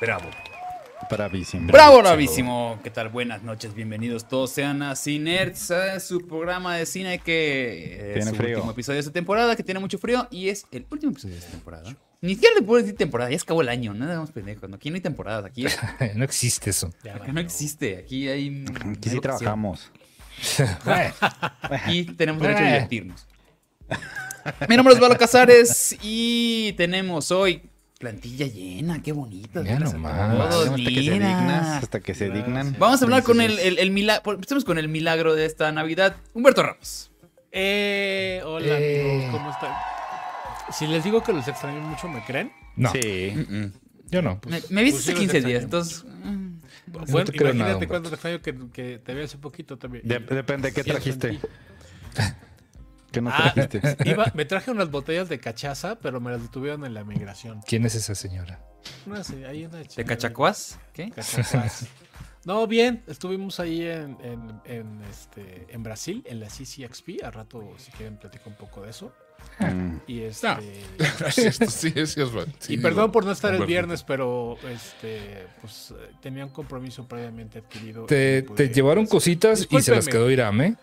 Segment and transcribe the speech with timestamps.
[0.00, 0.28] Bravo.
[1.10, 1.72] Bravísimo.
[1.72, 2.78] Bravo, bravísimo.
[2.82, 3.08] ¿Qué tal?
[3.08, 8.30] Buenas noches, bienvenidos todos sean a Cinerts, a su programa de cine que es Tiene
[8.30, 8.56] el frío.
[8.56, 11.40] último episodio de esta temporada, que tiene mucho frío y es el último episodio de
[11.40, 11.96] esta temporada.
[12.20, 14.68] Ni siquiera le puedo decir temporada, ya se acabó el año, no damos pendejos.
[14.68, 14.76] ¿no?
[14.76, 15.64] Aquí no hay temporadas, aquí,
[16.14, 16.92] no existe eso.
[17.14, 18.64] aquí no existe, aquí hay...
[18.96, 19.90] Aquí sí trabajamos.
[21.62, 23.26] Aquí tenemos derecho a divertirnos.
[24.68, 27.62] Mi nombre es Valo Casares y tenemos hoy
[27.98, 29.60] plantilla llena, qué bonita.
[29.60, 30.50] Mira verlas a nomás.
[30.50, 32.76] todos, hasta que se dignas, hasta que se dignan.
[32.78, 34.32] Vamos a hablar con el, el, el milagro.
[34.34, 36.16] Empecemos con el milagro de esta Navidad.
[36.34, 37.10] Humberto Ramos.
[37.52, 39.14] Eh, hola Eh.
[39.14, 39.72] amigos, ¿cómo están?
[40.72, 42.52] Si les digo que los extraño mucho, ¿me creen?
[42.76, 43.32] No, Sí.
[44.10, 44.34] yo no.
[44.34, 46.04] Me, Pues, me viste Pues hace los 15 días, entonces.
[46.04, 46.58] mm.
[47.10, 50.06] bueno, te nada, imagínate cuánto te extraño que, que te vi hace poquito también.
[50.06, 51.40] De- depende de qué trajiste.
[53.10, 53.96] ¿Qué nos Ah, trajiste?
[54.10, 57.60] iba- me traje unas botellas de cachaza, pero me las detuvieron en la migración.
[57.66, 58.60] ¿Quién es esa señora?
[59.04, 60.78] No sé, hay una ¿De Cachacuás?
[60.92, 61.10] ¿Qué?
[61.10, 61.86] Cachacuás.
[62.44, 67.24] No, bien, estuvimos ahí en, en, en, este, en Brasil, en la CCXP.
[67.24, 69.12] Al rato, si quieren, platico un poco de eso.
[69.58, 69.96] Mm.
[70.06, 70.46] Y este.
[70.48, 70.60] Ah.
[71.28, 72.46] Esto sí, sí, es verdad.
[72.60, 77.58] Sí, y perdón por no estar el viernes, pero este, pues tenía un compromiso previamente
[77.58, 78.06] adquirido.
[78.06, 80.76] Te, llevaron cositas y se las quedó Iram, ¿eh?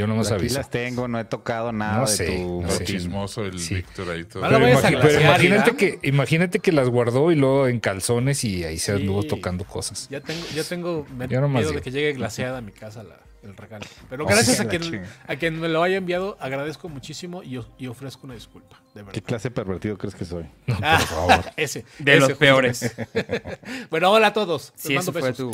[0.00, 0.58] Yo no más Aquí aviso.
[0.58, 2.78] las tengo, no he tocado nada No de sé, tu no sé.
[2.80, 3.74] Lo chismoso el Sí.
[3.76, 4.42] Víctor ahí todo.
[4.42, 8.94] Pero, imagi- imagínate, que, imagínate que las guardó y luego en calzones y ahí se
[8.96, 9.00] Sí.
[9.02, 10.08] anduvo tocando cosas.
[10.10, 13.56] Ya tengo, ya tengo Yo miedo de que llegue glaseada a mi casa la- el
[13.56, 13.86] regalo.
[14.10, 17.58] Pero Oh, gracias sí, a, quien, a quien me lo haya enviado, agradezco muchísimo y,
[17.78, 20.44] y ofrezco una disculpa, de ¿Qué clase de pervertido crees que soy?
[20.82, 21.44] Ah, Por favor.
[21.56, 21.86] ese.
[21.98, 22.38] De ese los justo.
[22.38, 22.94] peores.
[23.90, 24.72] Bueno, hola a todos.
[24.84, 25.50] Les mando eso fue tu.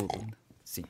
[0.64, 0.84] Sí.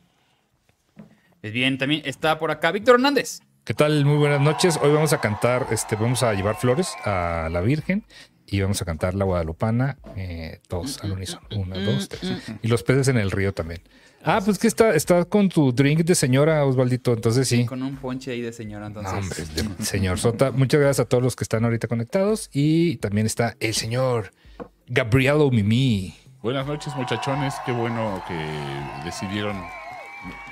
[1.40, 3.40] Pues bien, también está por acá Víctor Hernández.
[3.66, 4.04] ¿Qué tal?
[4.04, 4.78] Muy buenas noches.
[4.80, 8.04] Hoy vamos a cantar, este, vamos a llevar flores a la Virgen
[8.46, 11.48] y vamos a cantar la Guadalupana, eh, todos al unísono.
[11.50, 12.44] Una, dos, tres.
[12.62, 13.82] Y los peces en el río también.
[14.22, 17.12] Ah, pues que está, está con tu drink de señora, Osvaldito.
[17.12, 17.66] Entonces sí.
[17.66, 19.12] Con un ponche ahí de señora, entonces.
[19.12, 22.50] No, hombre, señor Sota, muchas gracias a todos los que están ahorita conectados.
[22.52, 24.30] Y también está el señor
[24.86, 26.14] Gabrielo Mimi.
[26.40, 27.54] Buenas noches, muchachones.
[27.66, 29.60] Qué bueno que decidieron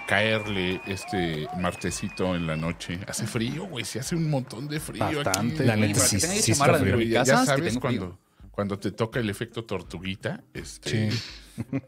[0.06, 2.98] caerle este martesito en la noche.
[3.09, 3.84] Hace frío, güey.
[3.84, 5.56] Se hace un montón de frío Bastante.
[5.56, 5.65] aquí.
[5.65, 7.00] La neta sí, sí está frío.
[7.00, 8.19] Ya, sabes tengo cuando, frío.
[8.50, 10.43] cuando te toca el efecto tortuguita.
[10.53, 11.19] Este, Sí.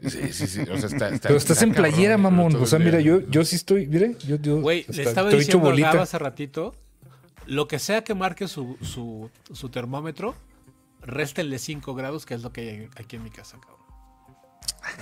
[0.09, 2.55] sí, sí, sí, o sea, está- está- Pero estás está en cabrón, playera, pero mamón.
[2.55, 5.75] O sea, mira, yo, yo sí estoy, mire, yo, yo Güey, le estaba diciendo a
[5.75, 6.73] Gab hace ratito,
[7.45, 10.35] lo que sea que marque su, su, su termómetro,
[11.01, 13.76] réstenle 5 grados, que es lo que hay aquí en mi casa, cabrón.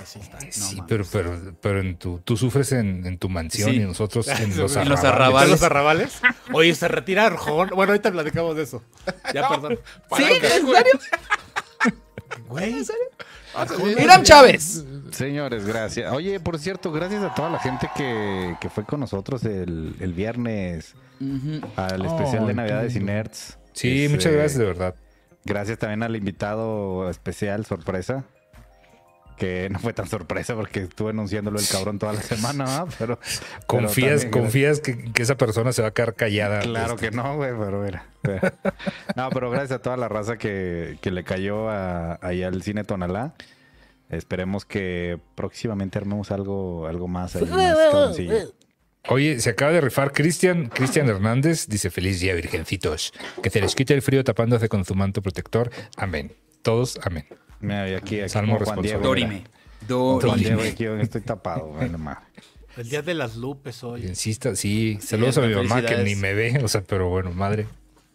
[0.02, 0.40] Así está.
[0.50, 3.78] Sí, pero, pero, pero en tu, tú sufres en, en tu mansión Sí.
[3.78, 6.22] y nosotros en los En los arrabales.
[6.54, 7.70] Oye, se retira Arjón.
[7.76, 8.84] Bueno, ahorita platicamos de eso.
[9.34, 9.80] Ya, perdón.
[10.18, 10.24] ¿Sí?
[10.34, 11.00] ¿En serio?
[12.48, 12.76] Güey,
[14.02, 14.84] Iram Chávez.
[15.12, 16.12] Señores, gracias.
[16.12, 20.14] Oye, por cierto, gracias a toda la gente que, que fue con nosotros el, el
[20.14, 20.96] viernes
[21.78, 22.90] al especial de Ay, Navidad de.
[22.90, 23.58] Cinerts.
[23.74, 24.96] Sí, Este, muchas gracias, de verdad.
[25.46, 28.26] Gracias también al invitado especial, sorpresa.
[29.38, 32.88] Que no fue tan sorpresa porque estuve anunciándolo el cabrón toda la semana, ¿verdad?
[32.98, 33.20] pero
[33.68, 36.60] Confías, también, confías que, que esa persona se va a quedar callada.
[36.62, 38.06] Claro Este, que no, güey, pero mira.
[38.24, 38.54] mira.
[39.16, 42.84] No, pero gracias a toda la raza que, que le cayó a, ahí al cine
[42.84, 43.34] Tonalá.
[44.10, 47.46] Esperemos que próximamente armemos algo, algo más ahí.
[47.46, 48.18] más.
[49.08, 53.14] Oye, se acaba de rifar Cristian, Cristian Hernández, dice feliz día, virgencitos.
[53.44, 55.70] Que se les quite el frío tapándose con su manto protector.
[55.98, 56.32] Amén.
[56.64, 57.26] Todos, amén.
[57.62, 58.88] Mira, y aquí, aquí Salmo Juan responsable.
[58.90, 59.04] Diego.
[59.08, 59.44] Dorime.
[59.88, 62.26] Juan Diego, aquí donde estoy tapado, vale, madre.
[62.78, 64.06] el día de las lupes hoy.
[64.06, 64.98] Insista, sí.
[65.02, 67.68] Saludos a mi mamá que ni me ve, o sea, pero bueno, madre.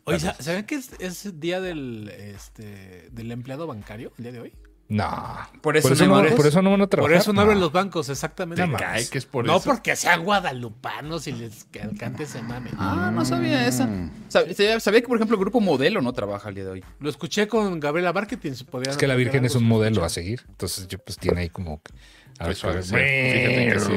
[0.05, 4.41] Oye, ¿sa- ¿saben que es, es día del, este, del empleado bancario el día de
[4.41, 4.53] hoy?
[4.91, 5.39] No.
[5.63, 6.33] Por eso no hay no, bancos.
[6.35, 7.13] por eso no van a trabajar.
[7.15, 8.61] Por eso no abren los bancos, exactamente.
[8.63, 9.71] Te No, cae que es por no eso.
[9.71, 11.65] porque sean guadalupanos y les
[11.97, 12.71] cante ese mame.
[12.77, 13.87] Ah, no sabía esa.
[14.29, 16.85] Sab- Sabía, sabía que, por ejemplo, el grupo Modelo no trabaja el día de hoy.
[16.99, 18.53] Lo escuché con Gabriela Marketing.
[18.53, 20.45] si Es que la Virgen es un se modelo a seguir.
[20.49, 21.81] Entonces yo pues tiene ahí como...
[21.83, 21.93] que-
[22.41, 22.83] a ver, de ser.
[22.83, 23.93] Fíjate que sí,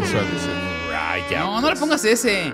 [1.31, 2.53] ya, No, no le pongas ese.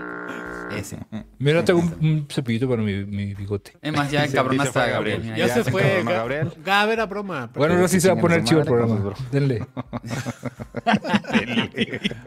[0.78, 0.98] Ese.
[1.38, 3.74] Mira, tengo un, un cepillito para mi, mi bigote.
[3.82, 5.22] Es más, ya encabronaste a Gabriel.
[5.24, 6.04] Mira, Ya, ya se se fue.
[6.04, 6.52] Ga- Gabriel.
[6.64, 7.50] Gab era broma.
[7.56, 9.14] Bueno, ahora sí se va a poner chido el programa.
[9.32, 9.66] Denle.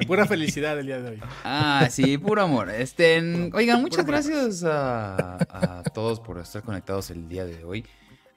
[0.07, 1.21] Pura felicidad el día de hoy.
[1.45, 2.71] Ah, sí, puro amor.
[2.71, 7.85] Este, en- oigan, muchas gracias a, a todos por estar conectados el día de hoy.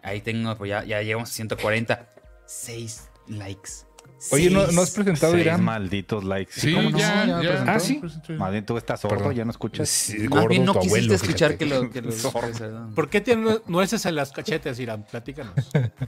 [0.03, 3.84] Ahí tengo, pues ya, ya llegamos a 146 likes.
[4.31, 4.65] Oye, ¿no.
[4.67, 5.63] ¿no has presentado Seis Irán?
[5.63, 6.51] malditos likes.
[6.55, 6.97] Sí, ¿cómo no?
[6.97, 7.49] ya, me ya.
[7.49, 7.71] presentó.
[7.71, 8.01] Ah, ¿sí?
[8.33, 9.33] Más bien tú estás sordo, Perdón.
[9.35, 9.87] ya no escuchas.
[9.89, 11.57] Sí, Más gordo, bien no tu quisiste abuelo, escuchar fíjate.
[11.57, 11.89] que lo...
[11.91, 12.89] Que lo Sordo.
[12.95, 15.05] ¿Por qué tiene nueces en las cachetes, Irán?
[15.09, 15.53] Platícanos.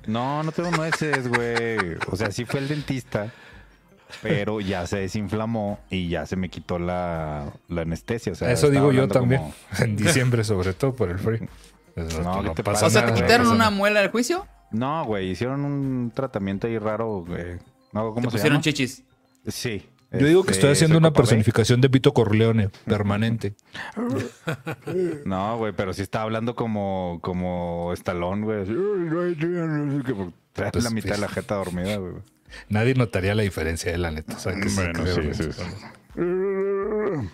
[0.08, 1.96] No, no tengo nueces, güey.
[2.12, 3.32] O sea, sí fue el dentista,
[4.22, 8.32] pero ya se desinflamó y ya se me quitó la, la anestesia.
[8.32, 9.42] O sea, Eso digo yo también.
[9.42, 11.48] como- En diciembre, sobre todo por el frío.
[11.94, 12.86] Pues No, ¿qué te pasa?
[12.86, 14.46] O sea, ¿te quitaron no una muela del juicio?
[14.72, 17.58] No, güey, hicieron un tratamiento ahí raro, güey.
[17.98, 18.62] No, ¿cómo Te se pusieron llama?
[18.64, 19.04] chichis.
[19.48, 19.86] Sí.
[20.12, 23.56] Yo digo que Este, estoy haciendo soy una personificación de Vito Corleone permanente.
[25.26, 28.64] No, güey, pero sí estaba hablando como, como estalón, güey.
[30.54, 31.36] trae Pues, la mitad de la pues.
[31.36, 32.14] jeta dormida, güey.
[32.70, 34.36] Nadie notaría la diferencia, eh, la neta.
[34.36, 35.62] O sea, que sí, Bueno, creo, sí, sí,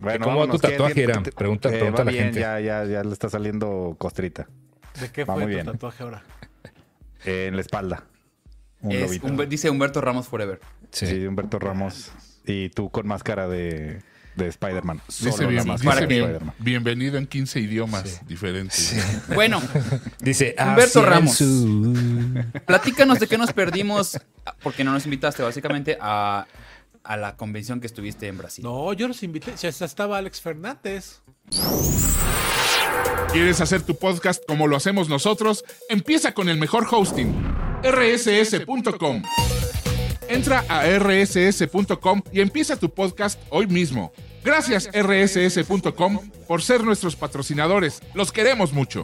[0.00, 1.22] Bueno, ¿Cómo va tu tatuaje, Irán?
[1.24, 2.40] Pregunta- eh, pregunta va a la bien, gente.
[2.40, 4.46] Ya, ya, ya le está saliendo costrita.
[5.00, 5.66] ¿De qué Va fue tu bien.
[5.66, 6.22] tatuaje ahora?
[7.24, 8.04] Eh, en la espalda.
[8.80, 9.26] Un Es lobito.
[9.26, 10.60] Humber- dice Humberto Ramos Forever.
[10.92, 11.06] Sí.
[11.06, 12.10] Sí, Humberto Ramos.
[12.46, 14.00] Y tú con máscara de,
[14.36, 15.00] de Spider-Man.
[15.20, 18.94] Dice, bien- bienvenido en 15 idiomas diferentes.
[19.34, 19.60] Bueno,
[20.20, 21.36] Dice Humberto "Hacia el Ramos.
[21.36, 22.62] sur".
[22.64, 24.18] platícanos de qué nos perdimos,
[24.62, 26.46] porque no nos invitaste básicamente a,
[27.04, 28.64] a la convención que estuviste en Brasil.
[28.64, 29.52] No, yo los invité.
[29.60, 31.20] Ya estaba Alex Fernández.
[33.32, 35.64] ¿Quieres hacer tu podcast como lo hacemos nosotros?
[35.88, 37.32] Empieza con el mejor hosting,
[37.82, 39.22] rss.com.
[40.28, 44.12] Entra a rss.com y empieza tu podcast hoy mismo.
[44.44, 48.00] Gracias rss.com por ser nuestros patrocinadores.
[48.14, 49.02] Los queremos mucho.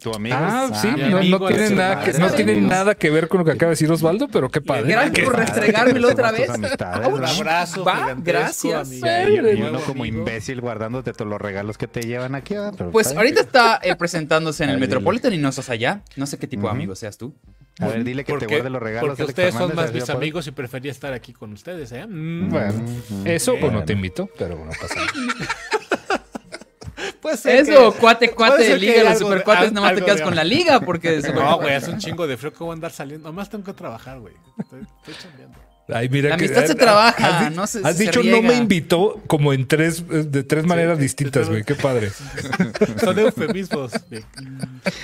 [0.00, 0.36] ¿Tu amigo?
[0.38, 2.36] Ah, sí, no, tiene, nada que, no Fernández.
[2.36, 4.92] tiene nada que ver con lo que acaba de decir Osvaldo, pero qué padre.
[4.92, 6.48] Gracias por restregármelo otra vez.
[6.50, 7.84] Un abrazo.
[7.84, 8.88] Va, gracias.
[9.02, 9.50] amigo.
[9.50, 12.54] Y, uno como imbécil guardándote todos los regalos que te llevan aquí.
[12.54, 14.78] ah, Pues ahorita está eh, presentándose en el.
[14.78, 16.02] Metropolitan y no estás allá.
[16.16, 17.34] No sé qué tipo de amigo seas tú.
[17.78, 19.08] A ver, dile que te guarde los regalos.
[19.10, 22.06] porque Alex ustedes son más mis amigos y prefería estar aquí con ustedes, ¿eh?
[22.06, 22.48] Mm.
[22.48, 22.84] Bueno,
[23.24, 23.84] eso pues no Bueno.
[23.84, 25.12] te invito, pero no pasa nada.
[27.20, 30.34] Puede ser Eso, que- cuate, cuate de liga, los supercuates, nada más te quedas con
[30.36, 31.20] la liga porque...
[31.34, 33.28] No, güey, hace un chingo de frío que voy a andar saliendo.
[33.28, 34.34] Nomás tengo que trabajar, güey.
[34.58, 35.58] Estoy, estoy chambeando.
[35.88, 38.36] Ay, mira La que- amistad se ah, trabaja, has no se- Has se dicho riega.
[38.38, 41.62] no me invitó como en tres, eh, de tres maneras distintas, güey.
[41.62, 42.10] Qué padre.
[43.04, 43.92] Son eufemismos.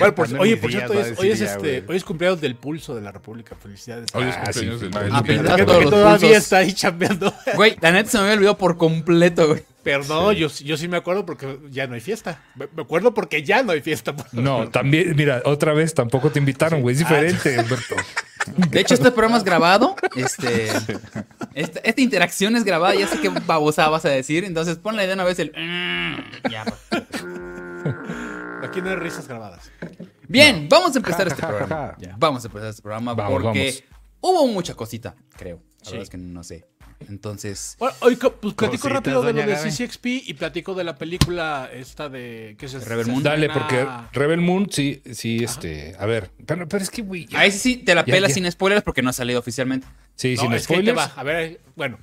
[0.00, 2.94] Bueno, en oye, por cierto, hoy a es, hoy, este, hoy es cumpleaños del pulso
[2.96, 3.54] de la República.
[3.54, 4.06] Felicidades.
[4.12, 4.66] Hoy es Ah, sí.
[4.66, 5.18] cumpleaños del Ah, ah,
[5.52, 7.32] ah, que todos los todavía está ahí chambeando.
[7.54, 9.62] Güey, la neta se me había olvidado por completo, güey.
[9.84, 12.40] Perdón, yo, yo sí me acuerdo porque ya no hay fiesta.
[12.54, 14.14] Me me acuerdo porque ya no hay fiesta.
[14.32, 16.94] No, también, mira, otra vez tampoco te invitaron, güey.
[16.94, 17.94] Es diferente, Humberto.
[18.70, 19.94] De hecho, este programa es grabado.
[20.16, 20.68] Este,
[21.54, 22.94] esta, esta interacción es grabada.
[22.94, 24.44] Ya sé qué babosa vas a decir.
[24.44, 25.50] Entonces ponle de una vez el.
[25.52, 26.64] mm, Ya.
[28.62, 29.70] Aquí no hay risas grabadas.
[30.28, 31.96] Bien, vamos a empezar este programa.
[32.18, 33.84] Vamos a empezar este programa Vamos, porque
[34.20, 35.56] hubo mucha cosita, creo.
[35.56, 35.90] La Sí.
[35.92, 36.64] verdad es que no sé.
[37.08, 39.56] Entonces, Bueno, hoy pues, platico rápido de lo de.
[39.56, 42.56] CCXP y platico de la película esta de...
[42.58, 42.88] ¿qué es esta?
[42.88, 43.22] Rebel Moon.
[43.22, 45.94] Dale, porque Rebel Moon, sí, sí, este.
[45.98, 47.28] A ver, pero, pero es que, güey.
[47.34, 48.34] ahí sí te la pelas ya.
[48.34, 49.86] sin spoilers porque no ha salido oficialmente.
[50.14, 51.16] Sí, No, sin es que ahí te spoilers.
[51.16, 51.20] va.
[51.20, 51.98] A ver, bueno.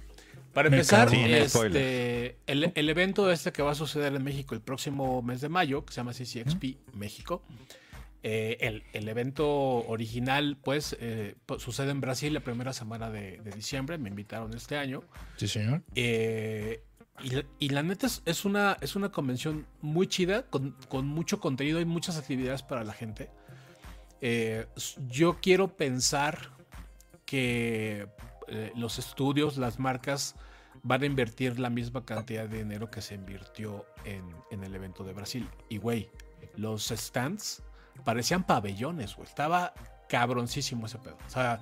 [0.54, 2.36] Para empezar, este, spoilers.
[2.48, 5.86] el, el evento este que va a suceder en México el próximo mes de mayo,
[5.86, 7.44] que se llama CCXP México,
[8.24, 9.48] eh, el, el evento
[9.88, 13.98] original, pues, eh, sucede en Brasil la primera semana de, de diciembre.
[13.98, 15.04] Me invitaron este año.
[15.38, 15.82] Sí, señor.
[15.96, 16.84] Eh,
[17.24, 21.06] y, la- y la neta es, es una, es una convención muy chida, con, con
[21.08, 23.30] mucho contenido y muchas actividades para la gente.
[25.08, 26.52] Yo quiero pensar
[27.26, 28.08] que
[28.76, 30.36] los estudios, las marcas,
[30.84, 35.04] van a invertir la misma cantidad de dinero que se invirtió en, en el evento
[35.04, 35.48] de Brasil.
[35.70, 36.10] Y güey,
[36.56, 37.62] los stands
[38.04, 39.16] parecían pabellones.
[39.24, 39.74] Estaba
[40.08, 41.18] cabroncísimo ese pedo.
[41.28, 41.60] O sea,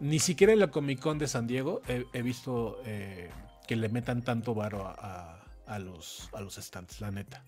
[0.00, 3.30] ni siquiera en la Comic Con de San Diego he, visto eh,
[3.66, 7.44] que le metan tanto varo a, los, a los stands, la neta.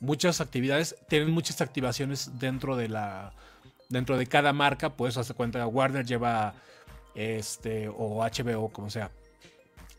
[0.00, 3.32] Muchas actividades, tienen muchas activaciones dentro de la.
[3.88, 6.54] Dentro de cada marca, pues hace cuenta, Warner lleva
[7.14, 9.10] este, o HBO, como sea.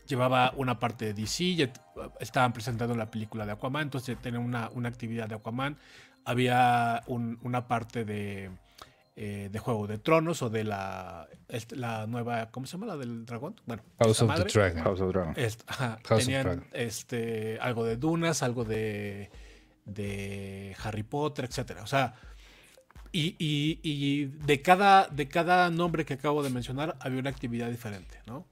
[0.06, 1.72] Llevaba una parte de DC,
[2.20, 5.78] estaban presentando la película de Aquaman, entonces tenían una, una actividad de Aquaman.
[6.26, 8.50] Había un- una parte de,
[9.14, 11.28] eh, de Juego de Tronos o de la,
[11.70, 12.86] la nueva, ¿cómo se llama?
[12.86, 13.54] La del dragón.
[13.64, 14.50] Bueno, House of the madre.
[14.52, 14.82] Dragon.
[14.82, 15.34] House of Dragon.
[15.36, 16.66] Est- ajá, House of tenían Dragon.
[16.72, 19.30] este, algo de Dunas, algo de,
[19.84, 21.82] de Harry Potter, etcétera.
[21.82, 22.14] O sea,
[23.12, 27.70] y, y- y de, cada, de cada nombre que acabo de mencionar había una actividad
[27.70, 28.46] diferente, ¿no?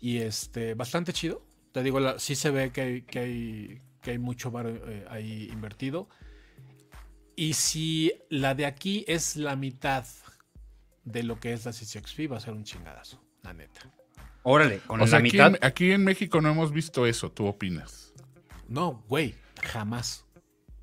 [0.00, 1.40] Y este, bastante chido.
[1.70, 5.06] Te digo, la- sí se ve que hay, que hay, que hay mucho bar eh,
[5.08, 6.08] ahí invertido.
[7.36, 10.06] Y si la de aquí es la mitad
[11.04, 13.80] de lo que es la CCXP va a ser un chingadazo, la neta.
[14.44, 15.48] Órale, con O la sea, aquí mitad.
[15.48, 17.30] en, aquí en México no hemos visto eso.
[17.30, 18.12] ¿Tú opinas?
[18.68, 20.24] No, güey, jamás.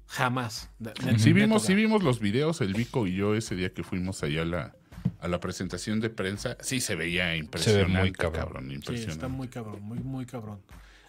[0.07, 0.69] Jamás.
[0.79, 3.83] De- de- Sí vimos, sí vimos los videos, el Vico y yo, ese día que
[3.83, 4.75] fuimos allá a la,
[5.19, 6.57] a la presentación de prensa.
[6.61, 8.41] Sí, se veía impresionante, muy cabrón.
[8.41, 8.67] cabrón.
[8.69, 9.11] Sí, impresionante.
[9.13, 10.61] está muy cabrón, muy, muy cabrón.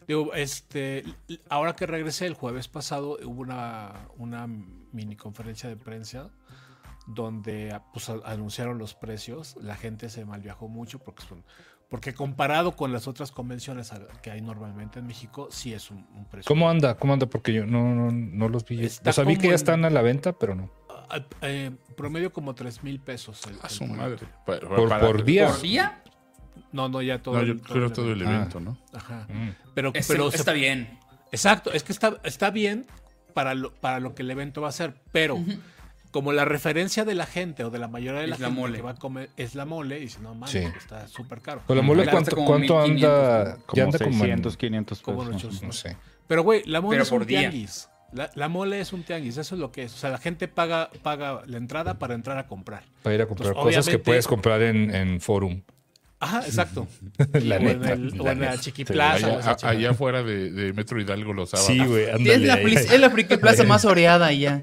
[0.07, 1.05] Digo, este,
[1.49, 4.47] ahora que regresé el jueves pasado, hubo una, una
[4.93, 6.31] mini conferencia de prensa
[7.07, 9.57] donde pues, anunciaron los precios.
[9.61, 11.45] La gente se malviajó mucho porque son,
[11.89, 13.93] porque comparado con las otras convenciones
[14.23, 16.47] que hay normalmente en México, sí es un, un precio.
[16.49, 16.97] ¿Cómo anda?
[16.97, 17.27] ¿Cómo anda?
[17.27, 18.85] Porque yo no, no, no los vi.
[18.85, 20.71] Está O sea, vi que ya están a la venta, pero no.
[21.43, 23.45] Eh, promedio como 3 mil pesos.
[23.47, 24.27] el- A su madre.
[24.47, 25.49] Por, día.
[25.49, 26.03] ¿Por día?
[26.71, 27.35] No, no, ya todo.
[27.39, 28.37] No, yo el- creo todo el Ah.
[28.37, 28.79] evento, ¿no?
[28.93, 29.27] Ajá.
[29.29, 29.49] Mm.
[29.75, 30.99] Pero, Es- pero se- está bien.
[31.33, 32.87] Exacto, es que está, está bien
[33.33, 35.39] para lo, para lo que el evento va a ser, pero
[36.11, 38.77] como la referencia de la gente o de la mayoría de la gente mole.
[38.79, 40.59] que va a comer es la mole, y dice, no mames, Sí.
[40.59, 41.63] está súper caro.
[41.67, 43.57] Pues la mole, ¿cuánto, cuánto 1500, anda?
[43.67, 45.29] Como ya anda como en- 600, 500 Como pesos.
[45.29, 45.63] en más o 800.
[45.63, 45.85] menos.
[45.85, 45.97] No sé.
[46.27, 47.41] Pero güey, la mole Pero es un día.
[47.41, 47.89] tianguis.
[48.13, 49.95] La, la mole es un tianguis, eso es lo que es.
[49.95, 52.83] O sea, la gente paga, paga la entrada para entrar a comprar.
[53.05, 55.63] Para ir a comprar Entonces, cosas que puedes comprar en, en Forum.
[56.21, 56.87] Ajá, exacto.
[57.33, 58.61] La o en, neta, el, o la en la neta.
[58.63, 59.57] Chiquiplaza.
[59.69, 61.73] Allá, a- afuera de, de Metro Hidalgo los sábados.
[61.73, 62.75] Sí, güey, es, la, ahí.
[62.75, 64.63] es la friki plaza más oreada ya.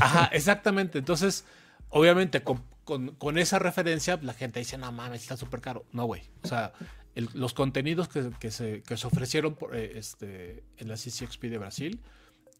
[0.00, 0.98] Ajá, exactamente.
[0.98, 1.44] Entonces,
[1.88, 5.84] obviamente, con, con- con esa referencia, la gente dice, no mames, está súper caro.
[5.92, 6.22] No, güey.
[6.42, 6.72] O sea,
[7.14, 11.44] el- los contenidos que, que se, que se ofrecieron por, eh, este, en la CCXP
[11.44, 12.00] de Brasil,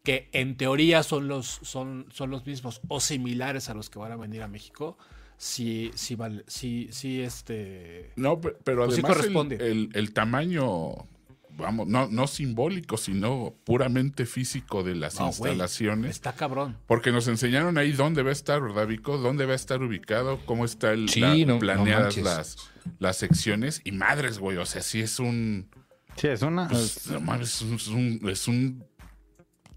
[0.04, 4.12] que en teoría son los, son, son los mismos o similares a los que van
[4.12, 4.96] a venir a México,
[5.38, 8.10] sí, sí, vale, sí, sí, este...
[8.16, 9.56] No, pe- pero Pues además el- corresponde.
[9.70, 10.90] el, el tamaño,
[11.56, 16.10] vamos, no, no simbólico, sino puramente físico de las no, instalaciones.
[16.10, 16.76] está cabrón.
[16.86, 19.16] Porque nos enseñaron ahí dónde va a estar, ¿verdad, Vico?
[19.18, 20.40] ¿Dónde va a estar ubicado?
[20.44, 22.56] ¿Cómo están Sí, no- no planeadas las,
[22.98, 23.80] las secciones?
[23.84, 25.68] Y madres, güey, o sea, sí es un...
[26.16, 26.66] Sí, es una.
[26.66, 28.84] pues, es un Es un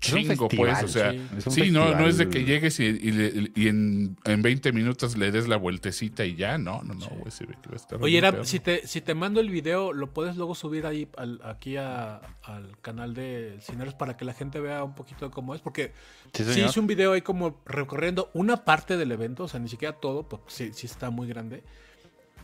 [0.02, 1.12] chingo, festival, pues, o sea...
[1.12, 1.52] sí.
[1.52, 5.16] Sí, no, no es de que llegues y, y le- y en, en 20 minutos
[5.18, 6.58] le des la vueltecita y ya.
[6.58, 9.02] No, no, no, güey, se ve que va a estar Oye, era, si, te, si
[9.02, 13.58] te mando el video, ¿lo puedes luego subir ahí al- aquí a- al canal de
[13.62, 15.62] Cineros para que la gente vea un poquito de cómo es?
[15.62, 15.94] Porque
[16.34, 19.70] Sí, sí, hice un video ahí como recorriendo una parte del evento, o sea, ni
[19.70, 21.64] siquiera todo, porque sí, sí está muy grande.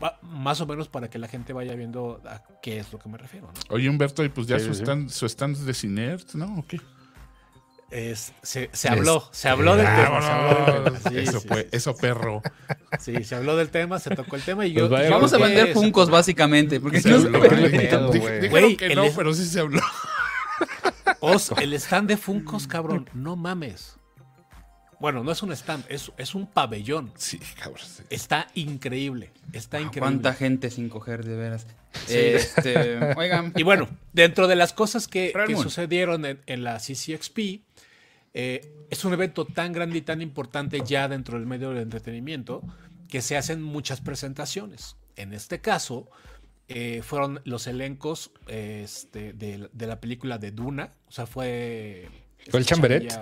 [0.04, 3.10] Va- más o menos para que la gente vaya viendo a qué es lo que
[3.10, 3.48] me refiero.
[3.48, 3.76] ¿no?
[3.76, 4.84] Oye, Humberto, y pues ya Sí, su, sí, sí.
[4.84, 6.60] stand, su stand de Cinert, ¿no?
[6.60, 6.80] ¿O qué?
[7.90, 10.22] Es, se, se habló, se habló del Ah, tema.
[10.22, 11.04] se habló del vámonos.
[11.04, 11.10] tema.
[11.12, 12.42] Sí, eso, sí, fue, sí, eso, perro.
[13.00, 14.82] sí, se habló del tema, se tocó el tema y yo.
[14.82, 16.80] Pues vaya, yo Vamos a vender funcos, básicamente.
[16.82, 17.42] Porque Se no habló.
[17.44, 18.40] sé- ¿Qué Di- pedo, di- güey?
[18.42, 19.80] Dijeron que el no, es- pero sí se habló.
[21.20, 23.96] Os, el stand de Funcos, cabrón, no mames.
[25.00, 27.12] Bueno, no es un stand, es, es un pabellón.
[27.18, 27.80] Sí, cabrón.
[27.86, 28.04] sí.
[28.10, 30.00] Está increíble, está increíble.
[30.00, 31.68] ¿Cuánta gente sin coger, de veras?
[32.10, 37.62] Este, oigan, Y bueno, dentro de las cosas que, sucedieron en, en la CCXP,
[38.40, 42.62] eh, es un evento tan grande y tan importante ya dentro del medio del entretenimiento
[43.10, 44.96] que se hacen muchas presentaciones.
[45.16, 46.08] En este caso,
[46.68, 50.94] eh, fueron los elencos este, de, de la película de Duna.
[51.08, 52.08] O sea, fue.
[52.50, 53.20] ¿Fue el esta Chamberet?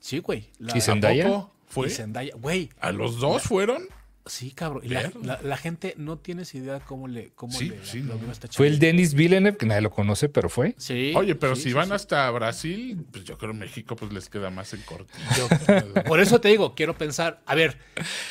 [0.00, 0.50] Sí, güey.
[0.58, 1.26] La- ¿Y Zendaya?
[1.26, 1.86] ¿Poco fue?
[1.86, 2.34] y Zendaya.
[2.36, 3.84] Güey, ¿A los dos fueron?
[4.26, 4.82] Sí, cabrón.
[4.84, 8.24] Y la, la- la gente no tienes idea cómo le, cómo Sí, le sí, aplaudió
[8.24, 8.30] no.
[8.30, 8.78] a esta Fue el.
[8.78, 10.74] Denis Villeneuve, que nadie lo conoce, pero fue.
[10.78, 11.12] Sí.
[11.16, 11.92] Oye, pero sí, si sí, van sí.
[11.94, 15.48] hasta Brasil, pues yo creo que México pues les queda más en cortillo.
[16.06, 17.78] Por eso te digo, quiero pensar, a ver,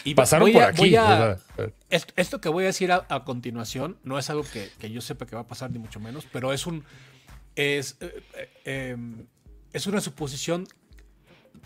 [0.03, 0.77] y Pasaron voy por a- aquí.
[0.79, 1.41] voy a- ¿verdad?
[1.89, 5.01] esto, esto que voy a decir a, a continuación no es algo que, que yo
[5.01, 6.83] sepa que va a pasar ni mucho menos, pero es un
[7.55, 8.23] es, eh,
[8.65, 9.27] eh, em,
[9.73, 10.67] es una suposición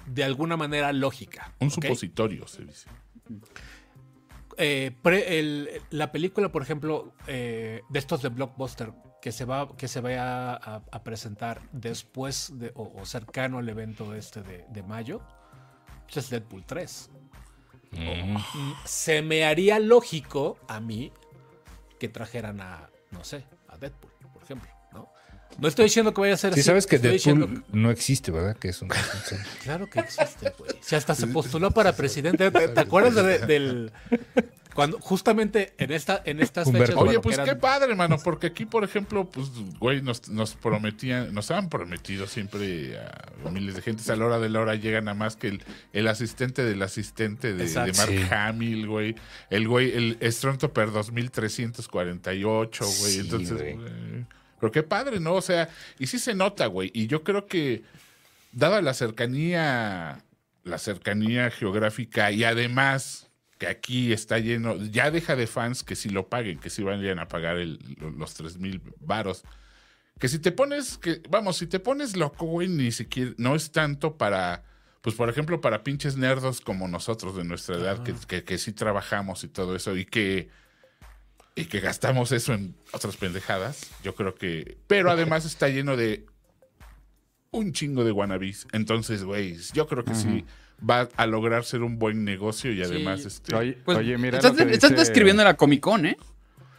[0.05, 1.53] de alguna manera lógica.
[1.59, 2.87] Un supositorio, se dice.
[4.57, 9.75] Eh, pre- el- la película, por ejemplo, eh, de estos de blockbuster que se va
[9.77, 14.65] que se vaya a, a presentar después de, o, o cercano al evento este de,
[14.69, 15.21] de mayo,
[16.05, 17.09] pues es Deadpool 3.
[17.91, 18.33] Mm.
[18.35, 18.41] Mm,
[18.85, 21.11] se me haría lógico a mí
[21.99, 24.69] que trajeran a, no sé, a Deadpool, por ejemplo,
[25.59, 25.67] ¿no?
[25.67, 26.67] Estoy diciendo que vaya a ser Sí, así.
[26.67, 28.55] sabes que estoy Deadpool diciendo no existe, ¿verdad?
[28.57, 28.89] Que es un...
[29.63, 30.71] Claro que existe, güey.
[30.81, 32.51] Si hasta se postuló para presidente.
[32.51, 33.91] ¿Te, te acuerdas de- del.
[34.73, 36.85] Cuando justamente en esta en estas Humberto.
[36.91, 37.01] fechas.
[37.01, 39.47] Oye, bueno, pues qué padre, mano, porque aquí, por ejemplo, pues,
[39.79, 44.37] güey, nos, nos prometían, nos han prometido siempre a miles de gente, a la hora
[44.37, 45.63] de la hora llegan a más que el,
[45.93, 47.67] el asistente del asistente de.
[47.73, 48.21] Mark Sí.
[48.29, 49.15] Hamill, güey,
[49.49, 53.77] el güey, el Strontoper 2348, güey, Sí, entonces, güey.
[54.59, 55.33] Pero qué padre, ¿no?
[55.35, 57.83] O sea, y sí se nota, güey, y yo creo que,
[58.51, 60.23] dada la cercanía,
[60.63, 66.09] la cercanía geográfica y además que aquí está lleno, ya deja de fans que si
[66.09, 69.43] lo paguen, que si vayan a pagar el- lo- los tres mil varos.
[70.19, 73.71] Que si te pones, que vamos, si te pones loco, güey, ni siquiera, no es
[73.71, 74.63] tanto para,
[75.01, 78.73] pues por ejemplo, para pinches nerdos como nosotros de nuestra edad, que, que, que sí
[78.73, 80.49] trabajamos y todo eso, y que,
[81.57, 86.25] y que gastamos eso en otras pendejadas, yo creo que, pero además está lleno de
[87.51, 88.67] un chingo de wannabes.
[88.71, 90.45] Entonces, güey, yo creo que sí
[90.87, 93.55] va a lograr ser un buen negocio y además, este...
[93.55, 96.17] Oye, Pues, oye, mira estás, lo que estás dice- describiendo la Comic Con, ¿eh?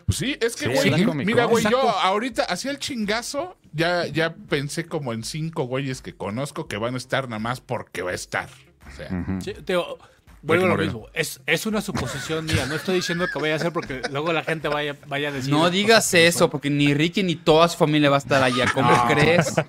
[0.07, 2.79] Pues sí, es que, Sí, güey, es la Comic mira, güey, yo ahorita hacía el
[2.79, 7.41] chingazo, ya, ya pensé como en cinco güeyes que conozco que van a estar nada
[7.41, 8.49] más porque va a estar.
[8.87, 9.27] O sea.
[9.43, 9.99] Sí, digo,
[10.43, 11.07] vuelvo a lo mismo.
[11.15, 12.67] Es, es una suposición mía.
[12.67, 15.53] No estoy diciendo que vaya a ser porque luego la gente vaya, vaya a decir.
[15.53, 16.51] No digas que eso, son.
[16.51, 18.67] porque ni Ricky ni toda su familia va a estar allá.
[18.73, 19.07] ¿Cómo No.
[19.07, 19.55] crees?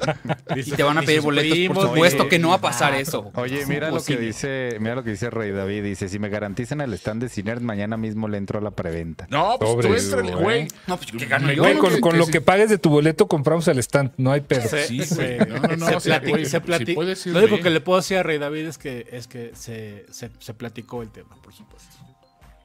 [0.56, 1.52] Y te van a pedir boletos.
[1.52, 3.32] primos, Por supuesto oye, que no va a pasar eso.
[3.36, 6.82] Oye, mira lo que dice, mira lo que dice Rey David, dice, si me garantizan
[6.82, 9.28] el stand de Ciner, mañana mismo le entro a la preventa.
[9.30, 10.44] no, pues tú Sobres, éntrale, güey.
[10.44, 10.68] güey.
[10.88, 11.62] No, pues, ¿qué gano yo?
[11.64, 12.32] Güey, con, que- con que lo sí.
[12.32, 14.68] que pagues de tu boleto compramos el stand, no hay pedo.
[14.88, 15.38] Sí, güey.
[15.38, 17.60] No, no, no, se o sea, plati- güey, se si plati- puedes ir Lo único
[17.60, 20.06] que le puedo decir a Rey David es que, es que se
[20.60, 21.96] platicó el tema, por supuesto.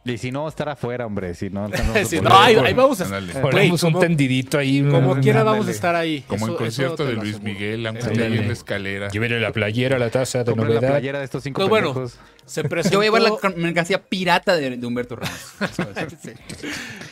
[0.07, 1.67] Y si no, estar afuera, hombre, si no...
[2.23, 4.83] no, ahí, ahí vamos a Ponemos un como- tendidito ahí.
[4.83, 5.57] Como quiera ándale.
[5.59, 6.21] vamos a estar ahí.
[6.29, 7.41] Como Eso- en concierto de Luis.
[7.41, 9.09] Miguel, aunque esté te ahí en la escalera.
[9.09, 10.93] Llévele la playera, la taza de Compren la novedad.
[10.93, 12.07] playera de estos cinco Pues bueno.
[12.45, 15.57] Se presentó, Yo voy a llevar la mercancía pirata de, de Humberto Ramos.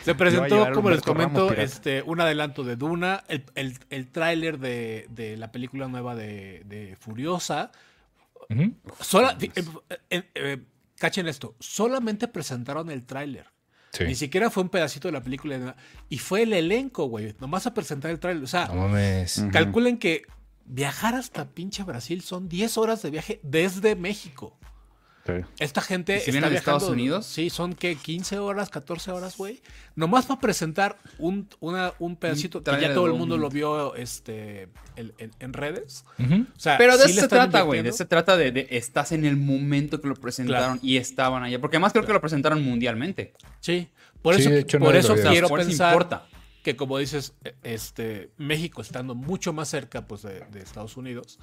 [0.04, 4.58] se presentó, como les Ramos comento, este, un adelanto de Duna, el, el, el tráiler
[4.58, 7.72] de, de la película nueva de, de Furiosa.
[9.00, 9.50] Sola, eh,
[10.10, 10.58] eh, eh,
[11.02, 13.46] cachen esto, solamente presentaron el tráiler.
[13.92, 14.04] Sí.
[14.04, 15.74] Ni siquiera fue un pedacito de la película.
[16.08, 17.34] Y fue el elenco, güey.
[17.40, 18.44] Nomás a presentar el tráiler.
[18.44, 19.44] O sea, No mames.
[19.52, 20.22] calculen que
[20.64, 24.58] viajar hasta pinche Brasil son 10 horas de viaje desde México.
[25.24, 25.32] Sí.
[25.60, 27.26] Esta gente ¿Y si vienen de Estados Unidos?
[27.26, 29.60] Sí, son que 15 horas, 14 horas, güey.
[29.94, 33.94] Nomás para presentar un, una- un pedacito que ya todo el mundo un- lo vio
[33.94, 36.04] este, en, redes.
[36.18, 36.46] Ujú.
[36.56, 37.82] O sea, Pero de sí eso se trata, güey.
[37.82, 41.44] De eso se trata de, de estás en el momento que lo presentaron y estaban
[41.44, 41.60] allá.
[41.60, 43.32] Porque además creo que lo presentaron mundialmente.
[43.60, 43.88] Sí,
[44.22, 46.26] por Sí, eso, hecho, por eso quiero Por eso pensar importa.
[46.64, 51.38] que como dices, e- este, México estando mucho más cerca pues, de, de Estados Unidos,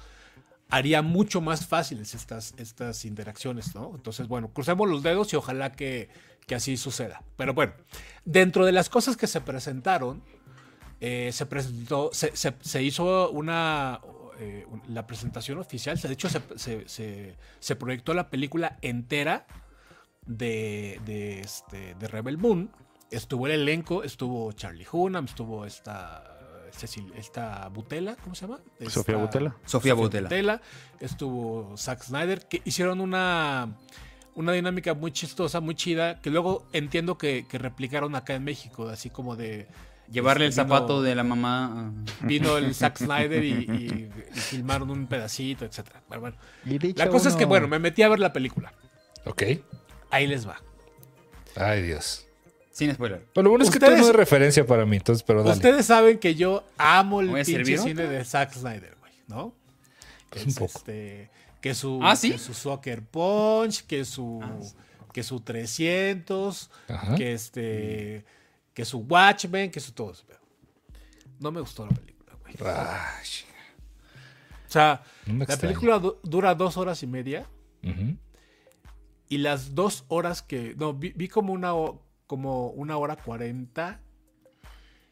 [0.70, 3.92] haría mucho más fáciles estas, estas interacciones, ¿no?
[3.94, 6.08] Entonces, bueno, crucemos los dedos y ojalá que,
[6.46, 7.22] que así suceda.
[7.36, 7.72] Pero bueno,
[8.24, 10.22] dentro de las cosas que se presentaron,
[11.00, 14.00] eh, se presentó, se, se- hizo una
[14.38, 15.98] eh, la presentación oficial.
[16.00, 19.46] De hecho, se- se proyectó la película entera
[20.26, 22.70] de, de, este, de Rebel Moon.
[23.10, 26.22] Estuvo el elenco, estuvo Charlie Hunnam, estuvo esta,
[26.74, 28.60] Cecil, esta Butela, ¿cómo se llama?
[28.88, 29.56] Sofía Butela.
[29.64, 30.28] Sofía Butela.
[30.28, 30.60] Butela,
[31.00, 33.76] estuvo Zack Snyder, que hicieron una,
[34.34, 38.88] una dinámica muy chistosa, muy chida, que luego entiendo que, que replicaron acá en México,
[38.88, 39.66] así como de...
[40.10, 41.70] Llevarle el este, vino- zapato de la mamá.
[41.72, 41.92] ah.
[42.22, 45.68] Vino el Zack Snyder y, y- y filmaron un pedacito.
[46.08, 48.72] Pero bueno, dicho la cosa es que, bueno, me metí a ver la película.
[49.24, 49.42] Ok.
[50.10, 50.60] Ahí les va.
[51.54, 52.26] Ay, Dios.
[52.80, 53.26] Sin spoiler.
[53.34, 55.54] Pero lo bueno es que no es referencia para mí, entonces, pero dale.
[55.54, 59.12] Ustedes saben que yo amo el ¿Voy a pinche servir cine de Zack Snyder, güey,
[59.28, 59.54] ¿no?
[60.30, 60.78] Pues Es, un poco.
[60.78, 62.32] este, que su, ¿Ah, sí?
[62.32, 64.40] que su Soccer Punch, que su,
[65.12, 67.14] que su 300, Ajá.
[67.16, 68.24] que este,
[68.72, 70.24] que su Watchmen, que su todo eso.
[71.38, 72.54] No me gustó la película, güey.
[72.64, 73.26] Ay,
[74.66, 77.46] O sea, No la película du- dura dos horas y media
[79.28, 81.72] y las dos horas que, no, vi, vi como una,
[82.30, 84.00] como una hora cuarenta.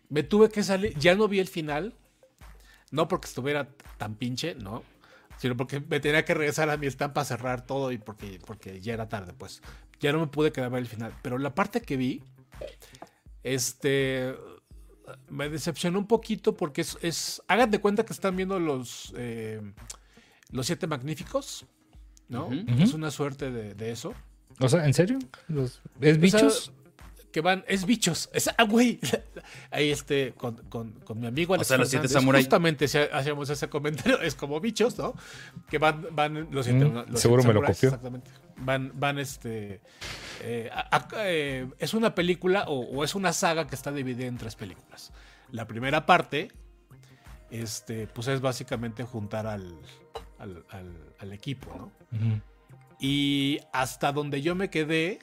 [0.09, 1.95] Me tuve que salir, ya no vi el final,
[2.93, 4.85] no porque estuviera tan pinche, no,
[5.37, 8.81] sino porque me tenía que regresar a mi stand para cerrar todo y porque, porque
[8.81, 9.63] ya era tarde, pues.
[9.99, 11.13] Ya no me pude quedar a ver el final.
[11.23, 12.23] Pero la parte que vi,
[13.43, 14.33] este,
[15.29, 19.61] me decepcionó un poquito porque es, es hagan de cuenta que están viendo los, eh,
[20.53, 21.67] los siete magníficos,
[22.29, 22.49] ¿no?
[22.81, 24.15] Es una suerte de, de eso.
[24.61, 25.19] O sea, ¿en serio?
[25.49, 26.73] Los- ¿Es bichos?
[27.33, 28.31] Que van, es bichos.
[28.33, 28.99] Es, ah, güey.
[29.71, 32.43] Ahí este, con, con, con mi amigo Alex sea, los siete Fernández, samurái.
[32.43, 35.15] Justamente si hacíamos ese comentario, es como bichos, ¿no?
[35.69, 37.89] Que van, van los siete, Mm, los siete seguro me lo samuráis, copió.
[37.91, 38.31] Exactamente.
[38.57, 39.81] Van, van este.
[40.43, 44.27] eh, a- a- eh, es una película o, o es una saga que está dividida
[44.27, 45.13] en tres películas.
[45.53, 46.51] La primera parte,
[47.51, 49.79] este, pues es básicamente juntar al,
[50.39, 52.41] al, al- al equipo, ¿no?
[53.01, 55.19] Y hasta donde yo me quedé,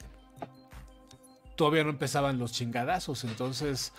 [1.56, 3.24] todavía no empezaban los chingadazos.
[3.24, 3.92] Entonces,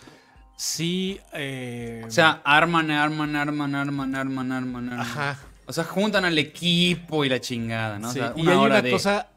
[0.56, 1.20] sí.
[1.34, 5.00] eh, O sea, arman, arman, arman, arman, arman, arman, arman.
[5.00, 5.39] ajá.
[5.65, 8.10] O sea, juntan al equipo y la chingada, ¿no?
[8.10, 8.91] O y hay hora una de...
[8.91, 9.30] cosa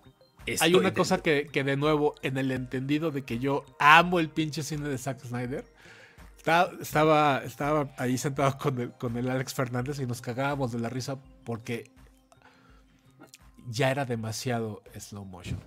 [0.60, 1.02] hay una dentro.
[1.02, 4.88] cosa que, que de nuevo, en el entendido de que yo amo el pinche cine
[4.88, 5.64] de Zack Snyder,
[6.36, 10.78] estaba, estaba, estaba ahí sentado con el, con el Alex Fernández y nos cagábamos de
[10.80, 11.90] la risa porque
[13.68, 15.60] ya era demasiado slow motion.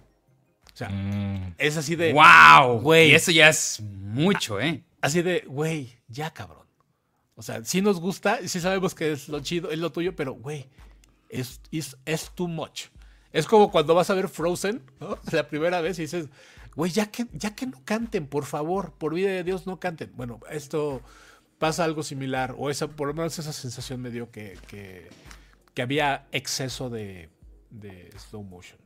[0.74, 1.54] O sea, Mm.
[1.58, 2.14] es así de...
[2.14, 2.80] ¡Wow!
[2.82, 3.12] Güey.
[3.12, 4.84] Y eso ya es mucho, ¿eh?
[5.02, 6.66] Así de, güey, ya cabrón.
[7.36, 10.34] O sea, sí nos gusta, sí sabemos que es lo chido, es lo tuyo, pero
[10.34, 10.68] güey,
[11.30, 12.86] es, es, es too much.
[13.32, 15.18] Es como cuando vas a ver Frozen, ¿no?
[15.32, 16.28] La primera vez y dices,
[16.76, 20.12] güey, ya que, ya que no canten, por favor, por vida de Dios, no canten.
[20.16, 21.02] Bueno, esto
[21.60, 25.08] pasa algo similar, o esa, por lo menos esa sensación me dio que, que,
[25.74, 27.30] que había exceso de,
[27.72, 28.80] de slow motion.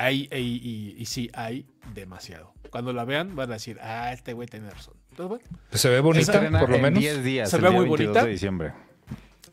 [0.00, 2.52] Hay, y, y- y sí, hay demasiado.
[2.70, 4.94] Cuando la vean, van a decir, ah, este güey tiene razón.
[5.10, 7.00] Entonces, bueno, Pues se ve bonita, Estrena por lo en menos.
[7.00, 8.24] 10 días, Se el ve día muy 22 bonita.
[8.26, 8.72] de diciembre.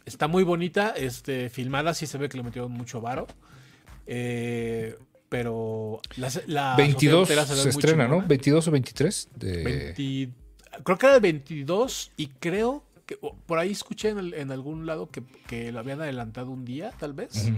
[0.06, 3.26] Está muy bonita, este, filmada, sí se ve que le metieron mucho varo.
[4.06, 4.96] Eh,
[5.30, 8.10] pero la, la 22 Sofía Boutella se muy estrena, ¿no?
[8.10, 8.28] chingona.
[8.28, 9.64] 22 o 23 de...
[9.96, 10.30] 20
[10.84, 14.86] creo que era el 22 y creo que por ahí escuché en, el- en algún
[14.86, 17.48] lado que, que lo habían adelantado un día, tal vez.
[17.48, 17.58] Ujú.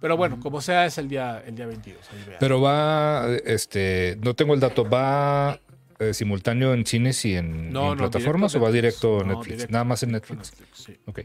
[0.00, 2.00] Pero bueno, como sea, es el día, el día 22.
[2.12, 2.36] ahí vean.
[2.40, 5.58] Pero va, este, no tengo el dato, ¿va
[5.98, 8.82] eh, simultáneo en cines y en, No, y en no, plataformas o va Netflix.
[8.82, 9.56] directo a No, Netflix?
[9.56, 10.52] directo- Nada más en Netflix.
[10.74, 10.96] sí.
[11.06, 11.20] Ok.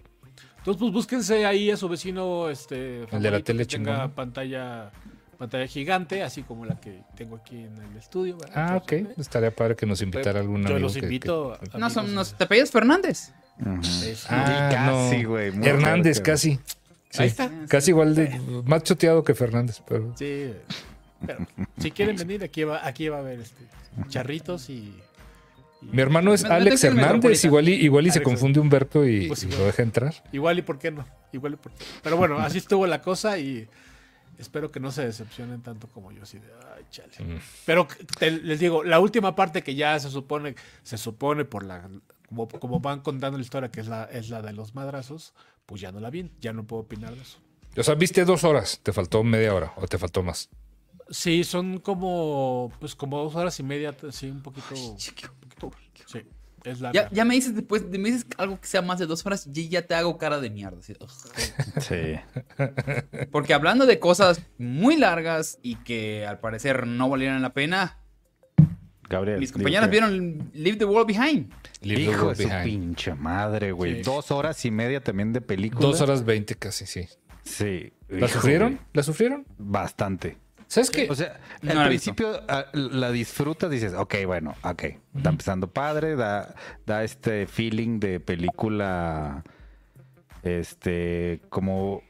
[0.60, 4.91] Entonces, pues búsquense ahí a su vecino este, de la tele que tenga pantalla,
[5.39, 8.38] pantalla gigante, así como la que tengo aquí en el estudio.
[8.38, 8.53] ¿verdad?
[8.73, 8.91] Ah, ok.
[8.91, 11.57] Entonces, eh, Estaría padre que nos invitara algún Yo los que- invito.
[11.60, 13.34] que- a- No, son, nos, ¿Te pedías Fernández?
[14.03, 14.75] Es- Ah, Sí,
[15.15, 16.60] casi, güey, Hernández, casi.
[17.12, 17.52] Sí, Ahí está.
[17.67, 18.39] Casi igual de...
[18.65, 20.13] Más choteado que Fernández, pero...
[20.17, 20.54] Sí.
[21.26, 21.45] Pero
[21.78, 23.63] si quieren venir, aquí va, aquí va a haber este,
[24.08, 24.74] charritos y.
[25.82, 29.43] y- Mi hermano es Alex Hernández, igual y, igual y se confunde Humberto y, Pues
[29.43, 30.15] y lo deja entrar.
[30.32, 31.06] Igual y por qué no.
[31.32, 31.84] Igual y por qué.
[32.02, 33.67] Pero bueno, así estuvo la cosa y
[34.39, 36.24] espero que no se decepcionen tanto como yo.
[36.24, 37.12] Así de, ay, chale.
[37.19, 37.39] Mm.
[37.67, 41.88] Pero te- les digo, la última parte que ya se supone, se supone por la.
[42.30, 45.34] Como, como van contando la historia, que es la, es la de los madrazos,
[45.71, 47.38] pues ya no la vi, ya no puedo opinar de eso.
[47.77, 50.49] O sea, viste dos horas, te faltó media hora o te faltó más.
[51.10, 52.73] Sí, son como.
[52.81, 54.75] Pues como dos horas y media, sí, un poquito.
[54.75, 54.97] un
[55.57, 55.71] poquito-
[56.07, 56.23] sí,
[56.65, 57.03] es larga.
[57.03, 59.69] Ya, ya me dices después, me dices algo que sea más de dos horas y
[59.69, 60.81] ya te hago cara de mierda.
[60.81, 60.95] Sí.
[63.31, 67.97] Porque hablando de cosas muy largas y que al parecer no valieran la pena,
[69.12, 69.39] Gabriel.
[69.39, 71.52] mis compañeras que- vieron Leave the World Behind.
[71.82, 73.97] Leave the Hijo de su pinche madre, güey.
[73.97, 74.02] Sí.
[74.04, 75.82] Dos horas y media también de película.
[75.88, 77.08] Dos horas veinte casi, sí.
[77.43, 77.93] Sí.
[78.10, 78.74] ¿La Hijo, sufrieron?
[78.74, 78.86] güey.
[78.93, 79.45] ¿La sufrieron?
[79.58, 80.38] Bastante.
[80.67, 81.08] ¿Sabes qué?
[81.10, 82.13] O sea, No al visto.
[82.15, 84.84] principio ah, la disfrutas, dices, ok, bueno, ok.
[85.15, 89.43] Está empezando padre, da, da este feeling de película,
[90.43, 92.02] este, como,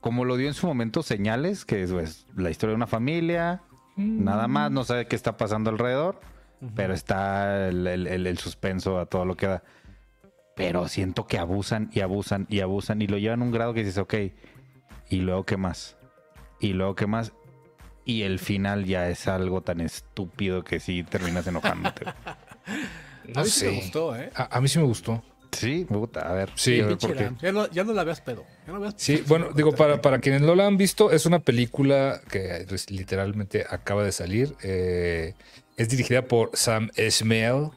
[0.00, 3.62] como lo dio en su momento Señales, que es pues, la historia de una familia,
[3.96, 6.20] nada más, no sabe qué está pasando alrededor,
[6.74, 9.62] pero está el, el- el- el suspenso a todo lo que da.
[10.56, 13.80] Pero siento que abusan y abusan y abusan y lo llevan a un grado que
[13.80, 14.14] dices, ok,
[15.10, 15.96] y luego qué más,
[16.60, 17.32] y luego qué más.
[18.06, 22.04] Y el final ya es algo tan estúpido que sí terminas enojándote.
[23.34, 23.76] no a mí sí me sé.
[23.76, 24.30] gustó, ¿eh?
[24.34, 25.22] A, a mí sí me gustó.
[25.54, 26.50] Sí, puta, a ver.
[26.54, 27.24] Sí, a ver Pinche por qué.
[27.24, 28.44] Ram, Ya no, ya no la veas pedo.
[28.66, 31.38] Ya no veas Sí, bueno, digo, para, para quienes no la han visto, es una
[31.40, 34.54] película que pues, literalmente acaba de salir.
[34.62, 35.34] eh,
[35.76, 37.70] es dirigida por Sam Esmail,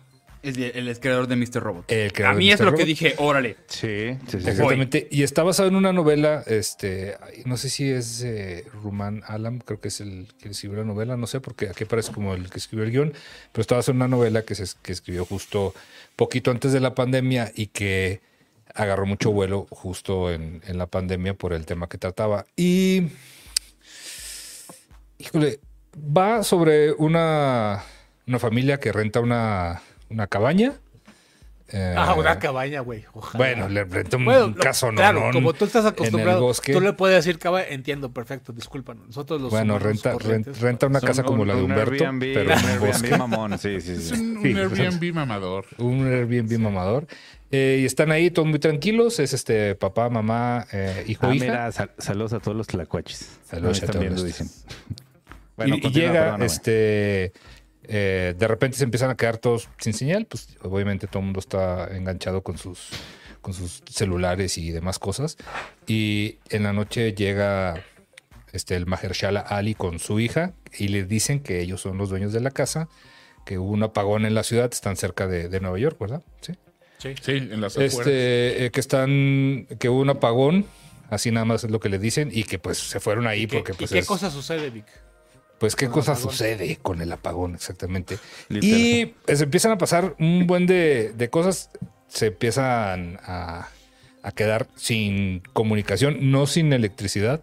[0.44, 1.62] El ex creador de Mr.
[1.62, 1.92] Robot.
[1.92, 2.66] el A creador de mí es Mr.
[2.66, 3.58] lo que dije, órale.
[3.68, 4.50] Sí, sí, sí.
[4.50, 5.08] Exactamente.
[5.12, 9.80] Y está basado en una novela, este, no sé si es eh, Ruman Alam, creo
[9.80, 12.60] que es el que escribió la novela, no sé, porque aquí parece como el que
[12.60, 13.14] escribió el guion,
[13.52, 15.74] pero está basado en una novela que, se, que escribió justo
[16.16, 18.22] poquito antes de la pandemia y que
[18.74, 22.46] agarró mucho vuelo justo en, en la pandemia por el tema que trataba.
[22.56, 23.08] Y,
[25.18, 25.60] híjole,
[25.98, 27.84] va sobre una,
[28.28, 30.74] una familia que renta una, una cabaña.
[31.70, 33.04] eh, Ah, una cabaña, güey.
[33.34, 34.96] Bueno, le rentó un Bueno, lo- caso no.
[34.96, 39.08] claro, como tú estás acostumbrado, tú le puedes decir cabaña, entiendo, perfecto, discúlpanos.
[39.08, 42.06] Nosotros los Bueno, renta, corrientes, renta, renta una casa como un- la de un Humberto,
[42.06, 43.18] Airbnb, pero en un un Airbnb bosque.
[43.18, 44.14] mamón, sí, sí, Es sí.
[44.14, 45.66] un, Sí, un Airbnb mamador.
[45.78, 47.06] Un Airbnb mamador.
[47.52, 49.20] Eh, y están ahí todos muy tranquilos.
[49.20, 51.46] Es este papá, mamá, eh, hijo, Ah, hija.
[51.46, 53.40] mira, sal- saludos a todos los tlacuaches.
[53.46, 54.48] Saludos a todos los- dicen.
[54.48, 54.94] y,
[55.58, 56.46] Bueno, y llega, perdóname.
[56.46, 57.34] este,
[57.88, 60.26] eh, de repente se empiezan a quedar todos sin señal.
[60.26, 62.90] Pues obviamente todo el mundo está enganchado con sus,
[63.42, 65.38] con sus celulares y demás cosas.
[65.88, 67.84] Y en la noche llega
[68.52, 72.34] este, el Mahershala Ali con su hija y le dicen que ellos son los dueños
[72.34, 72.88] de la casa,
[73.46, 76.22] que hubo un apagón en la ciudad, están cerca de, de Nueva York, ¿verdad?
[76.42, 76.54] Sí.
[76.98, 77.14] Sí.
[77.22, 77.78] Sí, en las.
[77.78, 80.66] Este, eh, que están, que hubo un apagón
[81.10, 83.58] así nada más es lo que le dicen, y que pues se fueron ahí ¿Qué-
[83.58, 84.86] porque ¿Y pues qué es- cosa sucede, Vic?
[85.60, 86.32] Pues qué cosa apagón?
[86.32, 88.20] sucede con el apagón, exactamente.
[88.50, 88.80] Literal.
[88.80, 91.70] Y pues, empiezan a pasar un buen de, de cosas,
[92.08, 93.70] se empiezan a,
[94.24, 97.42] a quedar sin comunicación, no sin electricidad,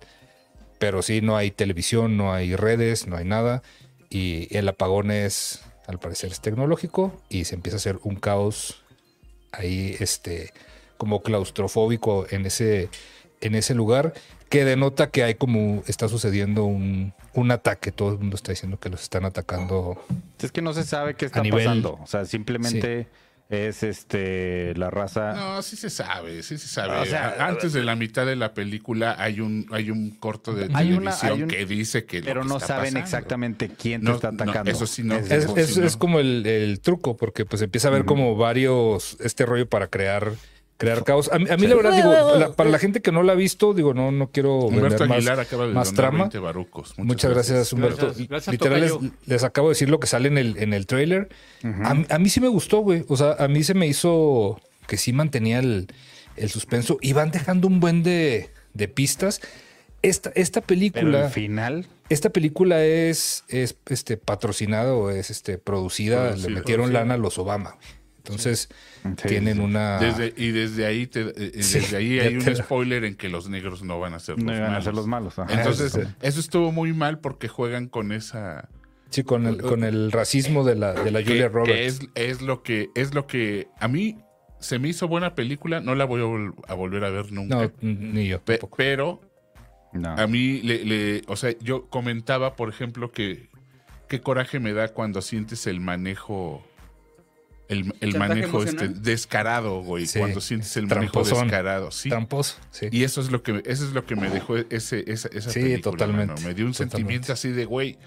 [0.78, 3.62] pero sí no hay televisión, no hay redes, no hay nada.
[4.10, 8.82] Y el apagón es, al parecer, es tecnológico y se empieza a hacer un caos
[9.50, 10.52] ahí, este,
[10.98, 12.88] como claustrofóbico en ese,
[13.40, 14.12] en ese lugar,
[14.48, 17.92] que denota que hay como, está sucediendo un, un ataque.
[17.92, 20.02] Todo el mundo está diciendo que los están atacando.
[20.40, 21.98] Es que no se sabe qué está nivel- pasando.
[22.02, 23.08] O sea, simplemente
[23.50, 25.32] es este la raza.
[25.34, 26.96] No, sí se sabe, sí se sabe.
[26.98, 30.54] O sea, A- Antes de la mitad de la película hay un, hay un corto
[30.54, 32.84] de Hay una- televisión hay un- que dice que lo pero que no está saben
[32.94, 33.00] pasando.
[33.00, 34.70] exactamente quién te No, está no, atacando.
[34.70, 35.16] eso sí no.
[35.16, 35.98] Es- Es, Eso es- sí, es ¿no?
[35.98, 40.32] como el, el truco, porque pues empieza a haber como varios, este rollo para crear,
[40.76, 41.30] crear caos.
[41.32, 43.36] A, mí- a mí la verdad, digo, la- para la gente que no la ha
[43.36, 46.18] visto, digo, no, no quiero Humberto vender más, Aguilar acaba de más trama.
[46.24, 46.94] 20 barucos.
[46.98, 48.06] Muchas gracias, Humberto.
[48.06, 51.28] Gracias, gracias, Literal, les, acabo de decir lo que sale en el, en el trailer.
[51.84, 53.04] a, mí- a mí sí me gustó, güey.
[53.08, 55.86] O sea, a mí se me hizo que sí mantenía el,
[56.36, 59.40] el suspenso y van dejando un buen de, de pistas.
[60.02, 61.24] Esta, esta Pero película...
[61.26, 66.84] al final, Esta película es, es este, patrocinada o es este, producida, Producida, le metieron
[66.86, 67.00] producida.
[67.00, 67.70] lana a los Obama.
[67.76, 68.03] güey.
[68.24, 68.68] Entonces
[69.02, 69.98] Sí, tienen una...
[69.98, 73.48] Desde, y desde ahí, te- eh, Sí, desde ahí hay un spoiler en que los
[73.50, 74.84] negros no van a ser no los a malos.
[74.84, 75.38] ser los malos.
[75.38, 75.52] ajá.
[75.52, 78.68] Entonces, eso estuvo muy mal porque juegan con esa...
[79.10, 81.78] Sí, con el, con el racismo de la, de la que- Julia que Roberts.
[81.80, 84.16] es, es lo que es lo que a mí
[84.58, 85.80] se me hizo buena película.
[85.80, 87.54] No la voy a, vol- a volver a ver nunca.
[87.56, 88.76] No, ni yo Pe- tampoco.
[88.78, 89.20] pero
[89.92, 90.08] No.
[90.16, 93.50] a mí, le, le- o sea, yo comentaba, por ejemplo, que
[94.08, 96.66] qué coraje me da cuando sientes el manejo,
[97.68, 100.06] el, el ¿Chantaje manejo este, descarado, güey.
[100.06, 100.18] Sí.
[100.18, 102.08] Cuando sientes el manejo descarado, sí.
[102.10, 102.88] Tramposo, sí.
[102.90, 105.60] Y eso es lo que, eso es lo que me dejó ese, esa, esa Sí,
[105.60, 106.46] película, totalmente, mano.
[106.46, 106.96] Me dio un totalmente.
[106.96, 107.98] sentimiento así de, güey,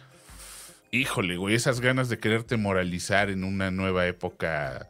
[0.92, 4.90] híjole, güey, esas ganas de quererte moralizar en una nueva época,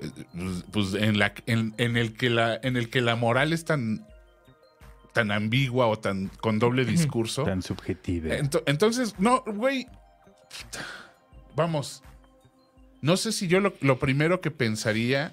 [0.00, 3.52] eh, pues, pues, en, la, en, en el que la, en el que la moral
[3.54, 4.06] es tan,
[5.14, 7.44] tan ambigua o tan con doble discurso.
[7.44, 8.34] Tan subjetiva.
[8.36, 9.86] Ento- entonces, no, güey,
[11.54, 12.02] vamos,
[13.06, 15.32] no sé si yo lo, lo primero que pensaría,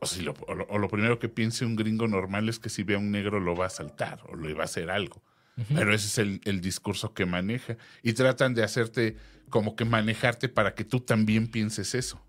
[0.00, 2.68] o, si lo, o lo- o lo primero que piense un gringo normal es que
[2.68, 5.20] si ve a un negro lo va a saltar o le va a hacer algo.
[5.74, 7.78] Pero ese es el, el discurso que maneja.
[8.02, 9.16] Y tratan de hacerte
[9.48, 12.20] como que manejarte para que tú también pienses eso.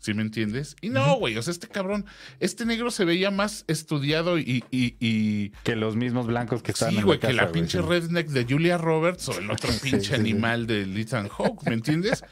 [0.00, 0.76] ¿Sí me entiendes?
[0.80, 2.06] Y no, güey, o sea, este cabrón,
[2.38, 6.90] este negro se veía más estudiado y, y- y- que los mismos blancos que están
[6.90, 7.84] Sí, en güey, la que la güey, pinche sí.
[7.84, 10.14] redneck de Julia Roberts o el otro pinche sí, sí.
[10.14, 12.22] animal de Ethan Hawke, ¿me entiendes?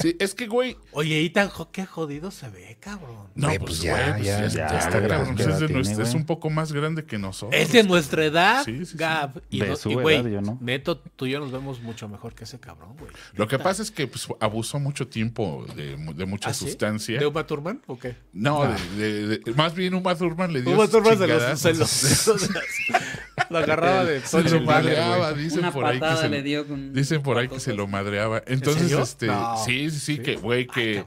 [0.00, 3.26] Sí, es que, güey, Oye, Ethan, jo- qué jodido se ve, cabrón.
[3.34, 5.42] no, Güey, pues, pues ya, güey, pues, ya, ya, ya, ya está, güey, cabrón, ¿qué
[5.42, 6.20] pues, es, edad de tiene, nuestra- es güey?
[6.20, 7.60] un poco más grande que nosotros.
[7.60, 8.96] Es de nuestra edad, Sí, sí, sí.
[8.96, 9.42] Gab.
[9.50, 10.58] Y, De no- su y, güey, edad, yo no.
[10.60, 13.10] neto, tú y yo nos vemos mucho mejor que ese cabrón, güey.
[13.34, 16.66] Lo que pasa es que pues, abusó mucho tiempo de, de mucha ¿Ah, sí?
[17.14, 18.16] ¿De Uma Thurman o qué?
[18.32, 18.62] No,
[18.96, 21.88] de- de- de- más bien Uma Thurman le dio Uma Thurman se los, se los-
[21.90, 22.48] se los-
[23.50, 26.92] lo agarraba de Se lo madreaba, dicen Una por ahí que se, le dio con
[26.92, 28.42] dicen por ahí que se lo madreaba.
[28.46, 29.56] Entonces, este, No.
[29.64, 31.04] sí, sí, sí, que güey que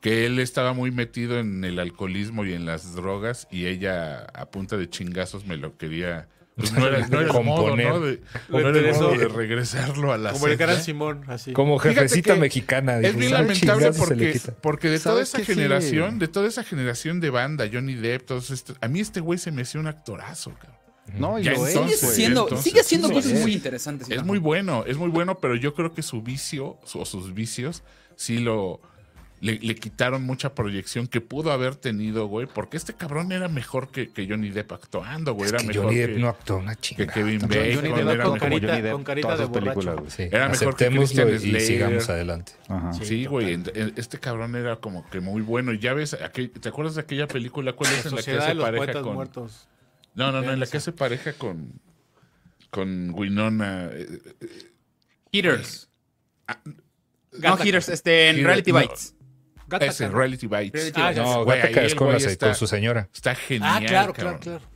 [0.00, 4.50] que él estaba muy metido en el alcoholismo y en las drogas y ella a
[4.50, 7.88] punta de chingazos me lo quería pues no era, no era el modo, Componer.
[7.88, 8.00] ¿no?
[8.00, 11.52] De, De no era el modo de regresarlo a la Como el gran Simón, así.
[11.52, 12.98] Como jefecita mexicana.
[13.00, 14.54] Es bien "Ah, lamentable porque, quita".
[14.60, 15.38] porque de toda ¿Sabes esa?
[15.38, 15.44] Sí.
[15.44, 19.38] generación, de toda esa generación de banda, Johnny Depp, todos estos, a mí este güey
[19.38, 20.78] se me hacía un actorazo, cabrón.
[21.18, 23.40] No, y Ya lo Sigue siendo, entonces, sigue haciendo sí, cosas es.
[23.40, 24.08] muy interesantes.
[24.10, 27.34] Es muy bueno, es muy bueno, pero yo creo que su vicio su- o sus
[27.34, 27.82] vicios
[28.14, 28.80] sí lo
[29.40, 33.88] le, le quitaron mucha proyección que pudo haber tenido, güey, porque este cabrón era mejor
[33.90, 36.56] que, que Johnny Depp actuando, güey, Es era que mejor Johnny que, Depp no actuó
[36.58, 37.12] una que chingada.
[37.14, 37.60] Kevin tampoco.
[37.60, 39.96] Bacon, Johnny Depp era con mejor, carita- Johnny Depp, con carita todas de películas.
[40.08, 42.52] Sí, Era mejor que Christian y sigamos adelante.
[42.68, 42.92] Ajá.
[42.92, 43.04] Sí.
[43.06, 45.72] Sí, güey, en- en- este cabrón era como que muy bueno.
[45.72, 47.72] Y ya ves, aquel- ¿te acuerdas de aquella película?
[47.72, 49.14] ¿Cuál es en la que hace pareja poetas con...
[49.14, 49.68] muertos.
[50.14, 51.72] No, no, no, en la que hace pareja con
[52.68, 53.88] con Winona.
[53.92, 54.06] eh,
[55.32, 55.88] Hitters.
[56.46, 56.54] No,
[57.32, 57.66] Gattaca.
[57.66, 58.78] Hitters, este, en Reality no.
[59.70, 59.90] Gattaca.
[59.90, 60.92] Ese, Reality Bites.
[60.96, 63.08] Ah, No, Güey, Gattaca es con, está- con su señora.
[63.14, 63.70] Está genial.
[63.74, 64.38] Ah, claro, cabrón.
[64.40, 64.72] claro, claro.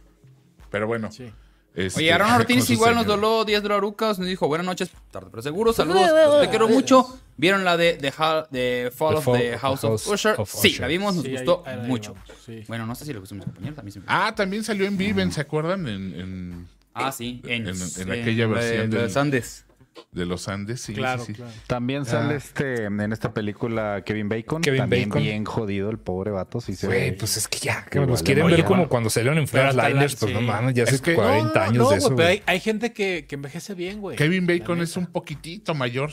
[0.70, 1.10] Pero bueno.
[1.12, 1.30] Sí.
[1.74, 4.18] este, Oye, Aaron Ortiz igual nos doló 10 dolarucas.
[4.18, 5.72] Nos dijo, buenas noches, tarde pero seguro.
[5.72, 7.18] Saludos, te quiero mucho.
[7.36, 10.36] ¿Vieron la de, de, Ha- de Fall The of the House of Usher?
[10.38, 12.14] of Sí, la vimos, nos Sí, gustó ahí mucho.
[12.46, 12.62] sí.
[12.68, 15.32] Bueno, no sé si lo gustó mis compañeros, a me Ah, también salió en Viven,
[15.32, 15.88] ¿se acuerdan?
[15.88, 19.66] En, en- Ah, sí, en, en- en aquella la de- versión de del- Sandes.
[20.12, 20.80] De los Andes.
[20.80, 21.34] Sí, Claro, sí, sí.
[21.34, 21.52] claro.
[21.66, 24.62] También sale este en esta película Kevin Bacon.
[24.62, 25.22] Kevin también Bacon.
[25.22, 26.60] bien jodido el pobre vato.
[26.60, 27.16] Sí se Güey, ve.
[27.18, 28.88] pues es que ya, que los quieren ver como bueno.
[28.88, 31.90] cuando salieron en Flatliners, pues no mames, ya hace Es que- 40 No, años no,
[31.90, 32.06] de eso.
[32.08, 34.16] güey, pero hay, hay gente que, que envejece bien, güey.
[34.16, 36.10] Kevin Bacon es un poquitito mayor.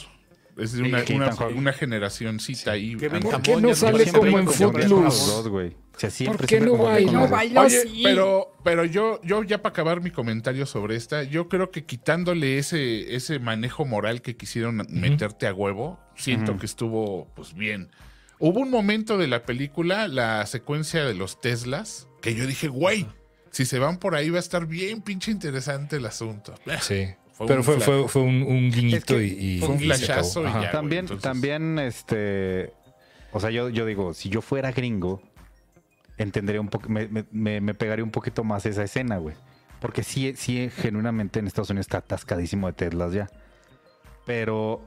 [0.62, 2.96] Es de una, Sí, una, una generacioncita ahí.
[3.12, 5.72] Ah, ¿Por qué no sale como en Footloose?
[6.26, 6.74] ¿Por qué no.
[6.74, 8.02] Oye, sí.
[8.04, 12.58] pero, pero yo, yo ya para acabar mi comentario sobre esta, yo creo que quitándole
[12.58, 17.90] ese, ese manejo moral que quisieron meterte a huevo, siento que estuvo pues bien.
[18.40, 23.06] Hubo un momento de la película, la secuencia de los Teslas, que yo dije, güey,
[23.52, 26.56] si se van por ahí va a estar bien pinche interesante el asunto.
[26.82, 27.10] Sí.
[27.48, 29.80] Fue pero un fue, fue, fue un, un guiñito Es que y, y- fue un
[29.80, 30.72] flashazo y ya.
[30.72, 32.74] También, entonces- también, este.
[33.34, 35.22] O sea, yo, yo digo, si yo fuera gringo,
[36.18, 39.36] entendería un poco, me, me- me- me pegaría un poquito más esa escena, güey.
[39.80, 43.30] Porque sí, sí, genuinamente en Estados Unidos está atascadísimo de Teslas ya.
[44.26, 44.82] Pero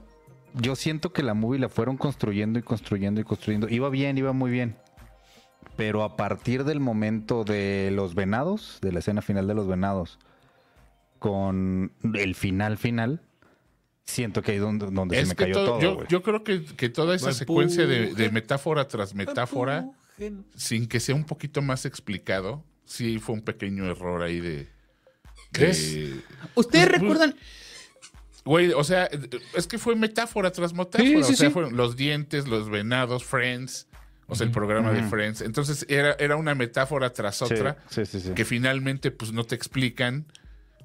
[0.53, 3.67] yo siento que la movie la fueron construyendo y construyendo y construyendo.
[3.67, 4.77] Iba bien, iba muy bien.
[5.75, 10.19] Pero a partir del momento de los venados, de la escena final de los venados,
[11.19, 13.21] con el final final,
[14.05, 16.07] siento que ahí es donde, donde se me cayó todo- todo.
[16.07, 19.89] yo, creo que, que toda esa Me secuencia de, metáfora tras metáfora,
[20.55, 24.67] sin que sea un poquito más explicado, sí fue un pequeño error ahí de...
[25.51, 25.95] ¿Crees?
[25.95, 26.21] de-
[26.55, 27.35] ¿Ustedes Pues, recuerdan?
[28.43, 29.09] Güey, o sea,
[29.55, 31.03] es que fue metáfora tras metáfora.
[31.03, 31.49] Sí, o sea, sí.
[31.49, 33.87] fueron los dientes, los venados, Friends,
[34.27, 35.01] o sea, el programa de.
[35.03, 35.41] Friends.
[35.41, 38.31] Entonces era, era una metáfora tras Sí, otra Sí, sí, sí.
[38.35, 40.25] que finalmente pues no te explican.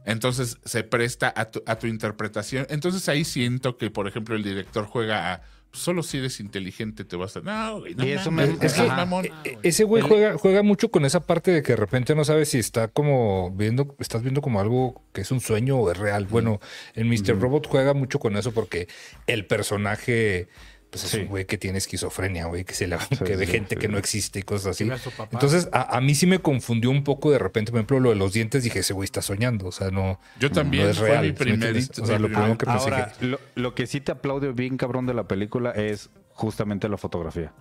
[0.06, 2.66] Entonces se presta a tu, a tu interpretación.
[2.70, 7.14] Entonces ahí siento que, por ejemplo, el director juega a solo si eres inteligente te
[7.14, 7.42] vas a...
[7.42, 9.26] No, güey, no Y eso mames, me- es mamón.
[9.44, 12.48] E- Ese güey juega, juega mucho con esa parte de que de repente no sabes
[12.48, 16.26] si está como viendo, estás viendo como algo que es un sueño o es real.
[16.26, 16.58] Bueno,
[16.96, 17.38] en Mr.
[17.40, 18.88] Robot juega mucho con eso porque
[19.28, 20.48] el personaje
[20.90, 21.20] pues es Sí.
[21.20, 23.80] un güey que tiene esquizofrenia, güey, que se le Sí, que ve sí, gente sí.
[23.80, 24.90] que no existe y cosas así.
[24.90, 24.96] A.
[25.32, 28.16] Entonces, a, a mí sí me confundió un poco de repente, por ejemplo, lo de
[28.16, 31.20] los dientes, dije, ese güey está soñando, o sea, no, Yo también, no es fue
[31.22, 33.24] mi primerito- O sea, lo primero que pensé Ahora, que...
[33.26, 37.52] lo, lo que sí te aplaudo bien cabrón de la película es justamente la fotografía.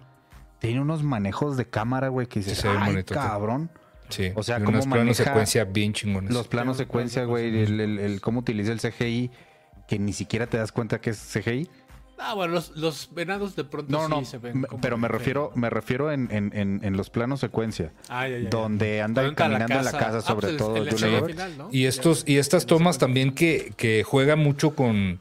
[0.60, 3.70] Tiene unos manejos de cámara, güey, que dices, Sí, se ve ay, bonito, cabrón.
[4.10, 6.32] Sí, O sea, unos planos secuencia bien chingones.
[6.32, 9.30] Los planos secuencia, güey, el, el- el cómo utiliza el CGI,
[9.88, 11.70] que ni siquiera te das cuenta que es CGI.
[12.22, 15.08] Ah, bueno, los, los venados de pronto No, sí no, se ven como pero me
[15.08, 18.50] refiero, me refiero en, en- en- en los planos secuencia, Ah, ya, ya, ya.
[18.50, 21.36] donde anda caminando en la casa, Ah, sobre pues el- todo el Julia escenario Roberts.
[21.44, 21.70] final, ¿no?
[21.72, 25.20] Y estos, y estas tomas también que, que juega mucho con,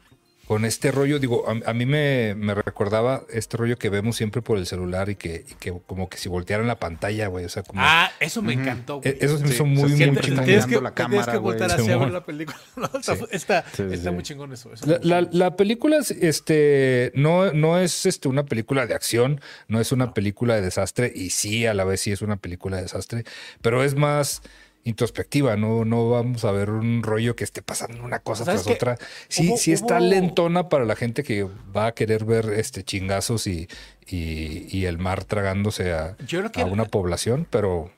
[0.48, 1.18] con este rollo.
[1.20, 5.10] Digo, a, a mí me, me recordaba este rollo que vemos siempre por el celular
[5.10, 7.44] y que, y que como que si voltearan la pantalla, güey.
[7.44, 7.80] O sea, como.
[7.84, 9.12] Ah, eso me encantó, güey.
[9.12, 10.44] e- eso se me sí, hizo muy, se muy siente- chingón.
[10.46, 11.56] tienes que, la te tienes cámara, que güey.
[11.58, 12.00] voltar así a Simón.
[12.00, 12.58] ver la película.
[12.76, 12.84] ¿no?
[12.86, 13.24] Está, Sí.
[13.30, 14.14] está, Sí, sí, está sí.
[14.14, 14.72] muy chingón eso.
[14.72, 19.40] eso La, la- la película es, este, no, no es este, una película de acción,
[19.68, 22.76] no es una película de desastre, y sí, a la vez sí es una película
[22.76, 23.24] de desastre,
[23.60, 24.42] pero es más
[24.88, 28.76] introspectiva, no, no vamos a ver un rollo que esté pasando una cosa ¿Sabes tras
[28.76, 28.82] qué?
[28.82, 28.98] otra.
[29.28, 31.46] Sí, Hubo- sí está hubo- lentona para la gente que
[31.76, 33.68] va a querer ver este chingazos y,
[34.06, 37.90] y, y el mar tragándose a, Yo creo que a una población, pero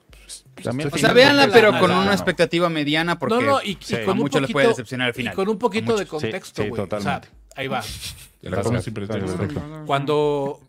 [0.62, 3.78] También O al sea, véanla, pero con una expectativa mediana porque no, no, y, y
[3.80, 5.32] sí, con a un muchos les puede decepcionar al final.
[5.32, 6.82] Y con un poquito de contexto, sí, güey.
[6.82, 7.20] o sea,
[7.56, 7.82] ahí va.
[9.86, 10.60] Cuando,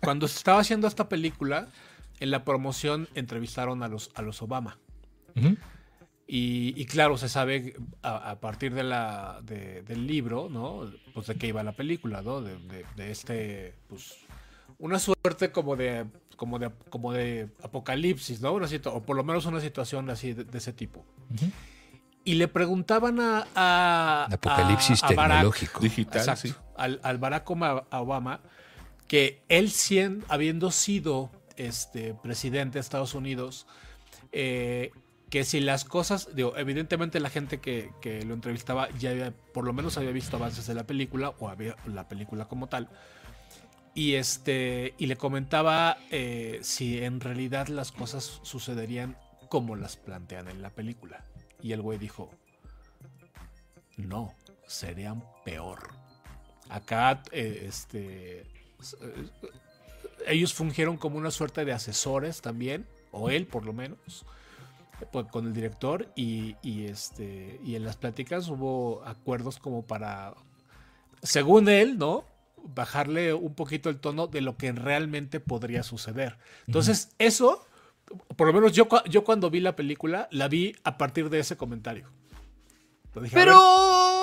[0.00, 1.68] cuando se estaba haciendo esta película,
[2.20, 4.78] en la promoción entrevistaron a los, a los Obama.
[6.30, 10.90] Y, y claro, se sabe a, a partir de la, de- del libro, ¿no?
[11.14, 12.42] Pues de qué iba la película, ¿no?
[12.42, 14.14] De, de- de este, pues,
[14.78, 16.04] una suerte como de,
[16.36, 18.52] como de, como de apocalipsis, ¿no?
[18.52, 21.02] Una o por lo menos una situación así de, de ese tipo.
[22.24, 24.26] Y le preguntaban a...
[24.30, 25.80] apocalipsis a- a Barack- tecnológico.
[25.80, 26.48] Digital, Exacto.
[26.48, 26.54] sí.
[26.76, 28.40] Al, al Barack Obama,
[29.06, 33.66] que él, sien- habiendo sido este, presidente de Estados Unidos,
[34.32, 34.90] eh,
[35.30, 39.64] que si las cosas, digo, evidentemente la gente que, que lo entrevistaba ya había, por
[39.64, 42.88] lo menos había visto avances de la película, o había la película como tal,
[43.98, 49.16] y, este, y le comentaba eh, si en realidad las cosas sucederían
[49.48, 51.24] como las plantean en la película.
[51.60, 52.30] Y el güey dijo,
[53.96, 54.34] no,
[54.68, 55.88] serían peor.
[56.68, 58.46] Acá, eh, este, eh,
[60.28, 64.24] ellos fungieron como una suerte de asesores también, o él por lo menos,
[65.12, 70.34] pues, con el director y, y, este, y en las pláticas hubo acuerdos como para,
[71.22, 72.24] según él, ¿no?
[72.56, 76.38] Bajarle un poquito el tono de lo que realmente podría suceder.
[76.66, 77.66] Entonces, eso,
[78.36, 81.56] por lo menos yo, yo cuando vi la película, la vi a partir de ese
[81.56, 82.08] comentario.
[83.14, 84.17] Dije, Pero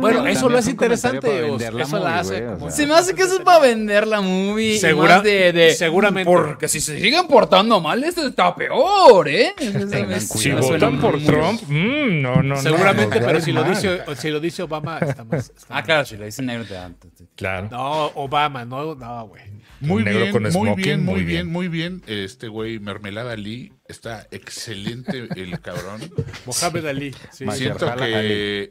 [0.00, 1.20] Bueno, eso lo es hace interesante.
[1.20, 2.46] para o- vender la eso la movie, hace.
[2.48, 2.70] o sea.
[2.70, 4.78] Se me hace que eso es para vender la movie.
[4.78, 6.30] Segura- más de, de- seguramente.
[6.30, 9.54] Porque si se siguen portando mal, esto está peor, ¿eh?
[10.20, 12.56] Si votan por muy- Trump, mm, no, no, no.
[12.56, 15.50] Seguramente, no, pero si lo, dice, si lo dice Obama, está más.
[15.56, 16.88] está Ah, claro, si lo dice negro te da.
[16.90, 17.68] te- te- Claro.
[17.70, 19.42] No, Obama, no, no, güey.
[19.80, 21.46] Muy negro bien, muy bien, muy muy bien.
[21.52, 22.02] muy bien.
[22.06, 26.00] Este güey, Mermelada Lee, está excelente el cabrón.
[26.46, 27.14] Mohamed Ali.
[27.32, 27.44] Sí.
[27.52, 28.12] Siento que Ali.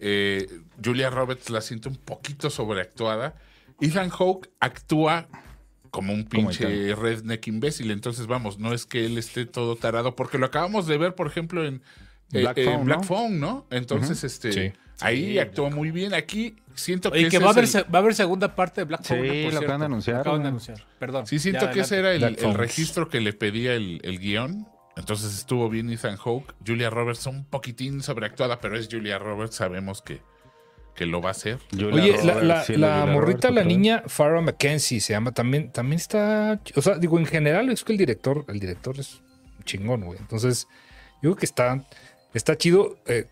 [0.02, 0.48] eh,
[0.84, 3.36] Julia Roberts la siento un poquito sobreactuada.
[3.82, 5.28] Ethan Hawke actúa
[5.92, 7.92] como un pinche redneck imbécil.
[7.92, 11.28] Entonces, vamos, no es que él esté todo tarado, porque lo acabamos de ver, por
[11.28, 11.82] ejemplo, en
[12.32, 13.04] eh, Black eh, Phone, Black ¿no?
[13.04, 13.66] Phone, ¿no?
[13.72, 14.72] Entonces, este, Sí.
[15.00, 16.14] ahí Sí, actuó muy bien.
[16.14, 18.54] Aquí siento que, Oye, que ese va a, haber, el- se- va a haber segunda
[18.56, 19.44] parte de Black Sí, Phone, ¿no?
[19.46, 20.50] Por lo acaban de anunciar, Lo acaban de güey.
[20.50, 20.86] anunciar.
[21.00, 21.26] Perdón.
[21.26, 24.68] Sí, siento Ya, que ese era el, registro que le pedía el, el guion.
[25.00, 26.54] Entonces estuvo bien Ethan Hawke.
[26.66, 30.22] Julia Roberts un poquitín sobreactuada, pero es Julia Roberts, sabemos que,
[30.96, 31.58] que lo va a hacer.
[31.72, 35.14] Julia Oye, la, Roberts, la- sí, la Julia morrita, Roberts, la niña Farrah McKenzie se
[35.14, 39.00] llama, también, también está, o sea, digo, en general es que el director, el director
[39.00, 39.22] es
[39.66, 40.20] chingón, güey.
[40.20, 40.68] Entonces,
[41.22, 41.86] yo creo que está,
[42.34, 43.28] está chido, eh,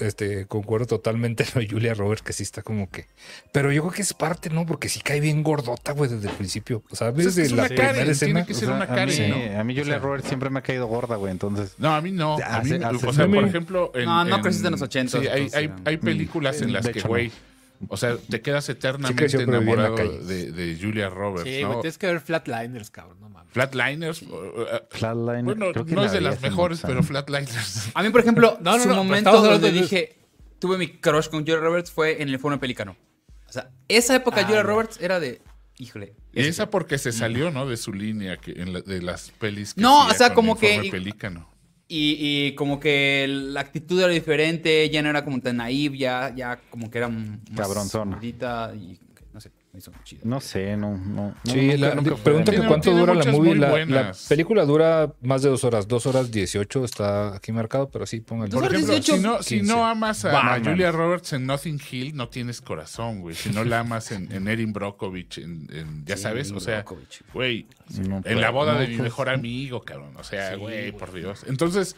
[0.00, 3.06] este, concuerdo totalmente en lo de Julia Roberts, que sí está como que,
[3.52, 4.66] pero yo creo que es parte, ¿no?
[4.66, 7.52] Porque sí cae bien gordota, güey, desde el principio, o sea, Pues es que desde
[7.52, 8.32] es la una primera Karen, escena.
[8.34, 9.60] tiene que O ser sea, una a mí, ¿no?
[9.60, 11.74] a mí Julia O sea, Roberts siempre me ha caído gorda, güey, entonces...
[11.78, 12.34] No, a mí no.
[12.34, 13.92] A mí, Hace- hace- o sea, por ejemplo.
[13.94, 17.00] En, No, no creciste en los 80s, Sí, hay, hay, hay películas en las que,
[17.00, 17.30] güey.
[17.86, 21.68] O sea, te quedas eternamente en la enamorado de, de Julia Roberts, Sí, ¿no?
[21.68, 24.22] güey, tienes que ver Flatliners, cabrón, Flatliners.
[24.22, 27.02] uh, uh, Flatline, bueno, creo que no es de las mejores, pero.
[27.02, 27.90] Flatliners.
[27.94, 30.18] A mí, por ejemplo, No, no, su no, momento donde de- dije,
[30.58, 32.96] tuve mi crush con Julia Roberts fue en el Fono Pelícano.
[33.48, 34.62] O sea, esa época Ah, Julia.
[34.62, 35.40] Roberts era de,
[35.78, 36.14] híjole.
[36.34, 37.66] Y esa porque se salió, ¿no?
[37.66, 39.72] De su línea que en la- de las pelis.
[39.74, 41.48] Que No, o sea, como que- Pelícano.
[41.90, 46.34] Y, y como que la actitud era diferente, ya no era como tan naive, ya,
[46.36, 48.18] ya como que era más Cabronzona.
[48.22, 48.34] y
[49.72, 50.22] no hizo chido.
[50.24, 51.34] No sé, no, no.
[51.44, 52.20] no, Sí, la, nunca mí.
[52.22, 53.50] Tiene- cuánto tiene dura la muchas movie.
[53.50, 58.06] muy La, película dura más de dos horas, dos horas 18 está aquí marcado, pero
[58.06, 58.48] sí, pongan.
[58.48, 59.72] Dos Por horas ejemplo, 18, si no, si 15.
[59.72, 60.58] no amas a.
[60.64, 63.34] Julia Roberts en Nothing Hill, no tienes corazón, güey.
[63.36, 66.84] Si no la amas en, en Erin Brockovich, en, en- ya Sí, sabes, o sea,
[67.34, 67.66] güey,
[68.08, 70.16] No, en la boda no, de mi pues, mejor amigo, cabrón.
[70.16, 71.44] O sea, güey, por Dios.
[71.46, 71.94] Entonces,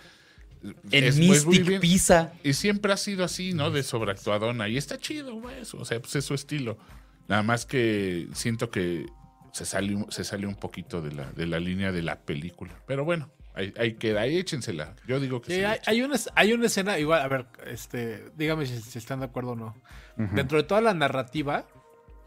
[0.91, 1.81] En es- Mystic.
[1.81, 2.33] Pizza.
[2.45, 3.71] Y siempre ha sido así, ¿no?
[3.71, 4.69] De sobreactuadona.
[4.69, 5.61] Y está chido, güey.
[5.61, 6.77] eso, O sea, pues es su estilo.
[7.31, 9.07] Nada más que siento que
[9.53, 12.75] se sale, un- se sale un poquito de la, de la línea de la película.
[12.87, 14.21] Pero bueno, ahí, ahí queda.
[14.23, 14.95] Ahí échensela.
[15.07, 15.65] Yo digo que Sí, sí.
[15.65, 19.27] hay, hay una, hay una escena, igual, a ver, este, dígame si, si están de
[19.27, 19.75] acuerdo o no.
[20.17, 21.65] Dentro de toda la narrativa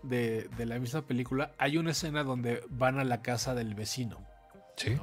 [0.02, 4.26] de, de la misma película, hay una escena donde van a la casa del vecino.
[4.78, 4.98] Sí.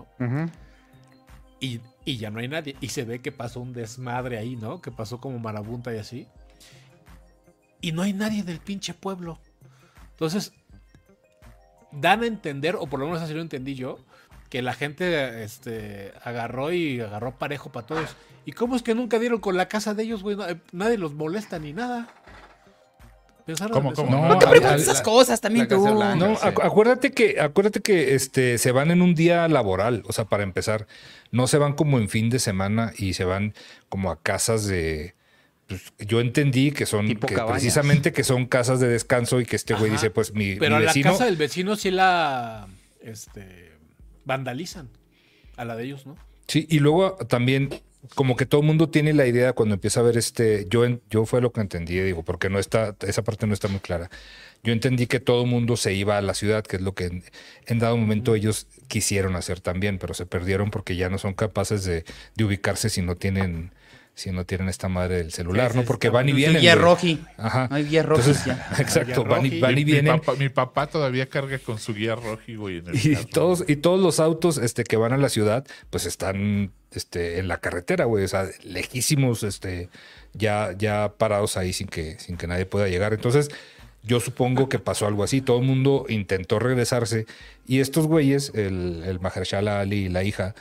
[1.60, 2.74] Y, y ya no hay nadie.
[2.80, 4.80] Y se ve que pasó un desmadre ahí, ¿no?
[4.80, 6.26] Que pasó como marabunta y así.
[7.82, 9.38] Y no hay nadie del pinche pueblo.
[10.20, 10.52] Entonces,
[11.92, 13.98] dan a entender, o por lo menos así lo entendí yo,
[14.50, 18.16] que la gente este, agarró y agarró parejo para todos.
[18.44, 20.36] ¿Y cómo es que nunca dieron con la casa de ellos, güey?
[20.36, 22.08] No, eh, Nadie los molesta ni nada.
[23.46, 24.10] ¿Pensaron ¿Cómo, cómo?
[24.10, 25.82] No, No te preguntes esas cosas también tú.
[25.82, 26.16] Blanca.
[26.16, 26.46] No, sí.
[26.46, 30.86] acuérdate que, acuérdate que este, se van en un día laboral, o sea, para empezar,
[31.30, 33.54] no se van como en fin de semana y se van
[33.88, 35.14] como a casas de.
[35.70, 39.56] Pues, yo entendí que son Tipo que precisamente que son casas de descanso y que
[39.56, 42.68] este güey dice, pues mi, Pero mi a la casa del vecino sí la
[43.00, 43.72] este,
[44.24, 44.88] vandalizan.
[45.56, 46.16] A la de ellos, ¿no?
[46.48, 47.68] Sí, y luego también
[48.14, 51.02] como que todo el mundo tiene la idea cuando empieza a ver este, yo, en-
[51.10, 54.10] yo fue lo que entendí, digo, porque no está, esa parte no está muy clara.
[54.62, 57.04] Yo entendí que todo el mundo se iba a la ciudad, que es lo que
[57.04, 57.24] en,
[57.66, 61.84] en dado momento ellos quisieron hacer también, pero se perdieron porque ya no son capaces
[61.84, 62.04] de,
[62.36, 63.72] de ubicarse si no tienen,
[64.14, 65.84] si no tienen esta madre del celular, Sí, ¿no?
[65.84, 66.60] Porque van y vienen.
[66.60, 67.24] guía roji.
[67.38, 67.68] Ajá.
[67.70, 68.68] No hay guía roji Entonces, ya.
[68.78, 70.18] exacto, Guía van y, van y mi, vienen.
[70.20, 72.78] papá, mi papá todavía carga con su guía roji, güey.
[72.78, 73.26] En el Y carro.
[73.32, 77.48] todos, y todos los autos este, que van a la ciudad, pues están este, en
[77.48, 78.24] la carretera, güey.
[78.24, 79.88] O sea, lejísimos, este,
[80.34, 83.14] ya, ya parados ahí sin que, sin que nadie pueda llegar.
[83.14, 83.48] Entonces,
[84.02, 85.40] yo supongo que pasó algo así.
[85.40, 87.26] Todo el mundo intentó regresarse.
[87.66, 90.54] Y estos güeyes, el, el Mahershala Ali y la hija,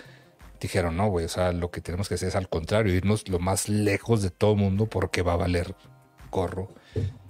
[0.59, 1.25] dijeron, no, güey.
[1.25, 4.29] O sea, lo que tenemos que hacer es al contrario, irnos lo más lejos de
[4.29, 5.75] todo el mundo porque va a valer
[6.31, 6.69] gorro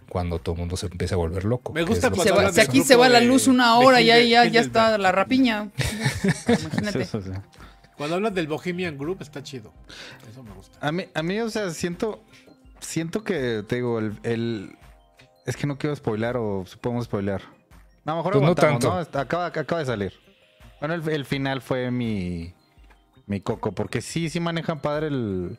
[0.10, 1.72] cuando todo el mundo se empiece a volver loco.
[1.74, 4.46] Me gusta cuando Se va- si aquí se va la luz una hora, ya, ya,
[4.46, 5.70] ya está la rapiña.
[6.48, 7.08] Imagínate.
[7.96, 9.74] Cuando hablan del Bohemian Group está chido.
[10.30, 10.78] Eso me gusta.
[10.82, 12.24] A mí, a mí, o sea, siento,
[12.80, 14.76] siento que, te digo, el, el-
[15.46, 17.42] es que no quiero spoilar o podemos spoilear.
[18.06, 18.92] No, a lo mejor Pues no tanto.
[19.14, 20.14] Acaba, acaba de salir.
[20.80, 22.54] Bueno, el, el final fue mi,
[23.30, 25.58] mi coco, porque sí, sí manejan padre el,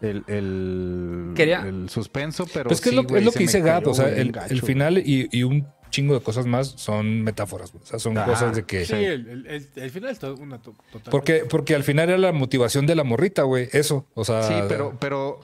[0.00, 2.68] el, el, Quería- el suspenso, pero.
[2.68, 5.42] Pues que es lo, es que dice cayó, o sea, el, el final y, y
[5.42, 7.84] un chingo de cosas más son metáforas, güey.
[7.84, 8.84] o sea, son cosas de que...
[8.84, 11.10] Sí, el, el- el- el final es to- una to- total.
[11.12, 14.42] Porque, porque al final era la motivación de la morrita, güey, eso, o sea...
[14.42, 15.38] Sí, pero, pero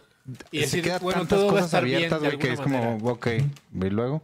[0.51, 3.91] Y se decir, quedan bueno, tantas todo cosas abiertas, güey, que es como, ok, y
[3.91, 4.23] luego.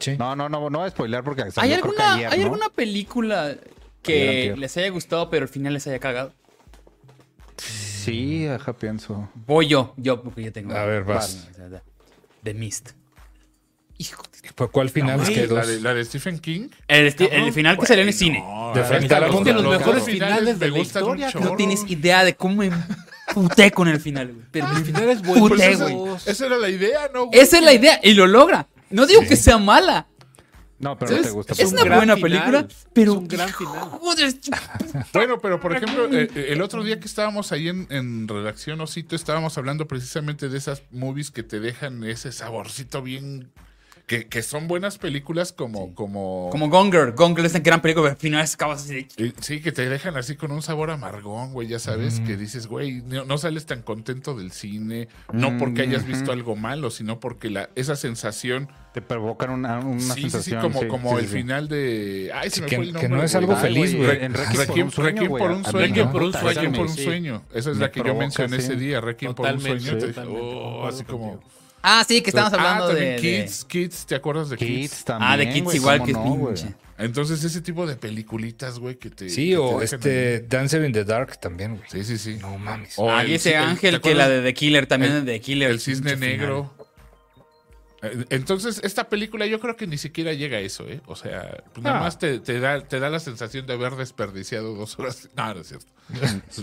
[0.00, 0.16] Sí.
[0.18, 2.44] No, no, no, no voy a spoiler porque ¿Hay alguna, ayer, ¿hay ¿no?
[2.46, 3.54] alguna película
[4.02, 6.32] que les haya gustado, pero al final les haya cagado?
[8.10, 9.28] Sí, ajá, pienso.
[9.46, 10.74] Voy yo, yo, porque yo tengo.
[10.74, 11.48] A ver, vas.
[12.42, 12.90] The Mist.
[14.00, 16.68] Hijo de- ¿Por ¿Cuál final es Güey, que la, de, la de Stephen King.
[16.86, 18.38] El, esti- el final que salió en el cine.
[18.40, 19.46] No, De la Frank neta, Darabont.
[19.46, 21.30] los- de los mejores finales finales de la historia.
[21.40, 22.70] No tienes idea de cómo me
[23.28, 24.46] emputé con el final, güey.
[24.52, 25.48] Pero El final es Puté, bueno.
[25.56, 26.16] Pues güey.
[26.16, 27.26] esa, esa era la idea, ¿no?
[27.26, 27.40] güey?
[27.40, 28.68] Esa es la idea y lo logra.
[28.90, 30.06] No digo que sea mala.
[30.78, 31.54] No, pero no te gusta.
[31.54, 33.14] Es un una buena final, película, es pero.
[33.14, 33.88] un gran final.
[35.12, 38.80] Bueno, pero por ejemplo, eh, eh, el otro día que estábamos ahí en, en Redacción
[38.80, 43.50] Osito, estábamos hablando precisamente de esas movies que te dejan ese saborcito bien.
[44.08, 45.94] Que, que son buenas películas como.
[45.94, 47.12] como, Como Gonger.
[47.12, 49.34] Gonger es una gran película, pero al final acabas así de.
[49.40, 53.02] Sí, que te dejan así con un sabor amargón, güey, ya sabes, que dices, güey,
[53.02, 57.50] no, no sales tan contento del cine, no porque hayas visto algo malo, sino porque
[57.50, 60.62] la, esa sensación, Te provocan una, una sí, sí, sí, sensación.
[60.62, 61.36] como, sí, como sí, el sí.
[61.36, 62.30] final de...
[62.34, 63.18] Ay, se Sí, me que- fue el que nombre.
[63.18, 64.08] no es algo Ay, feliz, güey.
[64.28, 65.86] Requiem por un sueño, Requiem por un sueño.
[65.86, 67.04] Requiem por un sueño, Requiem por un sí.
[67.04, 67.42] sueño.
[67.52, 68.62] Esa es Me la que yo provoca, mencioné sí.
[68.64, 69.98] ese día, Requiem por un sueño.
[69.98, 71.40] Te dije, oh, así como...
[71.82, 74.68] Ah, sí, que estábamos hablando ah, de, Kids, Kids, ¿te acuerdas de Kids?
[74.92, 75.30] Kids también.
[75.32, 76.54] Ah, de Kids igual que es no, güey.
[76.54, 76.74] pinche.
[76.98, 79.28] Entonces ese tipo de peliculitas, güey, que te...
[79.30, 80.46] Sí, que o este ahí.
[80.48, 81.88] Dancer in the Dark también, güey.
[81.88, 82.38] Sí, sí, sí.
[82.40, 82.94] No mames.
[82.96, 85.24] O Ah, el y ese el- ángel ¿te que la de The Killer también El-
[85.24, 85.70] de The Killer.
[85.70, 86.20] El cisne final.
[86.28, 86.74] negro.
[88.02, 91.00] Eh, Entonces, esta película yo creo que ni siquiera llega a eso, ¿eh?
[91.06, 92.02] O sea, pues nada Ah.
[92.02, 95.28] más te, te da, te da la sensación de haber desperdiciado dos horas.
[95.36, 95.86] No, no es cierto.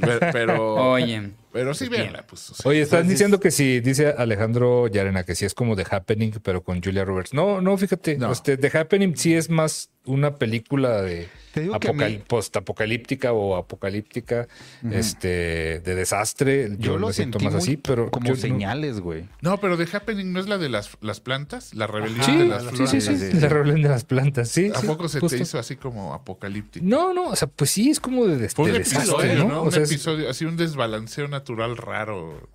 [0.02, 2.02] Pues, pero, Oye, pero sí, bien.
[2.02, 2.50] véanla, pues.
[2.50, 5.86] o sea, Oye, Entonces- diciendo que si, dice Alejandro Yarena, que si es como The
[5.90, 7.34] Happening, pero con Julia Roberts.
[7.34, 8.18] No, no, fíjate.
[8.18, 8.30] No.
[8.34, 12.24] Este, The Happening sí es más una película de Te digo que a apocal- mí-
[12.28, 14.48] postapocalíptica o apocalíptica,
[14.92, 16.70] este, de desastre.
[16.72, 19.26] Yo, Yo lo lo siento sentí más muy así, pero como señales, güey.
[19.42, 22.46] No, pero The Happening no es la de las, las plantas, la rebelión Sí, de
[22.46, 22.90] las sí, flores.
[22.92, 23.48] sí, sí, Sí, sí, La sí.
[23.48, 24.72] rebelión de las plantas, sí.
[24.76, 25.38] ¿A sí, poco se justo.
[25.38, 26.86] te hizo así como apocalíptico?
[26.86, 29.36] No, no, o sea, pues sí, es como de, de- Fue un de episodio, desastre,
[29.36, 29.48] ¿no?
[29.48, 29.62] ¿no?
[29.62, 32.50] O Un sea, episodio, así un desbalanceo natural raro.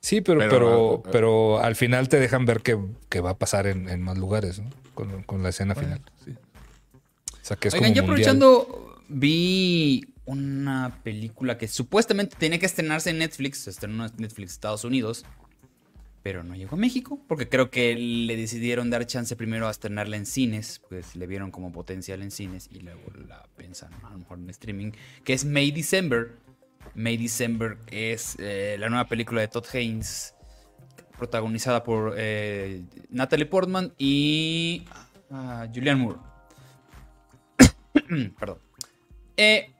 [0.00, 2.78] sí, pero, pero- pero, pero, al final te dejan ver que,
[3.08, 4.70] que va a pasar en, en más lugares, ¿no?
[4.94, 6.00] Con, con la escena final.
[6.24, 6.32] Sí.
[6.32, 8.30] O sea, que es Oigan, como yo mundial.
[8.36, 14.52] aprovechando, vi una película que supuestamente tenía que estrenarse en Netflix, se estrenó en Netflix
[14.52, 15.24] Estados Unidos,
[16.22, 20.16] pero no llegó a México, porque creo que le decidieron dar chance primero a estrenarla
[20.16, 24.18] en cines, pues le vieron como potencial en cines y luego la pensaron a lo
[24.18, 24.92] mejor en streaming,
[25.24, 26.32] que es May December.
[26.94, 30.34] May December es eh, la nueva película de Todd Haynes,
[31.18, 34.84] protagonizada por eh, Natalie Portman y
[35.30, 36.18] ah, Julianne Moore.
[38.38, 38.58] Perdón.
[39.36, 39.72] Eh,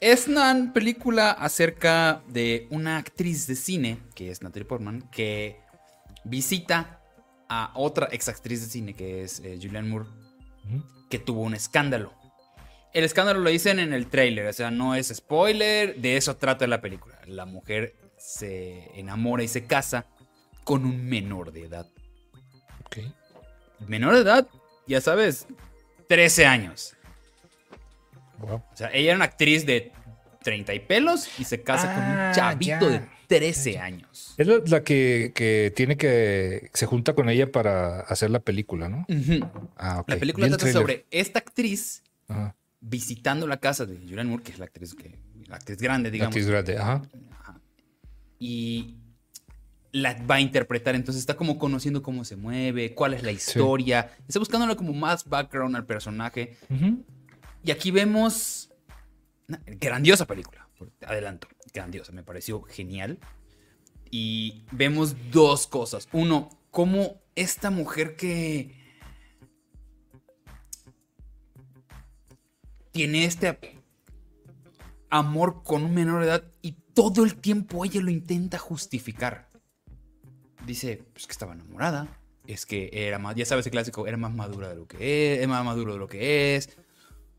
[0.00, 5.60] es una película acerca de una actriz de cine, que es Natalie Portman, que
[6.24, 7.00] visita
[7.48, 10.06] a otra ex actriz de cine, que es Julianne Moore,
[11.08, 12.12] que tuvo un escándalo.
[12.96, 16.66] El escándalo lo dicen en el tráiler, o sea, no es spoiler, de eso trata
[16.66, 17.18] la película.
[17.26, 20.06] La mujer se enamora y se casa
[20.64, 21.86] con un menor de edad.
[22.86, 22.98] Ok.
[23.86, 24.48] Menor de edad,
[24.86, 25.46] ya sabes,
[26.08, 26.94] 13 años.
[28.38, 28.56] Wow.
[28.72, 29.92] O sea, ella era una actriz de
[30.42, 32.98] 30 y pelos y se casa con Ah, un chavito ya.
[33.00, 34.34] de 13 años.
[34.38, 36.70] Es la, la que, que tiene que.
[36.72, 39.04] Se junta con ella para hacer la película, ¿no?
[39.08, 39.46] Ujú.
[39.76, 40.08] Ah, ok.
[40.08, 42.56] La película trata sobre esta actriz Ajá.
[42.88, 46.34] Visitando la casa de Julianne Moore, que es la actriz, que, la actriz grande, digamos.
[46.34, 46.78] Actriz grande.
[46.78, 47.02] Ajá.
[47.40, 47.60] Ajá.
[48.38, 48.96] Y
[49.92, 54.10] la va a interpretar, entonces está como conociendo cómo se mueve, cuál es la historia,
[54.28, 56.56] está buscándole como más background al personaje.
[56.68, 57.04] Ujú.
[57.64, 58.70] Y aquí vemos
[59.48, 60.68] una grandiosa película,
[61.06, 63.18] adelanto, grandiosa, me pareció genial.
[64.10, 66.08] Y vemos dos cosas.
[66.12, 68.75] Uno, cómo esta mujer que
[72.96, 73.58] tiene este
[75.10, 79.50] amor con un menor de edad y todo el tiempo ella lo intenta justificar.
[80.64, 84.32] Dice, pues que estaba enamorada, es que era más, ya sabes el clásico, era más
[84.34, 86.74] madura de lo que es, es más maduro de lo que es.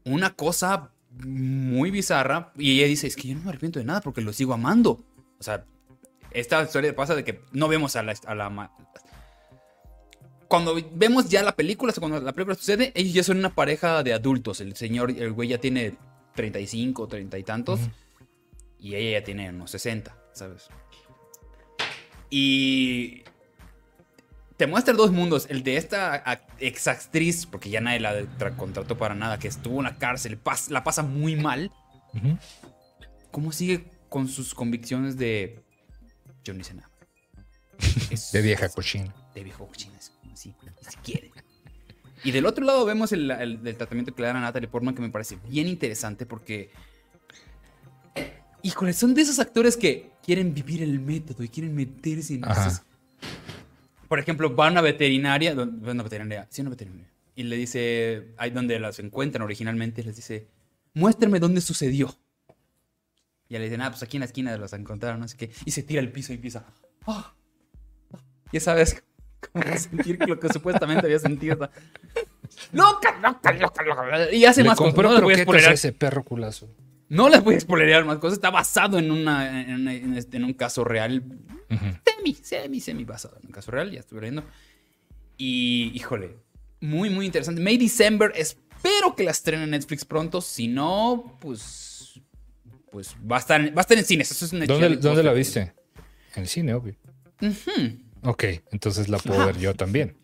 [0.05, 0.91] Una cosa
[1.25, 4.33] muy bizarra y ella dice, es que yo no me arrepiento de nada porque lo
[4.33, 5.03] sigo amando.
[5.39, 5.65] O sea,
[6.29, 8.13] esta historia pasa de que no vemos a la...
[8.27, 8.71] a la
[10.47, 13.53] cuando vemos ya la película, o sea, cuando la película sucede, ellos ya son una
[13.53, 14.61] pareja de adultos.
[14.61, 15.95] El señor, el güey ya tiene
[16.35, 17.79] 35, 30 y tantos.
[18.79, 20.67] Y ella ya tiene unos 60, ¿sabes?
[22.29, 23.23] Y
[24.57, 25.47] te muestra dos mundos.
[25.49, 29.47] El de esta a- ex actriz, porque ya nadie la tra- contrató para nada, que
[29.47, 31.71] estuvo en la cárcel, pas- la pasa muy mal.
[33.31, 35.61] ¿Cómo sigue con sus convicciones de.
[36.43, 36.89] Yo no hice nada?
[38.11, 39.13] Es- De vieja cochina.
[39.35, 40.16] de viejo es como
[40.51, 41.31] así, si quiere.
[42.23, 44.95] Y del otro lado vemos el, el- el tratamiento que le dan a Natalie Portman
[44.95, 46.69] que me parece bien interesante porque.
[48.63, 52.83] Híjole, son de esos actores que quieren vivir el método y quieren meterse en esas-
[54.07, 55.53] Por ejemplo, va a una veterinaria, a
[55.91, 60.47] una veterinaria, sí, una veterinaria, y le dice, ahí donde las encuentran originalmente, les dice,
[60.93, 62.17] muéstrame dónde sucedió.
[63.49, 65.71] Y le dicen, ah, pues aquí en la esquina las encontraron, no sé qué, y
[65.71, 66.65] se tira al piso y empieza,
[67.05, 67.33] "Ah,
[68.51, 69.03] ya sabes
[69.51, 71.69] cómo sentir lo que supuestamente había sentido.
[72.73, 74.31] Loca, loca, loca, loca.
[74.33, 74.93] Y hace Le más cosas.
[74.93, 76.69] compró No les voy a ese perro culazo.
[77.09, 78.37] No les voy a spoilerear más cosas.
[78.37, 81.23] Está basado en, una, en, en este- en un caso real.
[81.69, 81.85] Ujú.
[82.05, 83.91] Semi, semi, semi basado en un caso real.
[83.91, 84.43] Ya estuve leyendo.
[85.37, 86.35] Y, híjole,
[86.81, 87.61] muy, muy interesante.
[87.61, 88.33] May December.
[88.35, 90.41] Espero que la estrenen en Netflix pronto.
[90.41, 92.19] Si no, pues.
[92.91, 94.31] Pues va a estar, en- va a estar en cines.
[94.31, 94.73] Eso es un hecho.
[94.79, 95.73] ¿Dónde, ¿Dónde la vi- viste?
[96.35, 96.95] En el cine, obvio.
[97.41, 97.99] Ujú.
[98.23, 100.17] Ok, entonces la puedo ver yo también.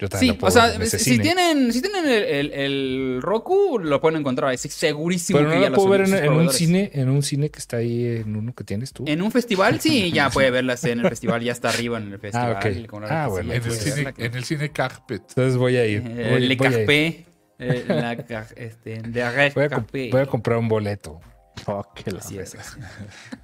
[0.00, 1.22] Yo también Sí, la puedo o sea, ver si cine.
[1.24, 4.56] tienen, si tienen el, el- el Roku, lo pueden encontrar.
[4.56, 7.50] Sí, segurísimo Pero que no ya la puedo ver en, un cine, en un cine
[7.50, 9.02] que está ahí en uno que tienes tú.
[9.08, 12.18] En un festival, sí, ya puede verlas en el festival, ya está arriba en el
[12.20, 12.58] festival.
[12.60, 14.14] Ah, neta, sí, bueno, En el cine, verla.
[14.24, 15.22] en el cine Carpet.
[15.30, 16.02] Entonces voy a ir.
[16.06, 16.76] Eh, Voy- Le voy a ir.
[16.76, 17.26] Carpé.
[17.58, 21.20] eh, la car- este, de Voy a, voy a comprar un boleto.
[21.66, 22.76] Oh, que la es, es.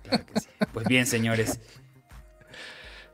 [0.04, 0.46] Claro que sí.
[0.72, 1.58] Pues bien, señores.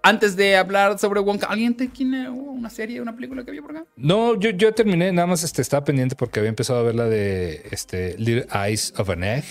[0.03, 3.73] Antes de hablar sobre Wonka, ¿alguien te tiene una serie, una película que vio por
[3.73, 3.85] acá?
[3.97, 7.05] No, yo, yo terminé, nada más este, estaba pendiente porque había empezado a ver la
[7.05, 9.45] de este, Little Eyes of an Egg,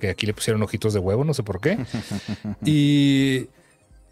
[0.00, 1.78] que aquí le pusieron ojitos de huevo, no sé por qué.
[2.64, 3.48] y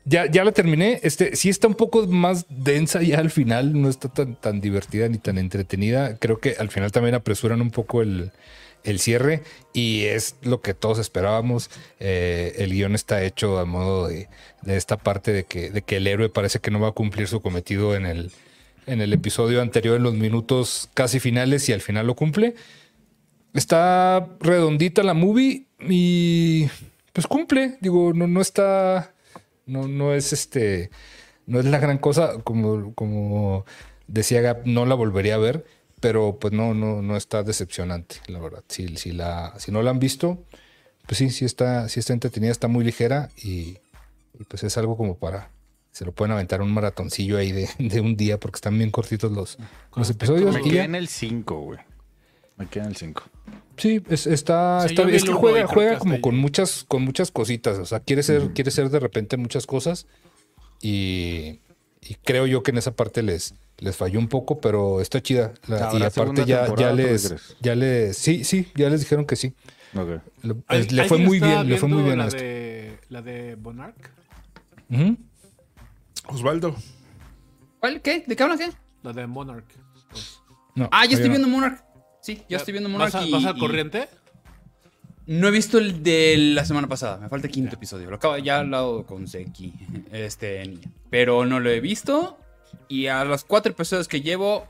[0.05, 0.99] ya, ya la terminé.
[1.05, 5.09] Este, sí está un poco más densa ya al final, no está tan, tan divertida
[5.09, 6.17] ni tan entretenida.
[6.17, 8.33] Creo que al final también apresuran un poco el,
[8.85, 11.71] el cierre y es lo que todos esperábamos.
[12.01, 14.29] Eh, el guion está hecho a modo de,
[14.67, 18.07] esta parte de que, el héroe parece que no va a cumplir su cometido en
[18.07, 18.33] el,
[18.87, 22.55] en el episodio anterior, en los minutos casi finales, y al final lo cumple.
[23.55, 26.69] Está redondita la movie y
[27.13, 27.77] pues cumple.
[27.81, 29.15] Digo, no, no está.
[29.67, 30.91] No, no es este.
[31.47, 32.39] No es la gran cosa.
[32.45, 33.67] Como, como
[34.07, 35.65] decía Gap, no la volvería a ver.
[36.03, 38.63] Pero pues no, no, no está decepcionante, la verdad.
[38.69, 40.45] Si, si, la, si no la han visto,
[41.07, 43.79] pues sí, sí está, sí está entretenida, está muy ligera y,
[44.39, 45.51] y, pues es algo como para.
[45.93, 49.31] Se lo pueden aventar un maratoncillo ahí de, de un día porque están bien cortitos
[49.33, 49.59] los,
[49.97, 50.55] los episodios.
[50.55, 51.79] Me quedé en el 5, güey.
[52.57, 53.23] Me quedé en el 5.
[53.77, 55.23] Sí, es- está, Sí, está yo vi bien.
[55.23, 57.79] Es que juega, juega como con muchas, con muchas cositas.
[57.79, 60.07] O sea, quiere ser, quiere ser de repente muchas cosas.
[60.81, 61.61] Y,
[62.01, 65.53] y creo yo que en esa parte les, les falló un poco, pero está chida.
[65.67, 69.37] La- ¿Habrá y aparte ya, ya les, ya les, sí, sí, ya les dijeron que
[69.37, 69.55] sí.
[69.95, 70.23] Ok.
[70.43, 72.41] Le, ¿Al- le fue muy bien, le fue muy bien a la esto.
[72.41, 74.11] de, la de Monarch.
[74.91, 75.17] Ujú.
[76.29, 76.77] Osvaldo.
[77.81, 78.01] ¿Cuál?
[78.01, 78.25] ¿Qué?
[78.27, 78.59] ¿De qué hablan?
[78.59, 78.71] ¿Qué?
[79.03, 79.67] La de Monarch.
[80.75, 81.33] No, Ah, ya estoy no.
[81.35, 81.83] viendo Monarch.
[82.23, 83.13] Sí, ya estoy viendo Monarch.
[83.13, 84.09] ¿Vas, a, y- vas y- corriente?
[85.27, 87.19] No he visto el de la semana pasada.
[87.19, 88.09] Me falta el quinto episodio.
[88.11, 89.73] Lo acabo ya lo conseguí.
[90.11, 90.81] Este, en-
[91.11, 92.39] pero no lo he visto.
[92.89, 94.67] Y a los cuatro episodios que llevo,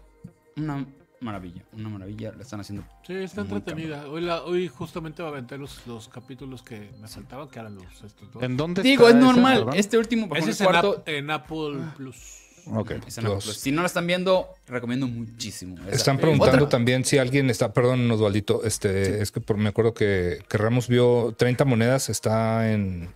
[0.56, 0.86] una
[1.20, 1.62] maravilla.
[1.72, 2.32] Una maravilla.
[2.36, 2.84] La están haciendo.
[3.06, 4.06] Sí, está entretenida.
[4.08, 7.74] Hoy, la, hoy justamente va a aventar los, los capítulos que me faltaban, que eran
[7.76, 8.42] los estos dos.
[8.42, 9.66] ¿En dónde Digo, está es normal.
[9.74, 10.96] Este último, ejemplo, es en, cuarto.
[10.98, 12.38] App- en Apple Plus.
[12.66, 12.92] Ok.
[13.08, 13.56] es en Apple Los- Plus.
[13.56, 15.76] Si no la están viendo, recomiendo muchísimo.
[15.86, 15.90] Esa.
[15.96, 19.94] Están preguntando Otra- también si alguien está, perdón, Osvaldito, este, es que por- me acuerdo
[19.94, 23.08] que, que Ramos vio 30 monedas, está en,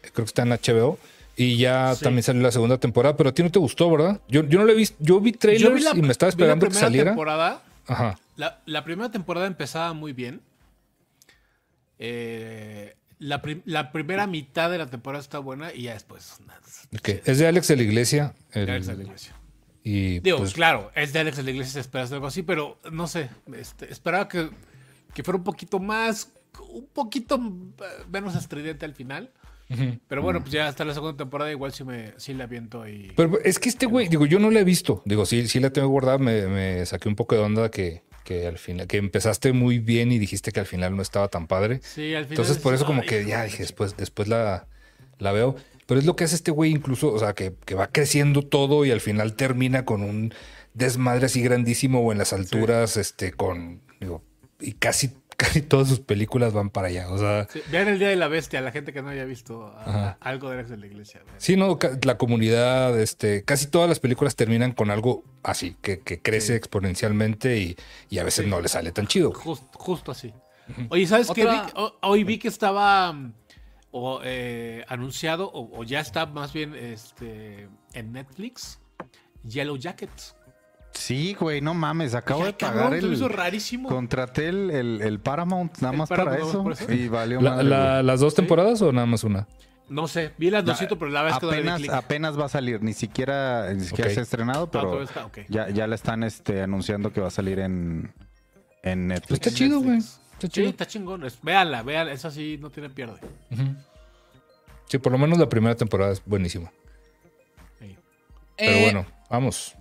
[0.00, 0.98] creo que está en HBO
[1.36, 2.04] y ya Sí.
[2.04, 4.20] también salió la segunda temporada, pero a ti no te gustó, ¿verdad?
[4.28, 6.30] Yo, yo no lo he visto, yo vi trailers Yo vi la- y me estaba
[6.30, 7.10] vi la esperando que saliera.
[7.12, 7.62] temporada.
[7.86, 8.18] Ajá.
[8.36, 10.40] La, la primera temporada empezaba muy bien.
[11.98, 16.38] Eh, la, prim- la primera mitad de la temporada está buena y ya después.
[16.46, 16.60] nada,
[16.96, 17.08] ok.
[17.24, 18.34] Es de Alex de la Iglesia.
[18.52, 19.34] el- Alex de la Iglesia.
[19.84, 23.06] Y Digo, pues, claro, es de Alex de la Iglesia, esperas algo así, pero no
[23.08, 23.30] sé.
[23.56, 24.50] este, esperaba que,
[25.14, 26.30] que fuera un poquito más,
[26.70, 27.38] un poquito
[28.10, 29.30] menos estridente al final.
[30.08, 33.10] Pero bueno, pues ya hasta la segunda temporada igual sí me sí la aviento ahí.
[33.16, 35.02] Pero es que este güey, digo, yo no la he visto.
[35.06, 36.18] Digo, sí, sí la tengo guardada.
[36.18, 40.12] Me, me saqué un poco de onda que, que al final, que empezaste muy bien
[40.12, 41.80] y dijiste que al final no estaba tan padre.
[41.82, 42.30] Sí, al final.
[42.30, 44.66] Entonces, por eso como ay, que ya dije, de- después, después la,
[45.18, 45.56] la veo.
[45.86, 48.84] Pero es lo que hace este güey incluso, o sea, que, que va creciendo todo
[48.84, 50.32] y al final termina con un
[50.74, 54.22] desmadre así grandísimo o en las alturas, este, con, digo,
[54.60, 57.10] y casi casi todas sus películas van para allá.
[57.10, 59.66] O sea, Sí, vean el Día de la Bestia, la gente que no haya visto
[59.66, 60.18] a- Ajá.
[60.20, 61.20] algo de la Iglesia.
[61.24, 61.34] vean.
[61.38, 66.20] sí, no, la comunidad, este, casi todas las películas terminan con algo así, que, que
[66.20, 66.52] crece Sí.
[66.54, 67.76] exponencialmente y,
[68.10, 68.50] y a veces Sí.
[68.50, 69.32] no le sale tan chido.
[69.32, 70.32] Just- justo así.
[70.90, 71.46] Oye, ¿sabes qué?
[72.02, 73.34] Hoy vi que estaba mm,
[73.90, 78.78] o, eh, anunciado, o, o ya está más bien este, en Netflix,
[79.44, 80.34] Yellow Jackets.
[80.92, 83.32] Sí, güey, no mames, acabo Ay, de pagar hizo el...
[83.32, 83.88] rarísimo.
[83.88, 88.02] Contraté el, el, el Paramount nada El más para eso, y valió La- madre, la-.
[88.02, 89.48] ¿Las dos temporadas o nada más una?
[89.88, 92.82] No sé, vi el anuncito, pero la verdad es que apenas, apenas va a salir,
[92.82, 96.62] ni siquiera, ni siquiera se ha estrenado, Ah, pero está, ya, ya le están este,
[96.62, 98.12] anunciando que va a salir en,
[98.82, 99.46] en Pues Netflix.
[99.46, 99.98] está chido, güey.
[99.98, 100.68] Está Sí, chido.
[100.70, 101.24] está chingón.
[101.24, 103.18] Es- Véanla, véanla, esa sí no tiene pierde.
[103.50, 103.62] Ujú.
[104.86, 106.70] Sí, por lo menos la primera temporada es buenísima.
[107.78, 107.96] Sí.
[108.56, 109.74] Pero Eh, bueno, vamos.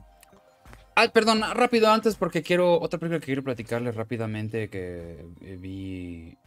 [0.96, 6.38] Ah, perdón, rápido antes porque quiero otra película que quiero platicarles rápidamente que eh, vi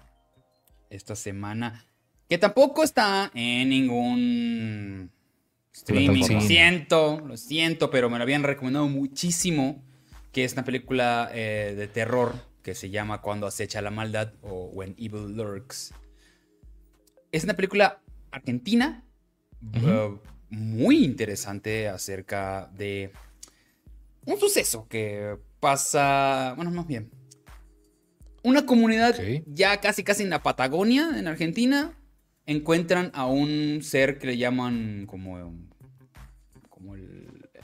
[0.91, 1.87] esta semana
[2.29, 5.11] que tampoco está en ningún
[5.73, 9.83] streaming, lo siento, lo siento, pero me lo habían recomendado muchísimo
[10.33, 14.71] que es una película eh, de terror que se llama Cuando acecha la maldad o
[14.73, 15.93] When Evil Lurks.
[17.31, 19.05] Es una película argentina
[19.75, 20.17] eh,
[20.49, 23.13] muy interesante acerca de
[24.27, 27.11] un suceso que pasa, bueno, más bien,
[28.43, 29.17] una comunidad
[29.47, 31.93] ya casi casi en la Patagonia, en Argentina,
[32.47, 35.53] encuentran a un ser que le llaman como,
[36.69, 37.61] como el, eh,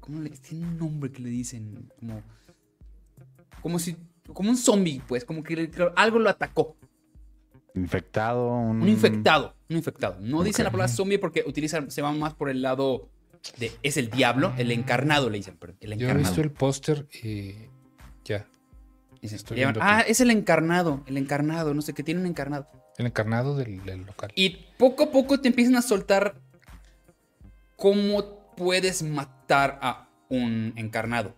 [0.00, 1.88] ¿cómo le tiene un nombre que le dicen?
[1.98, 2.22] Como,
[3.60, 3.96] como si,
[4.32, 6.76] como un zombie, pues, como que algo lo atacó.
[7.74, 8.82] Infectado, un...
[8.82, 10.18] Un infectado, un infectado.
[10.20, 13.08] No dicen la palabra zombie porque utilizan, se van más por el lado
[13.58, 17.54] de, es el diablo, el encarnado le dicen, el Yo he visto el póster y
[18.24, 18.46] ya.
[19.20, 22.68] Dicen, llaman, ah, es el encarnado, el encarnado, no sé, que tiene un encarnado.
[22.98, 24.32] El encarnado del, del local.
[24.34, 26.40] Y poco a poco te empiezan a soltar
[27.76, 31.36] cómo puedes matar a un encarnado.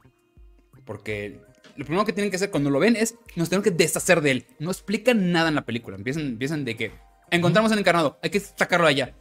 [0.84, 1.40] Porque
[1.76, 4.30] lo primero que tienen que hacer cuando lo ven es nos tenemos que deshacer de
[4.30, 4.46] él.
[4.58, 5.96] No explican nada en la película.
[5.96, 6.92] Empiezan, empiezan de que
[7.30, 9.14] encontramos al encarnado, hay que sacarlo allá.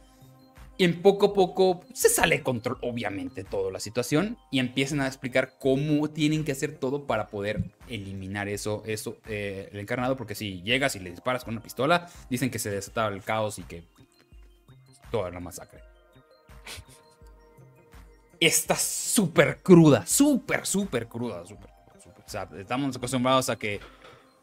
[0.76, 4.36] Y en poco a poco se sale de control, obviamente, toda la situación.
[4.50, 9.68] Y empiezan a explicar cómo tienen que hacer todo para poder eliminar eso, eso eh,
[9.72, 10.16] el encarnado.
[10.16, 13.58] Porque si llegas y le disparas con una pistola, dicen que se desataba el caos
[13.58, 13.84] y que
[15.10, 15.80] toda la masacre.
[18.40, 21.70] Está súper cruda, súper, súper cruda, súper.
[22.26, 23.80] O sea, estamos acostumbrados a que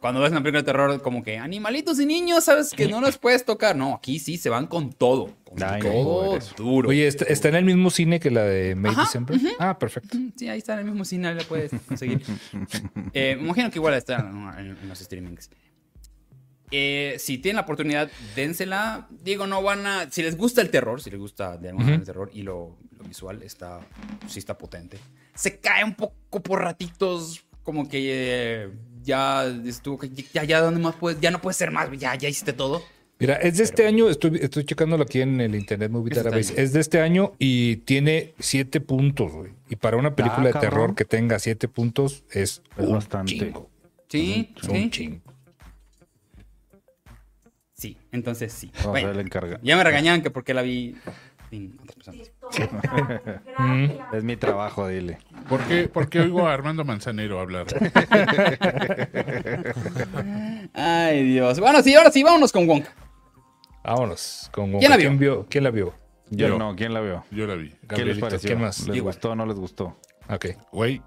[0.02, 3.20] cuando ves una película de terror, como que animalitos y niños, sabes que no los
[3.20, 3.76] puedes tocar.
[3.76, 5.30] No, aquí sí se van con todo.
[5.43, 6.89] Con Ay, todo duro.
[6.89, 9.39] Oye, ¿está, está en el mismo cine que la de May Ajá, December?
[9.60, 10.18] Ah, perfecto.
[10.36, 12.24] Sí, ahí está en el mismo cine, ahí la puedes conseguir.
[13.14, 14.20] Eh, me imagino que igual está
[14.58, 15.49] en, los streamings.
[16.72, 19.08] Eh, si tienen la oportunidad, dénsela.
[19.10, 20.10] Digo, no van a.
[20.10, 22.78] Si les gusta el terror, si les gusta de alguna manera el terror y lo,
[22.97, 23.82] lo visual, está,
[24.28, 24.97] sí está potente.
[25.36, 28.70] Se cae un poco por ratitos, como que eh,
[29.04, 29.99] ya estuvo.
[30.34, 31.20] Ya, ya, ¿dónde más puedes?
[31.20, 32.84] Ya no puedes ser más, ya, ya hiciste todo.
[33.20, 36.30] Mira, es de este año, estoy, estoy checándolo aquí en el Internet Movie Es este
[36.30, 36.62] Database.
[36.64, 39.52] Es de este año y tiene siete puntos, güey.
[39.70, 40.70] Y para una película de cabrón.
[40.72, 43.34] terror que tenga siete puntos es, Es un bastante.
[43.34, 43.70] chingo.
[44.10, 44.89] Sí, Es un sí.
[44.89, 45.22] chingo.
[47.74, 48.72] Sí, entonces sí.
[48.86, 49.14] Bueno,
[49.64, 50.95] ya me regañaban que porque la vi
[51.52, 52.31] sin otras personas.
[54.14, 55.20] Es mi trabajo, dile.
[55.48, 57.68] ¿Por qué, por qué oigo a Armando Manzanero hablar?
[60.74, 61.60] Ay, Dios.
[61.60, 62.94] Bueno, sí, ahora sí, vámonos con Wonka.
[63.84, 64.50] Vámonos.
[64.52, 65.08] Con ¿Quién la vio?
[65.10, 65.46] ¿Quién, vio?
[65.50, 65.94] ¿Quién la vio?
[66.30, 66.58] Yo, Yo.
[66.58, 67.24] no, ¿quién la vio?
[67.32, 67.74] Yo la vi.
[67.89, 68.50] ¿Qué les pareció?
[68.50, 68.88] ¿Qué más?
[68.88, 69.14] ¿Les Igual.
[69.16, 69.98] gustó o no les gustó?
[70.30, 70.46] Ok.
[70.72, 71.02] Güey,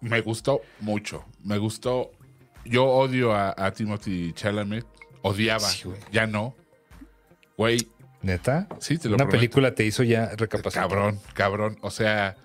[0.00, 1.24] me gustó mucho.
[1.44, 2.12] Me gustó.
[2.64, 4.86] Yo odio a, a Timothy Chalamet.
[5.22, 5.60] Odiaba.
[5.68, 6.54] Sí, ya no.
[7.56, 7.86] Güey,
[8.22, 8.68] ¿Neta?
[8.78, 9.36] sí, te lo Una prometo.
[9.38, 10.88] película te hizo ya recapacitar.
[10.88, 11.78] Cabrón, cabrón.
[11.82, 12.36] O sea,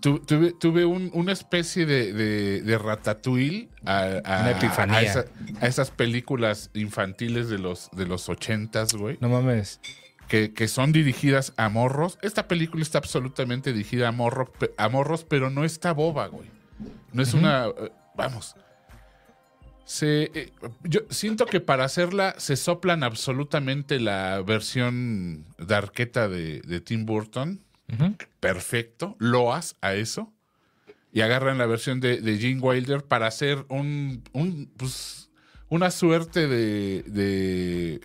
[0.00, 4.96] tu- tuve, tuve un- una especie de, de, de ratatouille a, a- Una epifanía.
[4.98, 5.24] a esa-
[5.60, 9.80] a esas películas infantiles de los, de los ochentas, güey, No mames.
[10.28, 12.18] que, que son dirigidas a morros.
[12.22, 16.48] Esta película está absolutamente dirigida a, morro- a morros, pero no está boba, güey.
[17.12, 17.66] No es una...
[17.66, 18.56] eh, vamos.
[19.86, 26.80] Se, eh, yo siento que para hacerla se soplan absolutamente la versión darqueta de, de
[26.80, 27.60] Tim Burton.
[28.40, 29.14] Perfecto.
[29.20, 30.32] Loas a eso.
[31.12, 35.30] Y agarran la versión de, de Gene Wilder para hacer un, un, pues,
[35.68, 38.00] una suerte de, de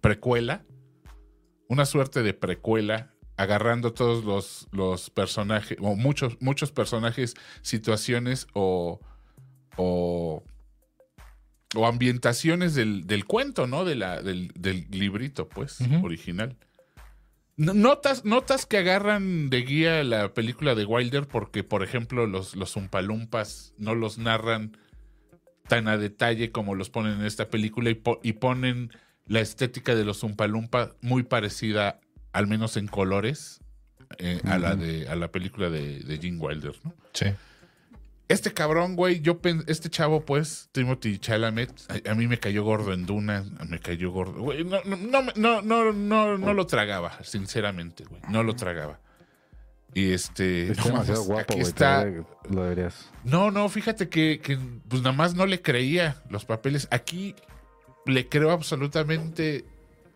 [0.00, 0.62] precuela.
[1.66, 3.10] Una suerte de precuela.
[3.36, 9.00] Agarrando todos los, los personajes, o muchos, muchos personajes, situaciones o,
[9.82, 10.44] o,
[11.74, 13.84] o ambientaciones del, del cuento, ¿no?
[13.84, 16.56] De la, del, del librito, pues, original.
[17.56, 22.56] No- Notas, notas que agarran de guía la película de Wilder porque, por ejemplo, los,
[22.56, 24.76] los Umpalumpas no los narran
[25.68, 28.90] tan a detalle como los ponen en esta película y, po- y ponen
[29.26, 32.00] la estética de los Umpalumpa muy parecida,
[32.32, 33.60] al menos en colores,
[34.18, 36.92] eh, a, la de, a la película de, de Gene Wilder, ¿no?
[37.12, 37.26] Sí.
[38.30, 42.92] Este cabrón, güey, yo este chavo, pues, Timothy Chalamet, a, a mí me cayó gordo
[42.92, 44.40] en Duna, me cayó gordo.
[44.40, 48.22] Güey, no, no, no, no, no, no, no lo tragaba, sinceramente, güey.
[48.28, 49.00] No lo tragaba.
[49.94, 50.70] Y este.
[50.70, 52.04] Es no demasiado mames, guapo, aquí está.
[52.48, 53.10] Lo deberías.
[53.24, 54.56] No, no, fíjate que, que,
[54.88, 56.86] pues nada más no le creía los papeles.
[56.92, 57.34] Aquí
[58.06, 59.64] le creo absolutamente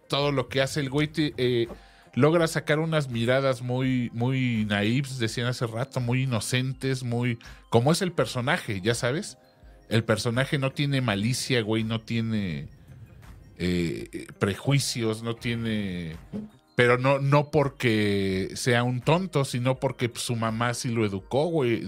[0.08, 1.10] todo lo que hace el güey.
[1.16, 1.66] eh,
[2.14, 7.38] logra sacar unas miradas muy, muy naives, decían hace rato, muy inocentes, muy.
[7.70, 9.38] como es el personaje, ya sabes.
[9.88, 12.68] El personaje no tiene malicia, güey, no tiene
[13.58, 16.16] eh, prejuicios, no tiene.
[16.74, 21.82] Pero no, no porque sea un tonto, sino porque su mamá sí lo educó, güey.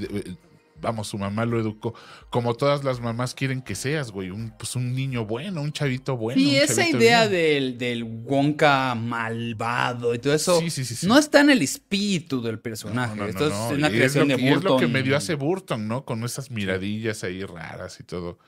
[0.81, 1.95] Vamos, su mamá lo educó.
[2.31, 4.31] Como todas las mamás quieren que seas, güey.
[4.31, 6.39] Un, pues un niño bueno, un chavito bueno.
[6.41, 11.41] Sí, un esa idea del, del Wonka malvado y todo eso Sí, sí, no está
[11.41, 13.17] en el espíritu del personaje.
[13.17, 13.67] No, no, Esto no.
[13.71, 14.67] es una Y creación lo de que- y Burton.
[14.67, 16.05] es lo que medio hace Burton, ¿no?
[16.05, 18.39] Con esas miradillas ahí raras y todo.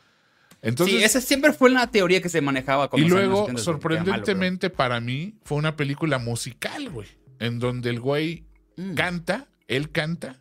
[0.60, 3.46] Entonces, sí, esa siempre fue una teoría que se manejaba con y años luego, 70,
[3.46, 7.06] que era malo, sorprendentemente para mí, fue una película musical, güey.
[7.38, 8.44] En donde el güey
[8.76, 8.94] Mm.
[8.94, 10.40] canta, él canta,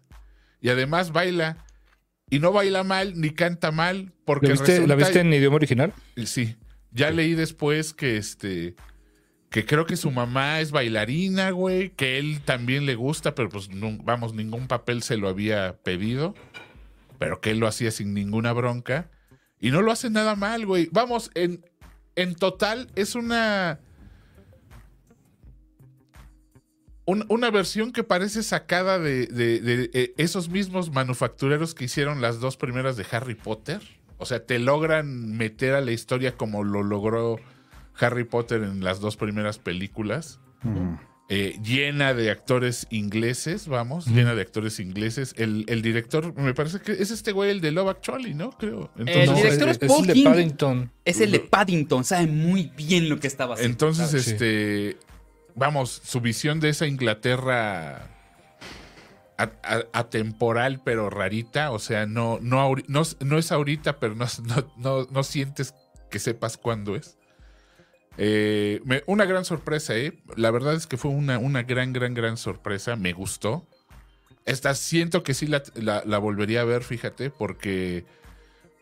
[0.60, 1.66] y además baila.
[2.30, 5.94] Y no baila mal, ni canta mal, porque ¿La viste, ¿La viste en idioma original?
[6.26, 6.56] Sí.
[6.92, 8.76] Ya leí después que este.
[9.50, 11.92] Que creo que su mamá es bailarina, güey.
[11.92, 16.36] Que él también le gusta, pero pues no- vamos, ningún papel se lo había pedido.
[17.18, 19.10] Pero que él lo hacía sin ninguna bronca.
[19.60, 20.90] Y no lo hace nada mal, güey.
[20.92, 21.64] Vamos, en,
[22.16, 23.80] en total es una.
[27.08, 32.22] Un- una versión que parece sacada de, de- de, eh, esos mismos manufactureros que hicieron
[32.22, 33.82] las dos primeras de Harry Potter.
[34.20, 37.40] O sea, te logran meter a la historia como lo logró
[38.00, 40.40] Harry Potter en las dos primeras películas.
[41.30, 45.34] Eh, llena de actores ingleses, vamos, llena de actores ingleses.
[45.38, 48.52] El, el director, me parece que es este güey, el de Love Actually, ¿no?
[48.52, 48.92] Creo.
[48.98, 50.24] El No, director es Paul el de King.
[50.24, 50.92] Paddington.
[51.04, 53.72] Es el de Paddington, sabe muy bien lo que estaba haciendo.
[53.74, 54.96] Entonces, Claro, sí.
[55.58, 58.08] Vamos, su visión de esa Inglaterra
[59.94, 62.74] atemporal pero rarita, o sea, no, no,
[63.38, 64.26] es ahorita, pero no,
[64.78, 65.76] no, no, sientes
[66.10, 67.18] que sepas cuándo es.
[68.18, 70.18] Eh, una gran sorpresa, ¿eh?
[70.36, 72.96] La verdad es que fue una, una gran, gran, gran sorpresa.
[72.96, 73.68] Me gustó.
[74.46, 75.62] Esta siento que sí la-
[76.04, 78.06] la volvería a ver, fíjate, porque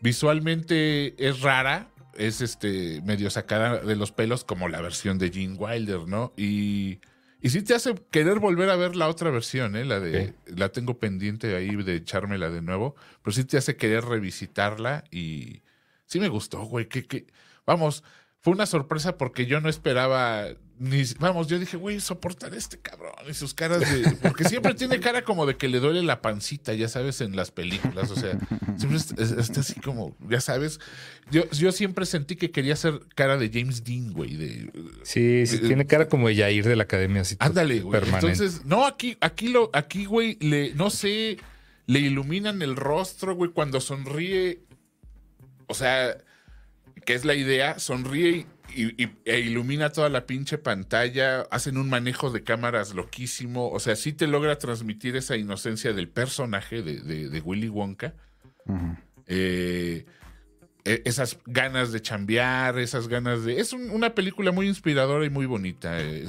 [0.00, 1.90] visualmente es rara.
[2.18, 6.32] Es este medio sacada de los pelos, como la versión de Gene Wilder, ¿no?
[6.36, 7.00] Y,
[7.40, 9.84] y sí te hace querer volver a ver la otra versión, ¿eh?
[9.84, 10.34] La de.
[10.46, 12.96] La tengo pendiente ahí de echármela de nuevo.
[13.22, 15.04] Pero sí te hace querer revisitarla.
[15.10, 15.62] Y
[16.06, 16.88] sí me gustó, güey.
[16.88, 17.26] Que, que,
[17.66, 18.02] vamos,
[18.40, 20.46] fue una sorpresa porque yo no esperaba.
[20.78, 24.10] Ni, vamos, yo dije, güey, soportar a este cabrón y sus caras de.
[24.22, 27.50] Porque siempre tiene cara como de que le duele la pancita, ya sabes, en las
[27.50, 28.10] películas.
[28.10, 28.38] O sea,
[28.76, 30.78] siempre está, está así como, ya sabes.
[31.30, 34.36] Yo, yo siempre sentí que quería hacer cara de James Dean, güey.
[34.36, 34.70] De,
[35.02, 37.22] Sí, sí, Eh, tiene cara como de Yair de la academia.
[37.22, 37.98] Así Ándale, güey.
[37.98, 38.32] permanente.
[38.32, 41.38] Entonces, no, aquí, aquí lo, aquí, güey, le, no sé,
[41.86, 44.60] le iluminan el rostro, güey, cuando sonríe.
[45.68, 46.16] O sea,
[47.06, 51.88] que es la idea, sonríe y, y- e ilumina toda la pinche pantalla, hacen un
[51.88, 53.70] manejo de cámaras loquísimo.
[53.70, 58.14] O sea, sí te logra transmitir esa inocencia del personaje de, de- de Willy Wonka.
[59.26, 60.04] Eh,
[60.84, 63.58] e- esas ganas de chambear, esas ganas de...
[63.60, 65.98] Es un- una película muy inspiradora y muy bonita.
[66.00, 66.24] eh,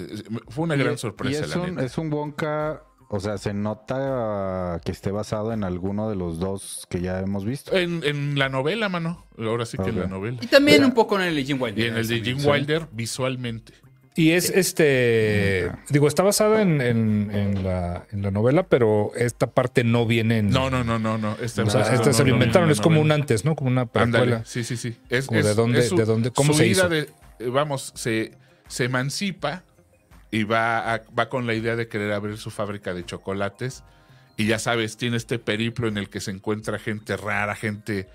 [0.49, 1.85] fue una Y- gran y sorpresa, es la un, neta.
[1.85, 6.85] es un Wonka, o sea, se nota que esté basado en alguno de los dos
[6.89, 7.75] que ya hemos visto.
[7.75, 9.25] En, en la novela, mano.
[9.37, 10.37] Ahora sí que en la novela.
[10.41, 11.85] Y también Pero- un poco en el de Jim Wilder.
[11.85, 12.47] Y en el de Jim Sí.
[12.47, 13.73] Wilder, visualmente.
[14.15, 15.71] Y es este.
[15.89, 20.39] Digo, está basada en, en- en la, en la novela, pero esta parte no viene
[20.39, 20.49] en.
[20.49, 21.35] No, no, no, no, no.
[21.41, 23.45] Esta, O sea, esta esta no, se lo no, inventaron, no, es como un antes,
[23.45, 23.55] ¿no?
[23.55, 24.43] Como una precuela.
[24.45, 24.97] sí, sí, sí.
[25.09, 26.89] Es, es- de dónde- es su- de dónde- cómo su se hizo.
[26.89, 27.09] de-
[27.51, 28.31] vamos, se,
[28.67, 29.61] se emancipa
[30.31, 33.83] y va, a- va con la idea de querer abrir su fábrica de chocolates.
[34.35, 38.07] Y ya sabes, tiene este periplo en el que se encuentra gente rara, gente,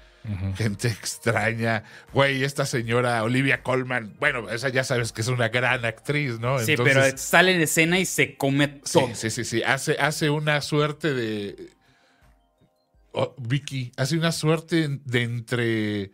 [0.57, 1.83] gente extraña.
[2.13, 6.61] Güey, esta señora Olivia Colman, bueno, esa ya sabes que es una gran actriz, ¿no?
[6.61, 9.15] Sí, Entonces- pero sale en escena y se come Sí, todo.
[9.15, 9.63] sí, sí, sí.
[9.65, 11.71] Hace, hace una suerte de.
[13.13, 16.13] oh, Vicky, hace una suerte de entre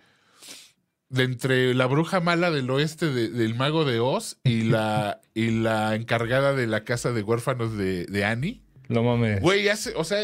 [1.10, 5.50] de entre la bruja mala del oeste de- del mago de Oz y la y
[5.50, 8.62] la encargada de la casa de huérfanos de, de Annie.
[8.88, 9.40] No mames.
[9.40, 10.18] Güey, hace, o sea,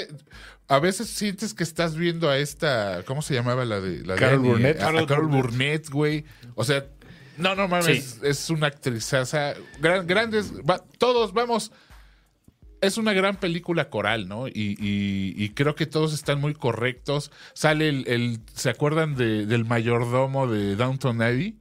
[0.68, 4.20] a veces sientes que estás viendo a esta, ¿cómo se llamaba la de la de
[4.20, 4.49] Carol Annie?
[4.51, 4.80] Burnett.
[4.80, 5.45] A, a Carol Carol Burnett.
[5.51, 6.24] Burnett, güey.
[6.55, 6.87] O sea,
[7.37, 9.55] no, no mames, es una actrizaza.
[9.80, 11.72] Gran, grandes, va- todos, vamos.
[12.85, 14.47] Es una gran película coral, ¿no?
[14.49, 17.30] Y, y- y creo que todos están muy correctos.
[17.55, 21.57] Sale el, el- ¿se acuerdan de- del mayordomo de Downton Abbey?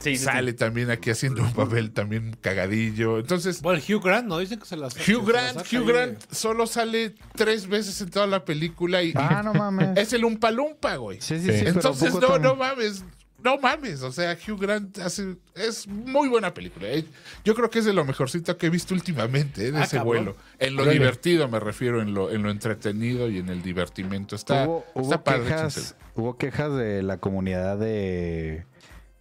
[0.00, 0.16] Sí.
[0.16, 3.18] Sale también aquí haciendo un papel también cagadillo.
[3.18, 4.38] Entonces, Bueno, Hugh Grant, ¿no?
[4.38, 8.44] Dicen que se las Hugh Grant, Hugh Grant solo sale tres veces en toda la
[8.44, 9.88] película y Ah, no mames.
[9.98, 11.20] es el Umpalumpa, güey.
[11.20, 11.64] Sí, sí, Sí.
[11.66, 13.04] Entonces, no, tan- no mames.
[13.42, 14.02] No mames.
[14.02, 16.88] O sea, Hugh Grant hace, es muy buena película.
[16.88, 17.04] eh.
[17.44, 19.96] Yo creo que es de lo mejorcito que he visto últimamente, eh, de Ah, ese
[19.98, 20.24] cabrón.
[20.24, 20.36] vuelo.
[20.58, 20.98] En lo Órale.
[20.98, 24.34] divertido me refiero, en lo, en lo entretenido y en el divertimento.
[24.34, 25.44] Está, hubo, hubo está padre.
[25.44, 28.64] quejas, hubo quejas de la comunidad de.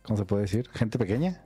[0.02, 0.68] ¿Cómo se puede decir?
[0.74, 1.42] Gente pequeña.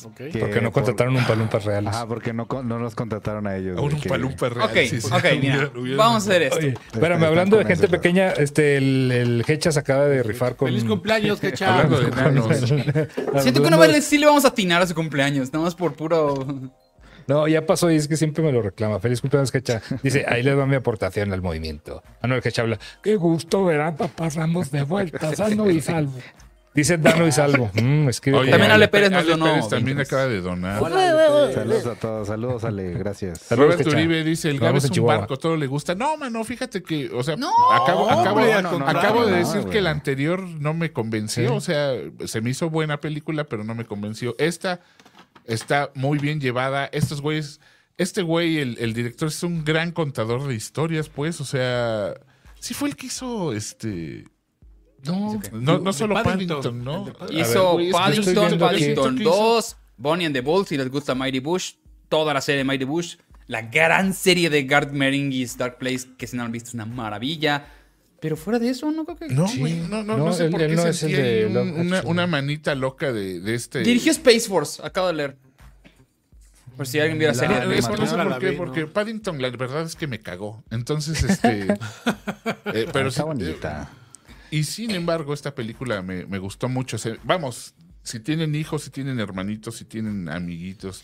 [0.00, 1.94] Porque no por- contrataron un palumpas reales.
[1.94, 3.78] Ajá, porque no, no los contrataron a ellos.
[3.78, 4.70] Un de que- Umpalumpa real.
[4.70, 5.10] Ok, sí, sí.
[5.40, 6.56] mira, vamos a hacer esto.
[6.56, 10.56] Oye, espérame, están hablando de gente eso, pequeña, este, el, el Hechas acaba de rifar
[10.56, 10.68] con.
[10.68, 12.46] Feliz cumpleaños, que Hablando de enanos.
[13.42, 15.94] Siento que una vez sí le vamos a atinar a su cumpleaños, nada más por
[15.94, 16.46] puro.
[17.28, 18.98] No, ya pasó y es que siempre me lo reclama.
[18.98, 19.80] Feliz cumpleaños, Hecha.
[20.02, 22.02] Dice, ahí les va mi aportación al movimiento.
[22.20, 22.78] Ah, no, el Hecha habla.
[23.02, 26.14] Qué gusto ver a papá Ramos de vuelta, sano y salvo.
[26.74, 27.70] Dice Dano y salvo.
[27.82, 30.80] Mm, escribe Oye, También Ale Ale Pérez nos donó Pérez también 20 acaba de donar.
[31.52, 33.40] Saludos a todos, saludos, Ale, gracias.
[33.40, 33.96] Saludos, Robert Hecha.
[33.96, 35.94] Uribe dice, el Gabe es en un barco, todo le gusta.
[35.94, 40.92] No, mano, fíjate que, o sea, No, acabo, de decir que el anterior no me
[40.92, 41.54] convenció, Sí.
[41.54, 41.94] o sea,
[42.26, 44.34] se me hizo buena película, pero no me convenció.
[44.38, 44.80] Esta
[45.44, 46.86] está muy bien llevada.
[46.86, 47.60] Estos güeyes,
[47.98, 52.14] este güey, el, el director, es un gran contador de historias, pues, o sea,
[52.60, 54.24] sí fue el que hizo este...
[55.04, 57.12] No, no, solo Paddington, ¿no?
[57.30, 59.30] Hizo Paddington, Paddington esto que hizo.
[59.32, 61.72] 2, Bonnie and the Bull, si les gusta Mighty Bush,
[62.08, 66.26] toda la serie de Mighty Bush, la gran serie de Garth Marenghi's Dark Place, que
[66.26, 67.66] si no han visto es una maravilla.
[68.20, 69.26] Pero fuera de eso, no creo que...
[69.34, 69.58] No, Sí.
[69.58, 71.80] güey, no, no, No, no sé él- por él qué no es el de un-
[71.86, 73.80] una, una manita loca de, de este...
[73.80, 75.36] Dirigió Space Force, acabo de leer.
[76.76, 77.56] Por si alguien vio la serie.
[77.66, 78.92] No, sé por qué, vi, porque ¿no?
[78.92, 80.62] Paddington la verdad es que me cagó.
[80.70, 81.62] Entonces, este...
[82.66, 83.90] eh, pero Está sí, bonita.
[83.92, 84.01] eh,
[84.52, 86.96] y sin embargo, esta película me, me gustó mucho.
[87.24, 87.74] Vamos,
[88.04, 91.02] si tienen hijos, si tienen hermanitos, si tienen amiguitos,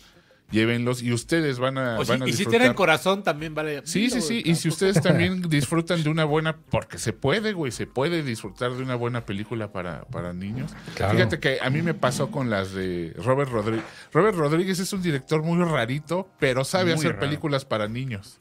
[0.51, 3.81] llévenlos y ustedes van a, O si- a y si tienen corazón, también vale.
[3.85, 4.41] Sí, sí, sí.
[4.45, 8.71] Y si ustedes también disfrutan de una buena, porque se puede, güey, se puede disfrutar
[8.73, 10.71] de una buena película para, para niños.
[10.95, 11.13] Claro.
[11.15, 13.85] Fíjate que a mí me pasó con las de Robert Rodríguez.
[14.11, 17.19] Robert Rodríguez es un director muy rarito, pero sabe Muy hacer raro.
[17.21, 18.39] películas para niños.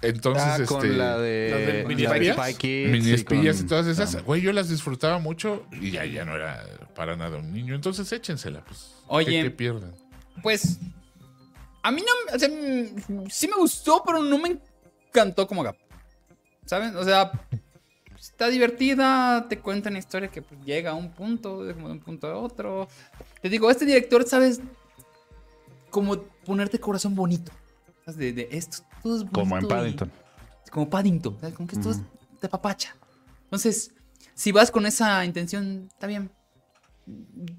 [0.00, 0.66] Entonces, Ah, este.
[0.66, 4.40] con la de, ¿Las de Mini la de Mini y espías y todas esas, güey,
[4.40, 7.74] yo las disfrutaba mucho y ya, ya no era para nada un niño.
[7.74, 8.94] Entonces échensela, pues.
[9.08, 9.30] Oye.
[9.30, 9.92] ¿Qué, qué pierden?
[10.42, 10.78] Pues.
[11.82, 12.34] A mí no.
[12.34, 12.48] O sea,
[13.28, 14.58] sí me gustó, pero no me
[15.08, 15.76] encantó como Gap.
[16.64, 16.96] ¿Saben?
[16.96, 17.32] O sea.
[18.20, 21.94] Está divertida, te cuenta una historia que pues, llega a un punto, de como de
[21.94, 22.88] un punto a otro.
[23.40, 24.60] Te digo, este director, ¿sabes?
[25.90, 27.52] Como ponerte corazón bonito.
[28.06, 30.10] De, de esto, todo es Como en y- Paddington.
[30.70, 31.54] como Paddington, ¿sabes?
[31.54, 32.00] Como que esto es
[32.40, 32.94] de papacha.
[33.44, 33.92] Entonces,
[34.34, 36.30] si vas con esa intención, está bien.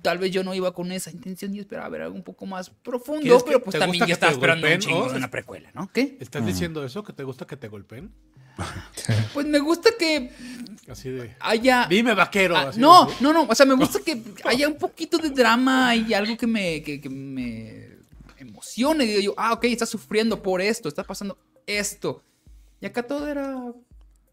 [0.04, 2.70] Tal vez yo no iba con esa intención y esperaba ver algo un poco más
[2.70, 5.72] profundo, ¿Quieres que pero pues también yo que estaba esperando un chingo de una precuela,
[5.74, 5.90] ¿no?
[5.92, 6.18] ¿Qué?
[6.20, 7.04] ¿Estás diciendo eso?
[7.04, 8.12] ¿Que te gusta que te golpeen?
[9.34, 10.32] Pues me gusta que
[10.90, 11.36] Así de.
[11.40, 11.88] haya...
[11.90, 12.56] Dime, vaquero.
[12.58, 15.30] Ah, así no, de- no, no, o sea, me gusta que haya un poquito de
[15.32, 17.99] drama y algo que me, que, que me
[18.40, 19.06] emocione.
[19.06, 21.38] Digo yo, ah, ok, está sufriendo por esto, está pasando
[21.68, 22.24] esto.
[22.82, 23.56] Y acá todo era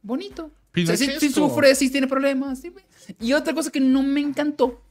[0.02, 0.44] bonito.
[0.46, 1.48] O sea, sí, sí Pinochesto.
[1.48, 2.60] sufre, sí tiene problemas.
[2.60, 2.84] sí, güey.
[3.20, 4.82] y otra cosa que no me encantó.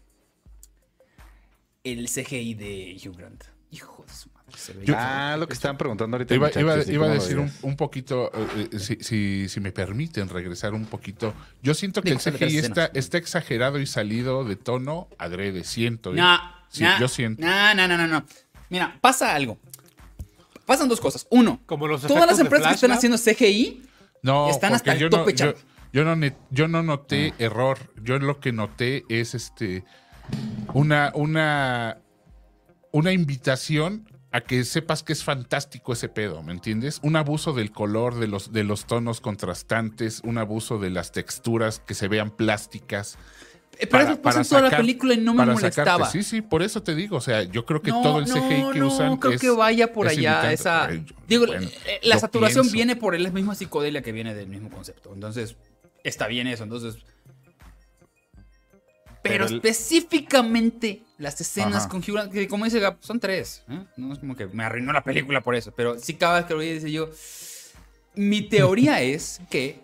[1.84, 3.44] El CGI de Hugh Grant.
[3.72, 4.58] Hijo de su madre.
[4.58, 6.34] se ve- Ah, lo que estaban preguntando ahorita.
[6.34, 9.72] Iba, iba- ¿y iba a decir un, un poquito, eh, eh, si, si- si me
[9.72, 11.34] permiten regresar un poquito.
[11.62, 16.12] Yo siento que Digo, el CGI está, está exagerado y salido de tono adrede, siento.
[16.14, 16.18] ¿eh?
[16.18, 16.40] No,
[16.70, 17.42] Sí, no, yo siento.
[17.46, 18.26] No, no, no, no.
[18.76, 19.58] Mira, pasa algo.
[20.66, 21.26] Pasan dos cosas.
[21.30, 23.84] Uno, Como los todas las empresas que están haciendo CGI
[24.22, 25.54] No, Están hasta el yo, tope, no,
[25.94, 27.36] yo, no, yo no noté Ah.
[27.40, 27.78] error.
[28.04, 29.86] Yo lo que noté es este
[30.74, 32.00] una, una,
[32.92, 37.00] una invitación a que sepas que es fantástico ese pedo, ¿me entiendes?
[37.02, 41.80] Un abuso del color, de los, de los tonos contrastantes, un abuso de las texturas
[41.80, 43.18] que se vean plásticas.
[43.78, 45.92] Eh, Pero eso pasa en toda la película y no me para molestaba.
[46.06, 46.24] sacarte.
[46.24, 47.18] Sí, sí, por eso te digo.
[47.18, 49.42] O sea, yo creo que no, todo el no, CGI que no, usan creo es-
[49.42, 50.92] que vaya por es allá esa...
[50.94, 52.74] Yo- Digo, bueno, eh, la saturación pienso.
[52.74, 55.12] viene por la misma psicodelia que viene del mismo concepto.
[55.14, 55.56] Entonces,
[56.04, 56.98] está bien eso, entonces.
[59.22, 61.90] Pero, Pero el- específicamente las escenas Ajá.
[61.90, 63.64] con Hugh que como dice Gab, son tres.
[63.70, 63.80] ¿eh?
[63.98, 66.54] No es como que me arruinó la película por eso, pero sí cada vez que
[66.54, 67.10] lo veía dice yo.
[68.14, 69.80] Mi teoría es que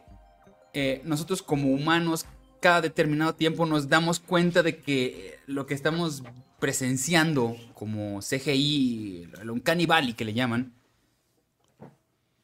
[0.73, 2.25] eh, nosotros como humanos
[2.61, 6.23] cada determinado tiempo nos damos cuenta de que lo que estamos
[6.59, 10.73] presenciando como CGI, un canibali que le llaman,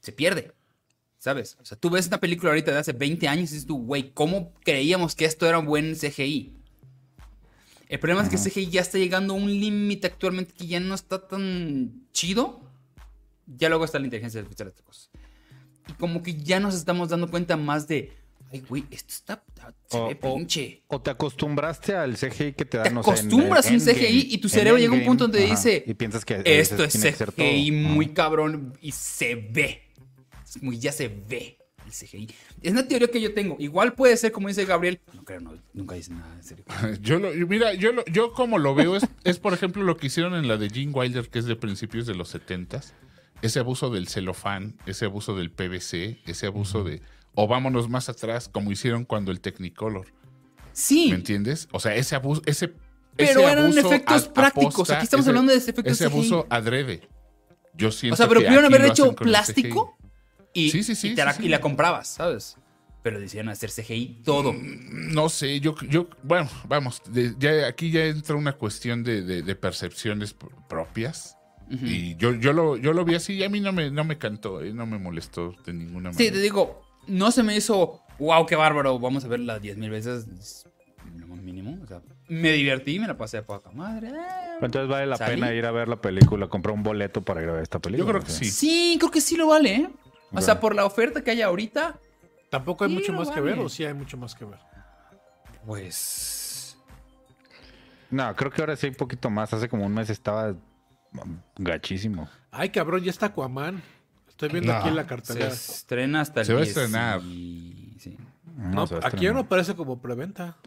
[0.02, 0.52] se pierde.
[1.20, 1.58] ¿Sabes?
[1.60, 4.12] O sea, tú ves una película ahorita de hace 20 años y dices tú, güey,
[4.12, 6.54] ¿cómo creíamos que esto era un buen CGI?
[7.90, 10.94] El problema es que CGI ya está llegando a un límite actualmente que ya no
[10.94, 12.62] está tan chido.
[13.46, 15.10] Ya luego está la inteligencia artificial y cosas.
[15.88, 18.16] Y como que ya nos estamos dando cuenta más de,
[18.52, 20.84] ay, güey, esto está, está- se O- ve pinche.
[20.88, 24.38] O te acostumbraste al CGI que te Te dan, en- acostumbras a un CGI y
[24.40, 27.10] tu cerebro llega a un punto donde ajá, dice, y piensas que Esto es tiene
[27.12, 27.46] que ser todo.
[27.46, 28.14] CGI muy Ajá.
[28.14, 29.84] cabrón y se ve.
[30.46, 32.28] Es como ya se ve el CGI.
[32.62, 33.56] Es una teoría que yo tengo.
[33.60, 35.00] Igual puede ser como dice Gabriel.
[35.14, 36.66] No creo, no, nunca dice nada en serio.
[37.02, 40.08] Yo lo, mira, yo, lo- yo como lo veo es, es, por ejemplo, lo que
[40.08, 42.92] hicieron en la de Gene Wilder, que es de principios de los 70s.
[43.44, 47.02] Ese abuso del celofán, ese abuso del PVC, ese abuso de...
[47.40, 50.08] O vámonos más atrás, como hicieron cuando el Technicolor.
[50.74, 51.68] Sí, ¿Me entiendes?
[51.72, 52.42] O sea, ese abuso...
[52.48, 52.70] Ese,
[53.16, 54.74] Pero ese eran abuso efectos a- prácticos.
[54.74, 56.14] aposta, Aquí estamos ese- hablando de efectos Ese CGI.
[56.14, 57.08] abuso adrede.
[57.76, 59.96] Yo siento o sea, pero pudieron haber hecho plástico
[60.52, 61.46] y, Sí, sí, sí, y, te la, sí, sí.
[61.46, 62.58] y la comprabas, ¿sabes?
[63.04, 64.52] Pero decidieron hacer CGI todo.
[64.54, 69.22] Mm, No sé, yo, yo bueno, vamos, de- ya, aquí ya entra una cuestión de,
[69.22, 71.36] de- de percepciones pr- propias.
[71.70, 74.18] Y yo, yo, lo, yo lo vi así y a mí no me, no me
[74.18, 76.36] cantó, eh, no me molestó de ninguna Sí, manera.
[76.36, 80.28] te digo, no se me hizo, wow, qué bárbaro, vamos a verla 10 mil veces.
[80.40, 80.66] Es
[81.18, 81.78] Lo más mínimo.
[81.84, 84.10] O sea, me divertí, me la pasé a poca madre.
[84.10, 84.58] eh.
[84.62, 85.36] Entonces vale la ¿Salí?
[85.36, 88.06] pena ir a ver la película, comprar un boleto para ir a ver esta película.
[88.06, 88.46] Yo creo que o sea.
[88.46, 88.52] sí.
[88.52, 89.90] Sí, creo que sí lo vale, ¿eh?
[90.34, 92.00] O sea, por la oferta que hay ahorita,
[92.50, 94.60] Tampoco hay Sí, mucho más que ver, o sí hay mucho más que ver.
[95.66, 96.78] pues.
[98.10, 99.54] No, creo que ahora sí hay un poquito más.
[99.54, 100.56] Hace como un mes estaba
[101.58, 102.30] gachísimo.
[102.52, 103.82] Ay, cabrón, ya está Aquaman.
[104.38, 105.48] Estoy viendo No, aquí en la Se cartelera.
[105.48, 107.22] estrena hasta el Se va a 10 estrenar.
[107.24, 108.16] y- sí.
[108.56, 110.58] No, se va a aquí ya no aparece como preventa.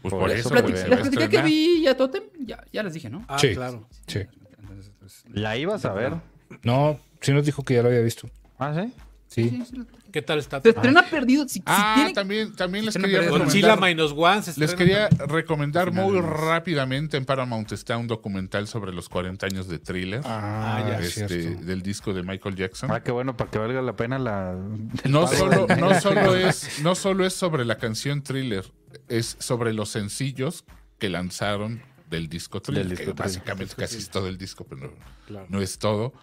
[0.00, 1.44] Pues Por por, eso, eso, Plati- se va a que estrenar.
[1.44, 3.26] vi ya Totem, ya, ya les dije, ¿no?
[3.28, 3.52] Ah, Sí.
[3.54, 3.86] claro.
[4.06, 4.20] Sí.
[4.60, 6.14] Entonces, pues, ¿La ibas a ver?
[6.62, 8.30] No, sí nos dijo que ya lo había visto.
[8.58, 8.92] ¿Ah, sí?
[9.26, 9.50] Sí.
[9.50, 9.86] sí, sí.
[10.12, 10.60] ¿Qué tal está?
[10.62, 11.46] Se estrena perdido.
[11.46, 13.28] Si, si Ah, tiene- también, también les quería.
[13.28, 13.80] Godzilla recomendar.
[13.80, 15.28] Minus One se Les quería también.
[15.30, 20.84] recomendar muy rápidamente en Paramount está un documental sobre los 40 años de thriller Ah,
[20.88, 21.64] ya, este, cierto.
[21.66, 22.90] del disco de Michael Jackson.
[22.90, 24.56] Ah, qué bueno, para que valga la pena la...
[25.04, 28.64] No solo, no, solo es, no solo es sobre la canción Thriller,
[29.08, 30.64] es sobre los sencillos
[30.98, 33.26] que lanzaron del disco Thriller, Del disco que Thriller.
[33.40, 34.90] básicamente casi es todo el disco, pero no,
[35.26, 35.46] Claro.
[35.50, 36.14] no es todo.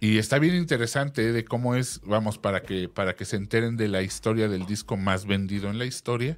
[0.00, 1.32] Y está bien interesante ¿eh?
[1.32, 4.96] de cómo es, vamos, para que, para que se enteren de la historia del disco
[4.96, 6.36] más vendido en la historia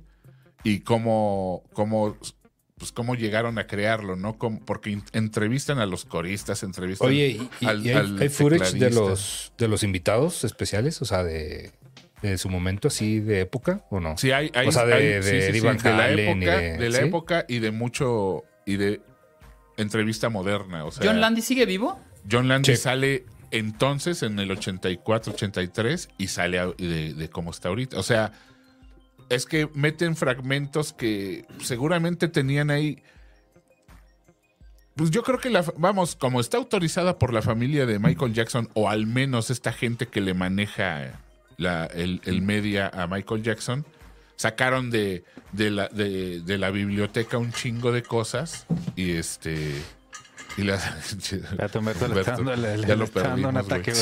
[0.63, 2.17] y cómo, cómo,
[2.79, 4.39] pues, cómo llegaron a crearlo, ¿no?
[4.39, 8.23] Cómo- porque in- entrevistan a los coristas, entrevistan Oye, ¿y, y- al- y hay, al
[8.23, 11.03] hay footage de los, de los invitados especiales?
[11.03, 11.73] O sea, de,
[12.23, 14.17] de su momento así de época, ¿o no?
[14.19, 16.11] Sí, hay, hay- O sea, de- hay- de sí, sí, Eddie sí, Van de la
[16.13, 17.05] época, de- de la ¿sí?
[17.05, 19.01] época y de mucho y de
[19.77, 20.85] entrevista moderna.
[20.85, 22.01] O sea, ¿John Landy sigue vivo?
[22.31, 22.83] John Landy Sí.
[22.83, 27.99] sale entonces en el 84, 83 y sale de, de cómo está ahorita.
[27.99, 28.33] O sea,
[29.29, 33.03] es que meten fragmentos que seguramente tenían ahí.
[34.95, 38.69] Pues yo creo que la, vamos, como está autorizada por la familia de Michael Jackson,
[38.75, 41.21] o al menos esta gente que le maneja
[41.59, 43.87] el, media a Michael Jackson,
[44.35, 49.73] sacaron de la biblioteca un chingo de cosas y este.
[50.59, 50.63] Y
[52.09, 53.07] Humberto le lo
[53.49, 53.93] un ataque,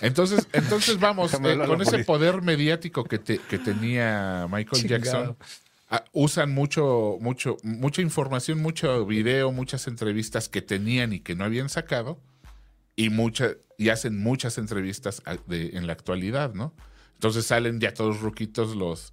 [0.00, 5.02] entonces, entonces vamos, eh, con ese poder mediático que, te- que tenía Michael Chingado.
[5.04, 5.36] Jackson,
[5.90, 11.44] ah, usan mucho, mucho, mucha información, mucho video, muchas entrevistas que tenían y que no
[11.44, 12.18] habían sacado,
[12.96, 16.72] y mucha, y hacen muchas entrevistas a- de- en la actualidad, ¿no?
[17.12, 19.12] Entonces salen ya todos ruquitos los,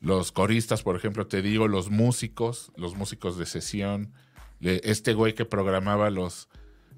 [0.00, 4.12] los coristas, por ejemplo, te digo, los músicos, los músicos de sesión,
[4.60, 6.48] este güey que programaba los,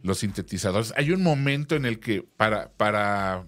[0.02, 0.92] los sintetizadores.
[0.96, 3.46] Hay un momento en el que para, para,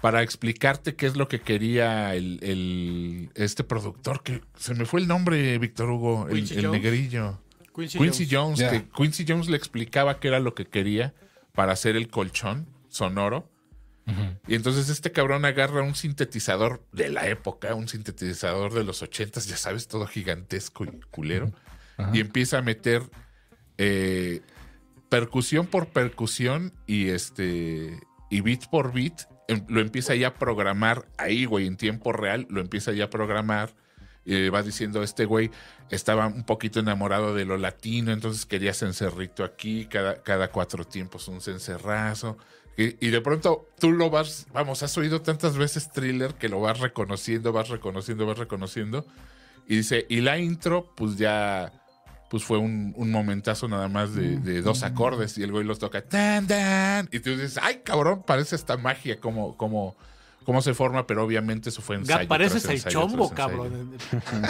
[0.00, 5.00] para explicarte qué es lo que quería el, el- este productor, que se me fue
[5.00, 7.40] el nombre, Víctor Hugo, el, negrillo.
[7.74, 8.58] Quincy, Quincy Jones.
[8.60, 11.14] Que Quincy Jones le explicaba qué era lo que quería
[11.52, 13.50] para hacer el colchón sonoro.
[14.46, 19.48] Y entonces este cabrón agarra un sintetizador de la época, un sintetizador de los ochentas,
[19.48, 21.50] ya sabes, todo gigantesco y culero,
[22.12, 23.02] y empieza a meter
[23.78, 24.42] eh,
[25.08, 28.00] percusión por percusión y este
[28.30, 29.14] y bit por bit
[29.48, 33.10] em- lo empieza ya a programar ahí, güey, en tiempo real, lo empieza ya a
[33.10, 33.74] programar.
[34.24, 35.52] Y le va diciendo, este güey
[35.88, 41.28] estaba un poquito enamorado de lo latino, entonces quería cencerrito aquí, cada, cada cuatro tiempos
[41.28, 42.36] un cencerrazo.
[42.76, 46.60] Y, y de pronto tú lo vas, vamos, has oído tantas veces thriller que lo
[46.60, 49.06] vas reconociendo, vas reconociendo, vas reconociendo.
[49.68, 51.72] Y dice, y la intro, pues ya,
[52.30, 55.78] pues fue un, un momentazo nada más de, de dos acordes y el güey los
[55.78, 57.08] toca, tan, tan.
[57.12, 59.96] Y tú dices, ay, cabrón, parece esta magia, como, como,
[60.44, 62.18] cómo se forma, pero obviamente eso fue ensayo.
[62.20, 63.96] Gap, pareces el ensayo, chombo, cabrón.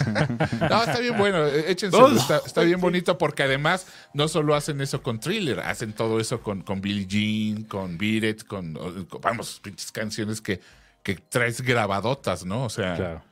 [0.71, 4.55] No, está bien bueno, eh, échense, No, está, está bien bonito porque además no solo
[4.55, 8.75] hacen eso con Thriller, hacen todo eso con, con Billie Jean, con Beat It, con,
[9.07, 10.61] con- vamos, pinches canciones que,
[11.03, 12.65] que traes grabadotas, ¿no?
[12.65, 13.23] O sea, Claro.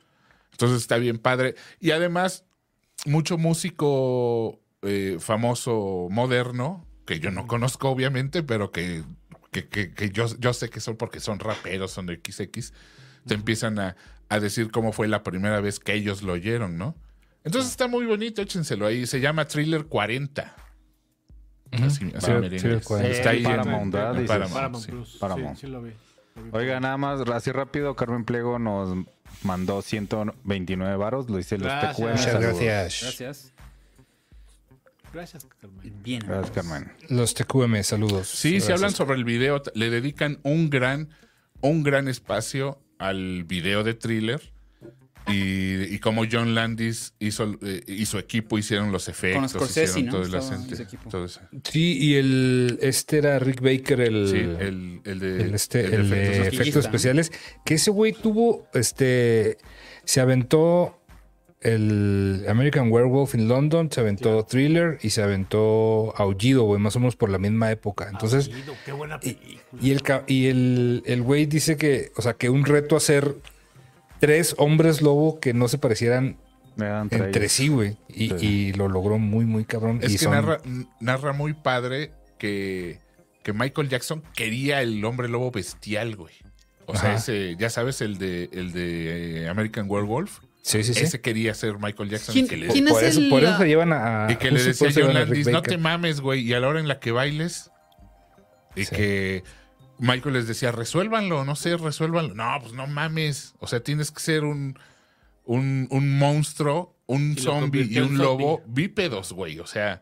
[0.51, 1.55] entonces está bien padre.
[1.79, 2.43] Y además,
[3.05, 9.03] mucho músico eh, famoso moderno, que yo no conozco obviamente, pero que,
[9.51, 12.73] que, que- que yo, yo sé que son porque son raperos, son de XX,
[13.25, 13.95] te empiezan a,
[14.29, 16.95] a decir cómo fue la primera vez que ellos lo oyeron, ¿no?
[17.43, 19.05] Entonces está muy bonito, échenselo ahí.
[19.05, 20.55] Se llama Thriller 40.
[21.71, 21.83] Así,
[22.15, 22.61] así Thriller- merengues.
[22.61, 23.11] Thriller 40.
[23.11, 24.19] Está ahí en- Paramount, ¿verdad?
[24.19, 24.25] en.
[24.27, 25.17] Paramount, Paramount sí.
[25.19, 25.55] Paramount.
[25.57, 25.91] Sí, sí lo vi.
[26.35, 26.49] lo vi.
[26.53, 28.95] Oiga, nada más, así rápido, Carmen Pliego nos
[29.43, 31.71] mandó 129 varos, lo dice los.
[31.71, 32.11] TQM.
[32.11, 33.01] Muchas gracias.
[33.01, 33.53] Gracias.
[35.13, 35.93] Gracias, Carmen.
[36.03, 36.21] Bien.
[36.25, 36.91] Gracias, Carmen.
[37.09, 38.27] Los TQM, saludos.
[38.27, 38.75] Sí, si Gracias.
[38.77, 41.09] hablan sobre el video, le dedican un gran,
[41.61, 44.54] un gran espacio al video de thriller.
[45.27, 50.05] Y, y como John Landis hizo eh, y su equipo hicieron los efectos, Scorsese, hicieron
[50.05, 50.11] ¿no?
[50.11, 50.75] todo el acente,
[51.25, 51.41] eso.
[51.63, 55.93] Sí, y el este era Rick Baker, el, Sí, el, el de, el, este, el
[55.95, 57.31] el de efectos efectos especiales.
[57.65, 59.57] Que ese güey tuvo, este,
[60.03, 61.01] se aventó
[61.61, 66.99] el American Werewolf in London, se aventó Thriller y se aventó Aullido, güey, más o
[66.99, 68.07] menos por la misma época.
[68.11, 69.61] Entonces, Aullido, qué buena película.
[69.81, 73.35] y el ca- y el el güey dice que, o sea, que un reto hacer
[74.25, 76.37] tres hombres lobo que no se parecieran
[76.77, 77.51] entre entre ellos.
[77.51, 77.97] sí, güey.
[78.09, 78.35] Y, Sí.
[78.45, 79.99] y lo logró muy, muy cabrón.
[80.01, 80.59] Es y que son- narra,
[80.99, 82.99] narra muy padre que,
[83.43, 86.33] que Michael Jackson quería el hombre lobo bestial, güey.
[86.87, 90.39] O sea, ese, ya sabes, el de, el de eh, American Werewolf.
[90.61, 91.03] Sí, sí, sí.
[91.03, 92.33] Ese quería ser Michael Jackson.
[92.33, 94.27] ¿Quién- que le- quién por, es eso, el- por eso se llevan a.
[94.29, 96.41] Y que le decía John Landis, no te mames, güey.
[96.41, 97.71] Y a la hora en la que bailes,
[98.75, 98.95] y Sí.
[98.95, 99.43] que
[99.99, 102.33] Michael les decía, resuélvanlo, no sé, resuélvanlo.
[102.35, 103.55] No, pues no mames.
[103.59, 104.77] O sea, tienes que ser un,
[105.45, 109.59] un, un monstruo, un zombie y un lobo bípedos, güey.
[109.59, 110.01] O sea,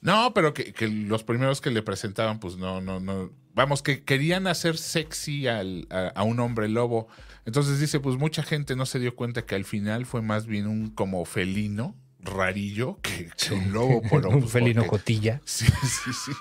[0.00, 3.30] no, pero que, que los primeros que le presentaban, pues no, no, no.
[3.54, 7.08] Vamos, que querían hacer sexy al- a, a un hombre lobo.
[7.44, 10.66] Entonces dice, pues mucha gente no se dio cuenta que al final fue más bien
[10.68, 14.02] un como felino rarillo que, que un lobo.
[14.02, 15.40] Por, un pues, felino porque- cotilla.
[15.46, 16.32] Sí, sí, sí.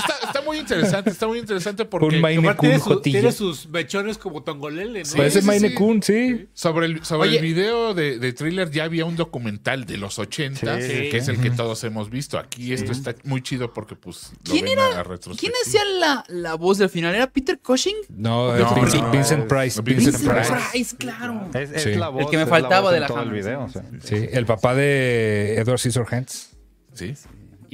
[0.00, 3.68] Sea, está, está muy interesante, está muy interesante porque Un Maine tiene, su- tiene sus
[3.68, 5.04] mechones como tongolele, ¿no?
[5.06, 5.74] Sí, Parece sí, Maine sí.
[5.74, 6.48] Coon, sí.
[6.52, 7.38] sobre el, sobre Oye.
[7.38, 11.28] el video de, de thriller ya había un documental de los 80 Sí, que es
[11.28, 12.38] el que todos hemos visto.
[12.38, 15.00] Aquí esto está muy chido porque pues lo ¿Quién ven era?
[15.00, 15.04] a,
[15.38, 17.14] ¿Quién hacía la, la voz del final?
[17.14, 17.96] ¿Era Peter Cushing?
[18.10, 19.76] No, No, Vincent, no, Vincent Price.
[19.78, 20.96] no, Vincent Vincent Price.
[20.96, 21.48] Claro.
[21.54, 21.94] Es, es Sí.
[21.94, 23.68] la voz, El que me faltaba de en la todo el video.
[23.68, 24.18] sí, o sea.
[24.18, 26.50] Sí, el papá de Edward Scissorhands.
[26.94, 27.14] Sí.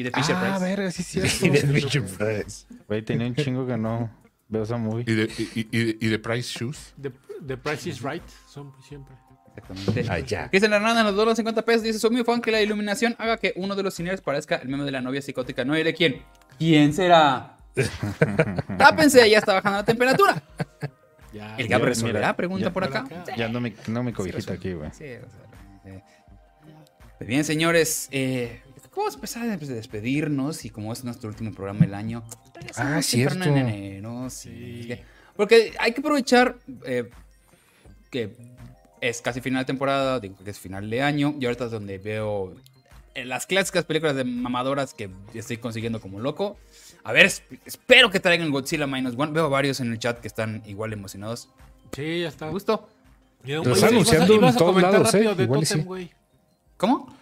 [0.01, 0.77] Y de Fisher Ah, a Price.
[0.77, 1.21] ver, sí, sí.
[1.47, 2.67] Y de Vincent Price.
[2.89, 4.11] Güey, tenía un chingo que no
[4.49, 5.05] veo esa movie.
[5.07, 5.25] Y de,
[5.55, 6.95] y, y de, y de Price Shoes.
[7.01, 7.13] The,
[7.47, 9.15] the Price is Right, son siempre.
[9.57, 10.07] Exactamente.
[10.09, 10.49] Ah, ya.
[10.49, 11.83] Cristian Hernández nos donó 50 pesos.
[11.83, 14.69] Dice: Soy muy fan que la iluminación haga que uno de los cineros parezca el
[14.69, 15.65] meme de la novia psicótica.
[15.65, 16.23] No diré quién.
[16.59, 17.57] ¿Quién será?
[18.79, 20.43] Tápense, ya está bajando la temperatura.
[21.33, 21.69] Ya, ¿El.
[21.69, 22.35] Gab resolverá?
[22.37, 23.05] Pregunta ya- por acá.
[23.37, 24.91] Ya ando mi, no mi cobijita aquí, güey.
[24.93, 26.03] Sí, o sea, eh,
[27.19, 28.70] Pues bien, señores, eh, ¿cómo
[29.01, 30.65] vamos a empezar a despedirnos?
[30.65, 32.25] Y como es nuestro último programa del año,
[32.55, 33.45] regresamos Ah, cierto.
[33.45, 34.91] en enero, sí,
[35.37, 37.11] porque hay que aprovechar eh,
[38.11, 38.35] que
[39.01, 41.99] es casi final de temporada, digo que es final de año, y ahorita es donde
[41.99, 42.55] veo
[43.15, 46.57] eh, las clásicas películas de mamadoras que estoy consiguiendo como loco.
[47.03, 49.33] A ver, esp- espero que traigan Godzilla Minus One.
[49.33, 51.49] Veo varios en el chat que están igual emocionados.
[51.93, 52.51] Sí, ya está.
[53.43, 55.35] Ya, Lo están anunciando en todos lados, rápido ¿eh?
[55.35, 56.11] de Igual Totem, sí.
[56.77, 57.20] ¿Cómo?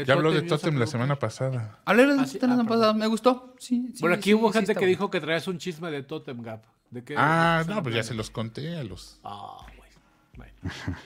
[0.00, 1.80] De Ya habló de Totem la semana pasada.
[1.84, 2.68] Hablé de Ah, sí, semana ah, perdón.
[2.80, 3.54] pasada, me gustó.
[3.58, 4.88] Sí, sí, Bueno, aquí sí, hubo sí gente que bueno.
[4.90, 6.64] dijo que traías un chisme de Totem Gap.
[6.90, 7.14] ¿De qué?
[7.16, 9.20] Ah, ¿De qué no, pues ya se los conté a los?
[9.24, 9.90] Ah, güey.
[10.36, 10.52] Bueno.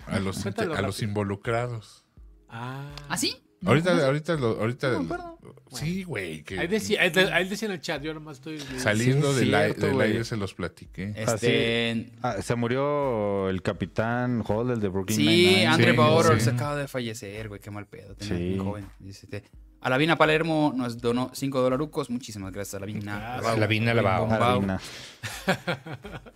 [0.07, 2.05] a los, a los involucrados.
[2.49, 2.91] Ah.
[3.09, 3.37] ¿Ah, sí?
[3.65, 4.91] Ahorita, ahorita, lo- ahorita.
[4.93, 5.39] No me acuerdo.
[5.73, 6.43] sí, güey.
[6.43, 8.59] que Ahí decía, ahí ahí decía en el chat, yo nomás estoy...
[8.79, 11.13] Saliendo Sí, del, cierto, del aire se los platiqué.
[11.17, 12.11] Este.
[12.23, 15.67] Ah, se murió el capitán Hall, el de Brooklyn Sí, Nine-Nine.
[15.69, 16.45] Andre Sí, Bauer sí.
[16.45, 18.15] se acaba de fallecer, güey, qué mal pedo.
[18.15, 18.43] Tenía Sí.
[18.57, 18.87] muy joven.
[18.99, 19.43] Dice,
[19.81, 22.09] Alavina Palermo nos donó 5 dolarucos.
[22.11, 23.19] Muchísimas gracias, Alavina.
[23.39, 24.31] Lavao, Alavina, Lavao.
[24.31, 24.81] Harina.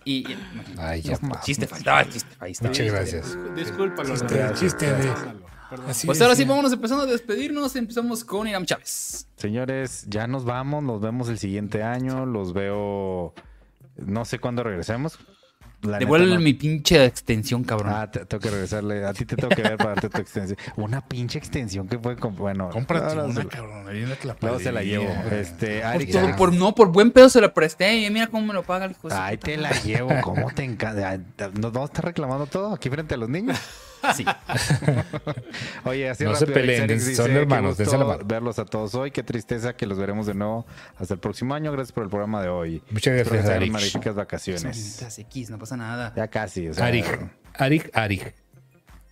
[0.03, 0.37] Y, y-
[0.77, 1.39] Ay, ya está.
[1.41, 2.35] chiste, faltaba el chiste.
[2.39, 2.67] Ahí está.
[2.67, 3.37] Muchas gracias.
[3.55, 4.09] Discúlpalo.
[4.09, 5.13] Chiste, chiste de-
[5.87, 7.75] Así Pues es, ahora sí, vámonos empezando a despedirnos.
[7.75, 9.27] Empezamos con Iram Chávez.
[9.35, 13.33] Señores, ya nos vamos, nos vemos el siguiente año, los veo,
[13.97, 15.19] no sé cuándo regresemos.
[15.83, 17.93] La neta Devuelve no- mi pinche extensión, cabrón.
[17.95, 19.05] Ah, te- tengo que regresarle.
[19.05, 20.57] A ti te tengo que ver para darte tu extensión.
[20.75, 22.15] Una pinche extensión que fue.
[22.15, 23.87] Bueno, Cómprate una, se- cabrón.
[23.87, 25.05] Ahí en la luego se la llevo.
[25.29, 27.95] Este, Ari, Por- por- no, por buen pedo se la presté.
[27.99, 30.09] Y mira cómo me lo paga el Ay, puta te la llevo.
[30.23, 31.15] ¿Cómo te encanta?
[31.53, 33.55] ¿Nos vamos a estar reclamando todo aquí frente a los niños?
[34.15, 34.25] Sí.
[35.85, 38.23] Oye, así No se rápido, peleen, Alex son hermanos, gusto dense la mano.
[38.25, 39.11] verlos a todos hoy.
[39.11, 40.65] Qué tristeza que los veremos de nuevo
[40.97, 41.71] hasta el próximo año.
[41.71, 42.83] Gracias por el programa de hoy.
[42.89, 45.19] Muchas gracias, magníficas Son vacaciones.
[45.19, 46.13] X, no pasa nada.
[46.15, 46.69] Ya casi.
[46.69, 46.85] O sea.
[46.85, 48.33] Arig, Arig.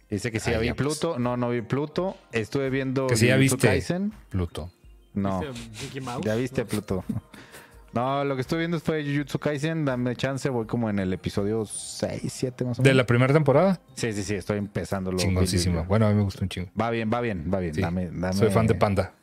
[0.10, 0.78] Dice que sí, Ah, ya vi pues.
[0.78, 1.18] Pluto.
[1.20, 2.16] No, no vi Pluto.
[2.32, 3.08] Estuve viendo.
[3.08, 3.68] Que sí, ya viste.
[3.68, 4.14] Kaisen.
[4.30, 4.72] Pluto.
[5.14, 6.26] No, ¿Viste Mickey Mouse?
[6.26, 7.04] ya viste Pluto.
[7.96, 9.86] No, lo que estoy viendo fue Jujutsu Kaisen.
[9.86, 12.98] Dame chance, voy como en el episodio 6, 7 más o ¿De menos.
[12.98, 13.80] la primera temporada?
[13.96, 15.84] Sí, sí, sí, estoy empezando lo Chingoncísima.
[15.84, 16.70] Bueno, a mí me gusta un chingo.
[16.80, 17.74] Va bien, va bien, va bien.
[17.74, 17.80] Sí.
[17.80, 19.14] Dame, dame, Soy fan de Panda.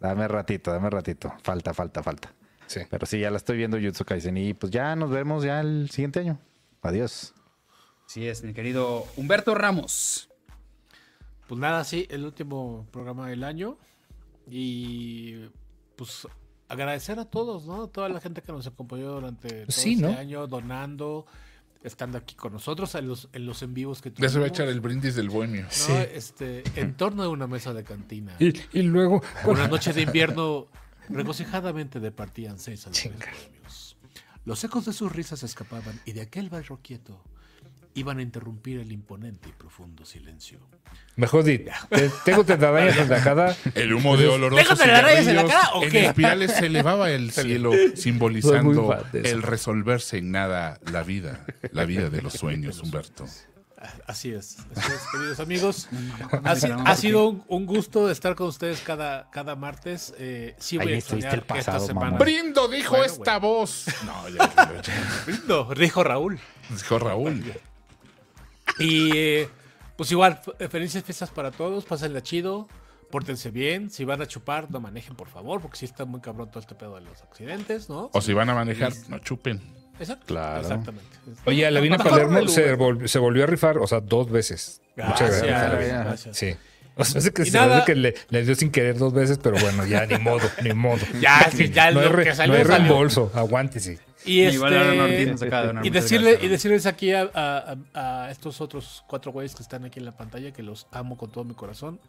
[0.00, 1.32] Dame ratito, dame ratito.
[1.44, 2.34] Falta, falta, falta.
[2.66, 2.80] Sí.
[2.90, 4.36] Pero sí, ya la estoy viendo Jujutsu Kaisen.
[4.36, 6.40] Y pues ya nos vemos ya el siguiente año.
[6.82, 7.32] Adiós.
[8.08, 10.28] Así es, mi querido Humberto Ramos.
[11.46, 13.78] Pues nada, sí, el último programa del año.
[14.50, 15.48] Y
[15.94, 16.26] pues
[16.68, 17.84] agradecer a todos, ¿no?
[17.84, 20.18] A toda la gente que nos acompañó durante todo Sí, este ¿no?
[20.18, 21.26] año, donando,
[21.82, 24.32] estando aquí con nosotros en los, en los en vivos que Ya tuvimos.
[24.32, 25.62] se va a echar el brindis del bohemio.
[25.62, 25.68] ¿no?
[25.70, 25.92] Sí.
[26.12, 28.34] Este, en torno de una mesa de cantina.
[28.38, 29.22] Y, y luego.
[29.44, 30.66] Una noche de invierno,
[31.08, 33.26] regocijadamente departían seis Chinga.
[33.26, 33.96] bohemios.
[34.44, 37.20] Los ecos de sus risas escapaban y de aquel barro quieto
[37.96, 40.60] iban a interrumpir el imponente y profundo silencio.
[41.16, 41.58] Mejor di.
[41.58, 43.56] te- Tengo telarañas en la cara.
[43.74, 46.06] El humo de olorosos ¿Déjate las rayas en la cara o en qué?
[46.06, 52.22] espirales se elevaba el cielo simbolizando el resolverse en nada la vida, la vida de
[52.22, 53.26] los sueños, Humberto.
[54.06, 55.88] Así es, así es, queridos amigos.
[56.44, 60.12] Ha, si- ha sido un, un gusto estar con ustedes cada, cada martes.
[60.18, 62.06] Eh, sí voy Ahí a extrañar el pasado, esta semana.
[62.12, 62.18] mamá.
[62.18, 63.86] Brindo dijo Bueno, esta voz.
[64.04, 65.40] No, ya, ya, ya.
[65.46, 66.38] No, dijo Raúl.
[66.70, 67.42] dijo Raúl.
[68.78, 69.48] Y eh,
[69.96, 72.68] pues igual, f- felices fiestas para todos, pásenla chido,
[73.10, 76.50] pórtense bien, si van a chupar, no manejen por favor, porque sí está muy cabrón
[76.50, 78.10] todo este pedo de los accidentes, ¿no?
[78.12, 79.60] O si van a manejar, no chupen.
[79.98, 80.60] Exacto, Claro.
[80.60, 81.08] exactamente.
[81.46, 84.82] Oye, a la Vina Mejor Palermo se, volvió a rifar, o sea, dos veces.
[84.96, 85.72] Muchas Gracias.
[85.72, 86.16] Lavina.
[86.34, 86.54] Sí.
[86.98, 89.12] O sea, es que, Y se nada- ve que le, le dio sin querer dos
[89.12, 90.98] veces, pero bueno, ya ni modo, ni modo.
[91.20, 92.84] Ya, sí, ya no lo re- que salió, no hay salió.
[92.86, 93.98] reembolso, aguántese.
[94.26, 94.58] Y, este,
[95.00, 95.28] Ortiz
[95.86, 99.84] y, decirle, gracias, y decirles aquí a, a- a- estos otros cuatro güeyes que están
[99.84, 102.00] aquí en la pantalla que los amo con todo mi corazón.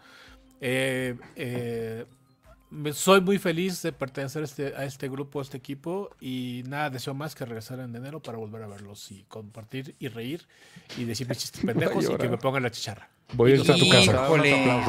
[0.61, 2.05] Eh, eh,
[2.69, 6.09] me- soy muy feliz de pertenecer a este, a este grupo, a este equipo.
[6.19, 10.07] Y nada, deseo más que regresar en enero para volver a verlos y compartir y
[10.07, 10.47] reír
[10.97, 13.09] y decir mis chistes pendejos y que me pongan la chicharra.
[13.33, 14.13] Voy a ir a tu casa.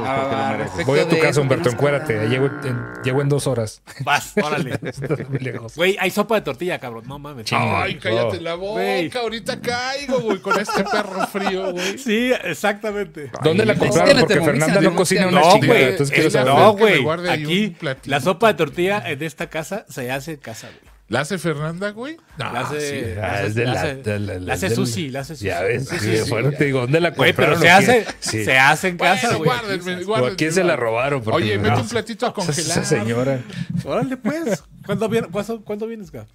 [0.04, 0.56] Ah,
[0.86, 3.82] Voy a tu de casa, eso, Humberto, hablar- Llego en, llego en dos horas.
[4.04, 4.78] Vas, órale.
[5.74, 7.04] Güey, hay sopa de tortilla, cabrón.
[7.08, 7.46] No mames.
[7.52, 8.80] Ay, cállate la boca,
[9.20, 11.98] ahorita caigo, güey, con este perro frío, güey.
[11.98, 13.30] Sí, exactamente.
[13.42, 14.06] ¿Dónde la compraron?
[14.08, 15.72] que la Porque Thermomix Fernanda la no cocina una No, chingada.
[15.72, 16.54] güey, Entonces quiero saber.
[16.54, 17.08] No, güey.
[17.30, 20.97] Aquí la sopa de tortilla en esta casa se hace en casa, güey.
[21.08, 22.18] ¿La hace Fernanda, güey?
[22.36, 23.14] No, La hace, sí.
[23.16, 25.34] la hace- es de la la- hace- de la- la hace del- Susi, la hace
[25.36, 25.46] Susi.
[25.46, 26.30] Ya ves, Sí, sí, sí, sí.
[26.30, 27.82] bueno, te digo, ¿dónde la Güey, pero compraron?
[27.86, 28.44] se hace, Sí.
[28.44, 29.44] se hace en casa, güey.
[29.48, 30.84] guárdenme, ¿O a guárdenme, quién se la guárdenme.
[30.90, 31.22] robaron?
[31.22, 31.62] Porque Oye, no.
[31.62, 32.60] mete un platito a congelar.
[32.60, 33.40] Esa señora.
[33.84, 34.62] Órale, pues.
[34.84, 36.26] ¿Cuándo, viene- cuándo, cuándo vienes, Gab?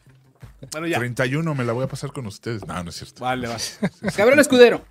[0.72, 0.98] Bueno, ya.
[0.98, 2.66] 31 me la voy a pasar con ustedes.
[2.66, 3.22] No, no es cierto.
[3.24, 3.62] Vale, vale.
[4.18, 4.84] Gabriel Escudero.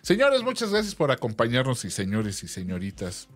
[0.00, 3.28] Señores, muchas gracias por acompañarnos y señores y señoritas.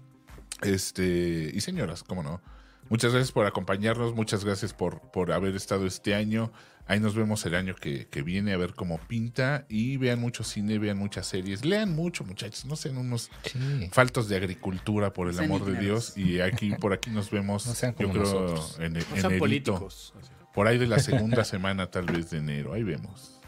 [0.62, 2.40] Este, y señoras, cómo no.
[2.88, 6.52] Muchas gracias por acompañarnos, muchas gracias por, por haber estado este año.
[6.86, 9.64] Ahí nos vemos el año que, que viene a ver cómo pinta.
[9.68, 11.64] Y vean mucho cine, vean muchas series.
[11.64, 12.64] Lean mucho, muchachos.
[12.66, 13.88] No sean unos Sí.
[13.92, 15.78] faltos de agricultura, por el Sean amor de.
[15.80, 16.16] Dios.
[16.18, 18.76] Y aquí, por aquí nos vemos, No sean yo como creo, nosotros.
[18.80, 20.12] en, No sean políticos.
[20.52, 22.74] Por ahí de la segunda semana, tal vez de enero.
[22.74, 23.40] Ahí vemos.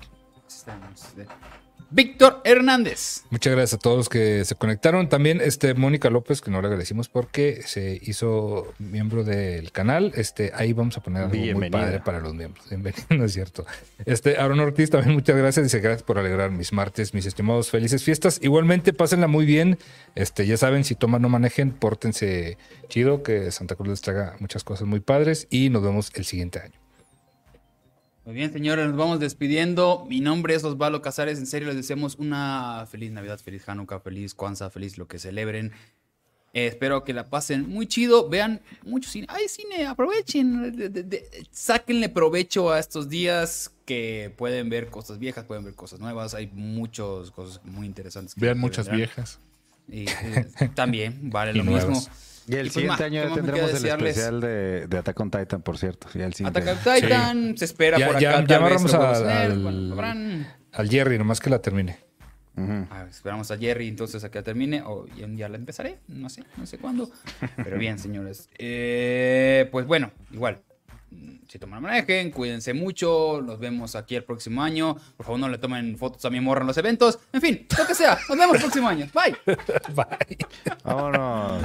[0.48, 1.26] Estamos de-
[1.90, 3.24] Víctor Hernández.
[3.30, 5.08] Muchas gracias a todos los que se conectaron.
[5.08, 10.12] También este Mónica López, que no le agradecimos porque se hizo miembro del canal.
[10.14, 12.68] Este, ahí vamos a poner algo muy padre para los miembros.
[12.68, 13.66] Bienvenido, no es cierto.
[14.04, 15.64] Este, Aaron Ortiz, también muchas gracias.
[15.64, 18.40] Dice gracias por alegrar mis martes, mis estimados felices fiestas.
[18.42, 19.78] Igualmente, pásenla muy bien.
[20.14, 22.58] Este, ya saben, si toman, no manejen, pórtense
[22.88, 26.60] chido, que Santa Cruz les traiga muchas cosas muy padres y nos vemos el siguiente
[26.60, 26.83] año.
[28.24, 30.06] Muy bien, señores, nos vamos despidiendo.
[30.08, 31.38] Mi nombre es Osvaldo Casares.
[31.38, 35.72] En serio, les deseamos una feliz Navidad, feliz Hanukkah, feliz Kwanzaa, feliz lo que celebren.
[36.54, 38.30] Eh, espero que la pasen muy chido.
[38.30, 39.26] Vean mucho cine.
[39.28, 39.84] ¡Ay, cine!
[39.86, 40.74] Aprovechen.
[40.74, 45.74] de- de- de- sáquenle provecho a estos días que pueden ver cosas viejas, pueden ver
[45.74, 46.32] cosas nuevas.
[46.32, 48.34] Hay muchas cosas muy interesantes.
[48.34, 48.98] que- Vean muchas vendrán.
[49.16, 49.38] viejas.
[49.86, 51.88] Y eh, también vale Y lo nuevas.
[51.88, 52.14] mismo.
[52.46, 55.30] Y el Y pues, siguiente año ¿qué ya tendremos el especial de, de Attack on
[55.30, 56.08] Titan, por cierto.
[56.14, 58.46] Ya el siguiente Attack on Titan se espera Ya- por ya- acá.
[58.46, 61.98] ya lo al- al- Jerry, nomás que la termine.
[62.56, 62.86] Ujú.
[62.90, 66.44] Ah, esperamos a Jerry entonces a que termine o ya ya la empezaré, no sé,
[66.56, 67.10] no sé cuándo.
[67.56, 68.48] Pero bien, señores.
[68.58, 70.60] Eh, pues bueno, igual.
[71.54, 73.40] Si toman manejen, cuídense mucho.
[73.40, 74.96] Nos vemos aquí el próximo año.
[75.16, 77.20] Por favor, no le tomen fotos a mi morra en los eventos.
[77.32, 78.18] En fin, lo que sea.
[78.28, 79.06] Nos vemos el próximo año.
[79.14, 79.36] Bye.
[79.94, 80.36] Bye.
[80.82, 81.62] Vámonos.